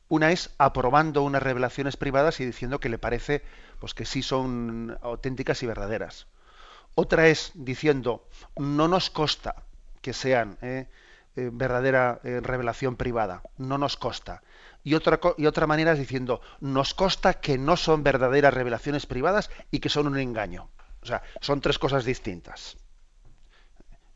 Una 0.09 0.32
es 0.32 0.51
aprobando 0.57 1.24
unas 1.24 1.43
revelaciones 1.43 1.97
privadas 1.97 2.39
y 2.39 2.45
diciendo 2.45 2.80
que 2.80 2.89
le 2.89 2.97
parece 2.97 3.43
pues, 3.80 3.93
que 3.93 4.05
sí 4.05 4.24
son 4.24 4.97
auténticas 5.01 5.63
y 5.63 5.68
verdaderas. 5.68 6.28
Otra 6.95 7.28
es 7.28 7.51
diciendo, 7.53 8.28
no 8.55 8.88
nos 8.88 9.09
consta, 9.09 9.63
que 10.02 10.14
sean 10.14 10.58
eh, 10.62 10.88
eh, 11.36 11.50
verdadera 11.54 12.20
eh, 12.24 12.39
revelación 12.41 12.95
privada. 12.95 13.43
No 13.58 13.78
nos 13.78 13.95
consta. 13.98 14.41
Y 14.84 14.95
otra, 14.95 15.20
y 15.38 15.45
otra 15.45 15.68
manera 15.68 15.91
es 15.91 16.00
diciendo, 16.00 16.41
nos 16.62 16.93
consta 16.93 17.36
que 17.36 17.58
no 17.58 17.78
son 17.78 18.04
verdaderas 18.04 18.54
revelaciones 18.54 19.06
privadas 19.06 19.50
y 19.70 19.80
que 19.80 19.89
son 19.89 20.08
un 20.08 20.18
engaño. 20.18 20.70
O 21.02 21.06
sea, 21.06 21.22
son 21.41 21.62
tres 21.62 21.78
cosas 21.78 22.06
distintas. 22.06 22.78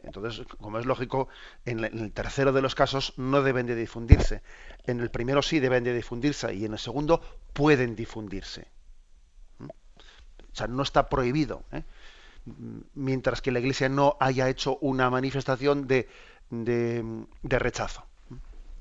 Entonces, 0.03 0.47
como 0.59 0.79
es 0.79 0.85
lógico, 0.85 1.27
en, 1.65 1.83
el 1.83 2.11
tercero 2.11 2.53
de 2.53 2.61
los 2.61 2.73
casos 2.73 3.13
no 3.17 3.43
deben 3.43 3.67
de 3.67 3.75
difundirse. 3.75 4.41
En 4.85 4.99
el 4.99 5.11
primero 5.11 5.43
sí 5.43 5.59
deben 5.59 5.83
de 5.83 5.93
difundirse 5.93 6.53
y 6.55 6.65
en 6.65 6.73
el 6.73 6.79
segundo 6.79 7.21
pueden 7.53 7.95
difundirse. 7.95 8.67
¿Mm? 9.59 9.65
O 9.65 10.55
sea, 10.55 10.67
no 10.67 10.81
está 10.81 11.07
prohibido 11.07 11.65
mientras 12.95 13.41
que 13.41 13.51
la 13.51 13.59
Iglesia 13.59 13.89
no 13.89 14.17
haya 14.19 14.49
hecho 14.49 14.77
una 14.81 15.09
manifestación 15.09 15.87
de, 15.87 16.07
de, 16.49 17.59
rechazo. 17.59 18.05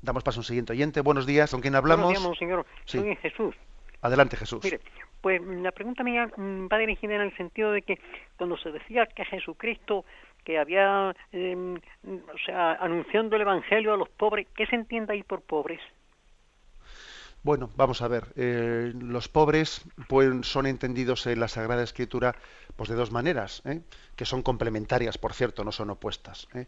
Damos 0.01 0.23
paso 0.23 0.39
a 0.39 0.41
un 0.41 0.45
siguiente 0.45 0.73
oyente. 0.73 1.01
Buenos 1.01 1.25
días, 1.25 1.51
¿con 1.51 1.61
quién 1.61 1.75
hablamos? 1.75 2.05
Buenos 2.05 2.21
días, 2.21 2.27
monseñor. 2.27 2.65
Soy 2.85 3.15
Jesús. 3.17 3.55
Adelante, 4.01 4.35
Jesús. 4.35 4.63
Mire, 4.63 4.79
pues 5.21 5.39
la 5.41 5.71
pregunta 5.71 6.03
mía 6.03 6.27
mm, 6.35 6.67
va 6.71 6.77
dirigida 6.79 7.15
en 7.15 7.21
el 7.21 7.37
sentido 7.37 7.71
de 7.71 7.83
que 7.83 7.99
cuando 8.35 8.57
se 8.57 8.71
decía 8.71 9.05
que 9.05 9.23
Jesucristo 9.25 10.05
que 10.43 10.57
había, 10.57 11.15
em, 11.31 11.75
o 11.75 12.37
sea, 12.45 12.73
anunciando 12.73 13.35
el 13.35 13.43
Evangelio 13.43 13.93
a 13.93 13.97
los 13.97 14.09
pobres, 14.09 14.47
¿qué 14.55 14.65
se 14.65 14.75
entiende 14.75 15.13
ahí 15.13 15.23
por 15.23 15.41
pobres? 15.41 15.79
Bueno, 17.43 17.71
vamos 17.75 18.03
a 18.03 18.07
ver. 18.07 18.33
Eh, 18.35 18.93
los 18.95 19.27
pobres 19.27 19.81
son 20.43 20.67
entendidos 20.67 21.25
en 21.25 21.39
la 21.39 21.47
Sagrada 21.47 21.81
Escritura 21.81 22.35
pues 22.75 22.89
de 22.89 22.95
dos 22.95 23.11
maneras, 23.11 23.63
¿eh? 23.65 23.81
que 24.15 24.25
son 24.25 24.43
complementarias, 24.43 25.17
por 25.17 25.33
cierto, 25.33 25.63
no 25.63 25.71
son 25.71 25.89
opuestas. 25.89 26.47
¿eh? 26.53 26.67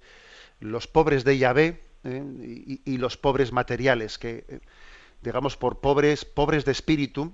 Los 0.59 0.87
pobres 0.87 1.23
de 1.23 1.37
Yahvé 1.37 1.83
y, 2.03 2.97
los 2.97 3.17
pobres 3.17 3.51
materiales, 3.53 4.17
que 4.17 4.61
digamos 5.21 5.55
por 5.55 5.79
pobres, 5.79 6.25
pobres 6.25 6.65
de 6.65 6.73
espíritu, 6.73 7.31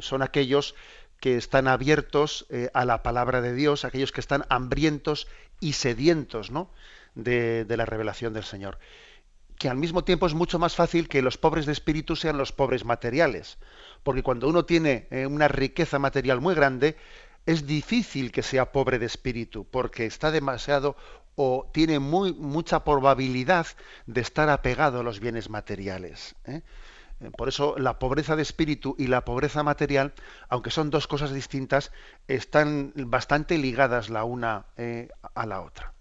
son 0.00 0.22
aquellos 0.22 0.74
que 1.20 1.36
están 1.36 1.68
abiertos 1.68 2.46
a 2.74 2.84
la 2.84 3.04
palabra 3.04 3.40
de 3.40 3.54
Dios, 3.54 3.84
aquellos 3.84 4.10
que 4.10 4.20
están 4.20 4.44
hambrientos 4.48 5.28
y 5.60 5.74
sedientos, 5.74 6.50
¿no? 6.50 6.70
de 7.14 7.76
la 7.76 7.86
revelación 7.86 8.32
del 8.32 8.44
Señor 8.44 8.78
que 9.58 9.68
al 9.68 9.76
mismo 9.76 10.04
tiempo 10.04 10.26
es 10.26 10.34
mucho 10.34 10.58
más 10.58 10.76
fácil 10.76 11.08
que 11.08 11.20
los 11.20 11.36
pobres 11.36 11.66
de 11.66 11.72
espíritu 11.72 12.14
sean 12.16 12.38
los 12.38 12.52
pobres 12.52 12.84
materiales. 12.84 13.58
Porque 14.04 14.22
cuando 14.22 14.48
uno 14.48 14.64
tiene 14.64 15.08
eh, 15.10 15.26
una 15.26 15.48
riqueza 15.48 15.98
material 15.98 16.40
muy 16.40 16.54
grande, 16.54 16.96
es 17.44 17.66
difícil 17.66 18.30
que 18.30 18.42
sea 18.42 18.72
pobre 18.72 18.98
de 18.98 19.06
espíritu, 19.06 19.66
porque 19.68 20.06
está 20.06 20.30
demasiado 20.30 20.96
o 21.34 21.68
tiene 21.72 21.98
muy, 21.98 22.32
mucha 22.34 22.84
probabilidad 22.84 23.66
de 24.06 24.20
estar 24.20 24.48
apegado 24.48 25.00
a 25.00 25.02
los 25.02 25.18
bienes 25.18 25.50
materiales. 25.50 26.36
¿eh? 26.44 26.62
Eh, 27.20 27.30
por 27.36 27.48
eso 27.48 27.76
la 27.78 27.98
pobreza 27.98 28.36
de 28.36 28.42
espíritu 28.42 28.94
y 28.98 29.08
la 29.08 29.24
pobreza 29.24 29.64
material, 29.64 30.14
aunque 30.48 30.70
son 30.70 30.90
dos 30.90 31.08
cosas 31.08 31.32
distintas, 31.32 31.90
están 32.28 32.92
bastante 32.94 33.58
ligadas 33.58 34.08
la 34.08 34.22
una 34.24 34.66
a 35.34 35.46
la 35.46 35.60
otra. 35.62 35.94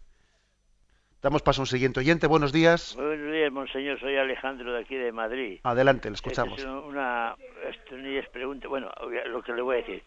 Damos 1.27 1.41
paso 1.41 1.59
a 1.59 1.63
un 1.63 1.67
siguiente 1.67 1.99
oyente. 1.99 2.25
Buenos 2.25 2.53
días. 2.53 2.95
Buenos 2.95 3.33
días, 3.33 3.51
monseñor. 3.51 3.99
Soy 3.99 4.15
Alejandro 4.15 4.71
de 4.71 4.79
aquí 4.79 4.95
de 4.95 5.11
Madrid. 5.11 5.59
Adelante, 5.63 6.09
le 6.09 6.15
escuchamos. 6.15 6.57
Es 6.57 6.63
una, 6.63 7.35
esto 7.69 7.97
ni 7.97 8.15
es 8.15 8.29
pregunta. 8.29 8.69
Bueno, 8.69 8.89
lo 9.25 9.41
que 9.41 9.51
le 9.51 9.61
voy 9.61 9.75
a 9.75 9.79
decir. 9.79 10.03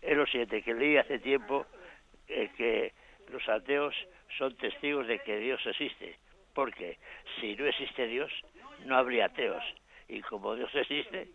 Es 0.00 0.16
lo 0.16 0.24
siguiente, 0.26 0.62
que 0.62 0.74
leí 0.74 0.96
hace 0.96 1.18
tiempo 1.18 1.66
eh, 2.28 2.50
que 2.56 2.92
los 3.32 3.48
ateos 3.48 3.92
son 4.38 4.54
testigos 4.58 5.08
de 5.08 5.18
que 5.24 5.38
Dios 5.40 5.60
existe. 5.66 6.16
Porque 6.54 6.98
si 7.40 7.56
no 7.56 7.66
existe 7.66 8.06
Dios, 8.06 8.30
no 8.84 8.96
habría 8.96 9.24
ateos. 9.24 9.64
Y 10.06 10.20
como 10.20 10.54
Dios 10.54 10.70
existe, 10.72 11.30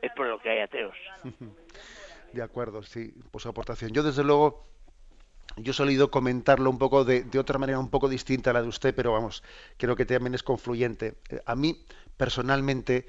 es 0.00 0.12
por 0.12 0.28
lo 0.28 0.38
que 0.38 0.48
hay 0.48 0.60
ateos. 0.60 0.96
De 2.32 2.42
acuerdo, 2.42 2.82
sí, 2.82 3.12
por 3.30 3.42
su 3.42 3.50
aportación. 3.50 3.92
Yo, 3.92 4.02
desde 4.02 4.24
luego, 4.24 4.66
yo 5.56 5.70
he 5.70 5.74
solido 5.74 6.10
comentarlo 6.10 6.70
un 6.70 6.78
poco 6.78 7.04
de, 7.04 7.26
otra 7.38 7.58
manera 7.58 7.78
un 7.78 7.88
poco 7.88 8.08
distinta 8.08 8.50
a 8.50 8.52
la 8.52 8.62
de 8.62 8.68
usted, 8.68 8.94
pero 8.94 9.12
vamos, 9.12 9.42
creo 9.78 9.96
que 9.96 10.04
también 10.04 10.34
es 10.34 10.42
confluyente. 10.42 11.14
Eh, 11.30 11.40
a 11.46 11.56
mí, 11.56 11.84
personalmente, 12.16 13.06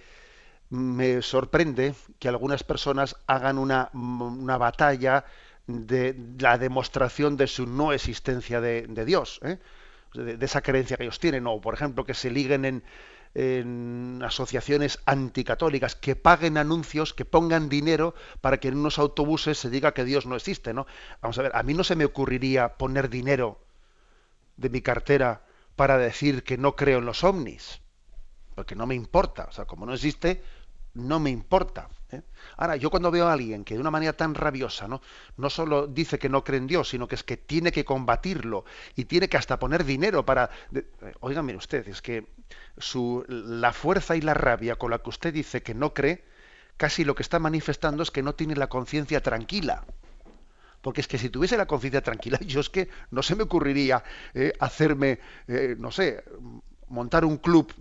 me 0.69 1.21
sorprende 1.21 1.93
que 2.19 2.29
algunas 2.29 2.63
personas 2.63 3.17
hagan 3.27 3.57
una, 3.57 3.89
una 3.93 4.57
batalla 4.57 5.25
de 5.67 6.15
la 6.39 6.57
demostración 6.57 7.35
de 7.35 7.47
su 7.47 7.67
no 7.67 7.91
existencia 7.91 8.61
de, 8.61 8.87
Dios, 9.05 9.39
¿eh? 9.43 9.59
de, 10.13 10.37
de, 10.37 10.45
esa 10.45 10.61
creencia 10.61 10.95
que 10.95 11.03
ellos 11.03 11.19
tienen, 11.19 11.45
o 11.47 11.59
por 11.59 11.73
ejemplo 11.73 12.05
que 12.05 12.13
se 12.13 12.31
liguen 12.31 12.63
en, 12.63 12.83
en 13.39 14.19
asociaciones 14.25 14.97
anticatólicas 15.05 15.95
que 15.95 16.15
paguen 16.15 16.57
anuncios, 16.57 17.13
que 17.13 17.23
pongan 17.23 17.69
dinero 17.69 18.15
para 18.41 18.59
que 18.59 18.67
en 18.67 18.77
unos 18.77 18.97
autobuses 18.97 19.59
se 19.59 19.69
diga 19.69 19.93
que 19.93 20.05
Dios 20.05 20.25
no 20.25 20.35
existe, 20.35 20.73
¿no? 20.73 20.87
Vamos 21.21 21.37
a 21.37 21.43
ver, 21.43 21.51
a 21.55 21.61
mí 21.61 21.75
no 21.75 21.83
se 21.83 21.95
me 21.95 22.03
ocurriría 22.03 22.77
poner 22.77 23.11
dinero 23.11 23.63
de 24.55 24.71
mi 24.71 24.81
cartera 24.81 25.45
para 25.75 25.99
decir 25.99 26.43
que 26.43 26.57
no 26.57 26.75
creo 26.75 26.97
en 26.97 27.05
los 27.05 27.23
ovnis, 27.23 27.81
porque 28.55 28.73
no 28.73 28.87
me 28.87 28.95
importa, 28.95 29.45
o 29.47 29.51
sea, 29.51 29.65
como 29.65 29.85
no 29.85 29.93
existe, 29.93 30.41
no 30.97 31.19
me 31.19 31.29
importa. 31.29 31.89
¿eh? 32.11 32.21
Ahora, 32.57 32.75
yo 32.75 32.89
cuando 32.89 33.11
veo 33.11 33.27
a 33.27 33.33
alguien 33.33 33.63
que 33.63 33.75
de 33.75 33.79
una 33.79 33.91
manera 33.91 34.13
tan 34.13 34.35
rabiosa, 34.35 34.87
¿no? 34.87 35.01
solo 35.49 35.87
dice 35.87 36.19
que 36.19 36.29
no 36.29 36.43
cree 36.43 36.59
en 36.59 36.67
Dios, 36.67 36.89
sino 36.89 37.07
que 37.07 37.15
es 37.15 37.23
que 37.23 37.37
tiene 37.37 37.71
que 37.71 37.85
combatirlo 37.85 38.65
y 38.95 39.05
tiene 39.05 39.29
que 39.29 39.37
hasta 39.37 39.59
poner 39.59 39.85
dinero 39.85 40.25
para... 40.25 40.49
Oigan, 41.19 41.45
mire 41.45 41.57
usted, 41.57 41.87
es 41.87 42.01
que 42.01 42.27
su, 42.77 43.23
la 43.27 43.73
fuerza 43.73 44.15
y 44.15 44.21
la 44.21 44.33
rabia 44.33 44.75
con 44.75 44.91
la 44.91 44.99
que 44.99 45.09
usted 45.09 45.33
dice 45.33 45.61
que 45.61 45.73
no 45.73 45.93
cree, 45.93 46.23
casi 46.77 47.05
lo 47.05 47.15
que 47.15 47.23
está 47.23 47.39
manifestando 47.39 48.03
es 48.03 48.11
que 48.11 48.23
no 48.23 48.35
tiene 48.35 48.55
la 48.55 48.67
conciencia 48.67 49.21
tranquila. 49.21 49.85
Porque 50.81 51.01
es 51.01 51.07
que 51.07 51.17
si 51.17 51.29
tuviese 51.29 51.57
la 51.57 51.65
conciencia 51.65 52.01
tranquila, 52.01 52.39
yo 52.41 52.59
es 52.59 52.69
que 52.69 52.89
no 53.11 53.21
se 53.21 53.35
me 53.35 53.43
ocurriría 53.43 54.03
¿eh? 54.33 54.53
hacerme, 54.59 55.19
eh, 55.47 55.75
no 55.77 55.91
sé, 55.91 56.23
montar 56.87 57.25
un 57.25 57.37
club 57.37 57.73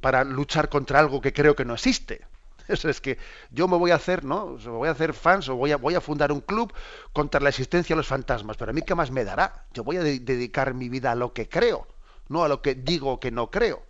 para 0.00 0.24
luchar 0.24 0.68
contra 0.68 1.00
algo 1.00 1.20
que 1.20 1.32
creo 1.32 1.56
que 1.56 1.64
no 1.64 1.74
existe. 1.74 2.26
Eso 2.68 2.88
es 2.88 3.00
que 3.00 3.18
yo 3.50 3.66
me 3.66 3.76
voy 3.76 3.90
a 3.90 3.94
hacer, 3.94 4.24
¿no? 4.24 4.56
voy 4.58 4.88
a 4.88 4.92
hacer 4.92 5.14
fans 5.14 5.48
o 5.48 5.56
voy 5.56 5.72
a, 5.72 5.76
voy 5.76 5.94
a 5.94 6.00
fundar 6.00 6.30
un 6.30 6.40
club 6.40 6.72
contra 7.12 7.40
la 7.40 7.48
existencia 7.48 7.94
de 7.94 7.98
los 7.98 8.06
fantasmas. 8.06 8.56
Pero 8.56 8.70
a 8.70 8.74
mí, 8.74 8.82
¿qué 8.82 8.94
más 8.94 9.10
me 9.10 9.24
dará? 9.24 9.64
Yo 9.72 9.84
voy 9.84 9.96
a 9.96 10.02
dedicar 10.02 10.74
mi 10.74 10.88
vida 10.88 11.12
a 11.12 11.14
lo 11.14 11.32
que 11.32 11.48
creo, 11.48 11.86
no 12.28 12.44
a 12.44 12.48
lo 12.48 12.60
que 12.60 12.74
digo 12.74 13.18
que 13.20 13.30
no 13.30 13.50
creo. 13.50 13.82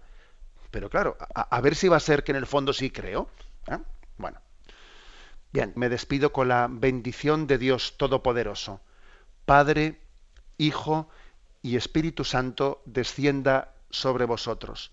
Pero 0.70 0.90
claro, 0.90 1.16
a, 1.34 1.60
ver 1.60 1.74
si 1.74 1.88
va 1.88 1.96
a 1.96 2.00
ser 2.00 2.24
que 2.24 2.32
en 2.32 2.36
el 2.36 2.46
fondo 2.46 2.72
sí 2.72 2.90
creo. 2.90 3.28
¿eh? 3.66 3.78
Bueno. 4.16 4.38
Bien, 5.50 5.72
me 5.76 5.88
despido 5.88 6.30
con 6.30 6.48
la 6.48 6.68
bendición 6.70 7.46
de 7.46 7.56
Dios 7.56 7.96
Todopoderoso. 7.96 8.82
Padre, 9.46 9.98
Hijo 10.58 11.08
y 11.62 11.76
Espíritu 11.76 12.22
Santo 12.22 12.82
descienda 12.84 13.74
sobre 13.88 14.26
vosotros. 14.26 14.92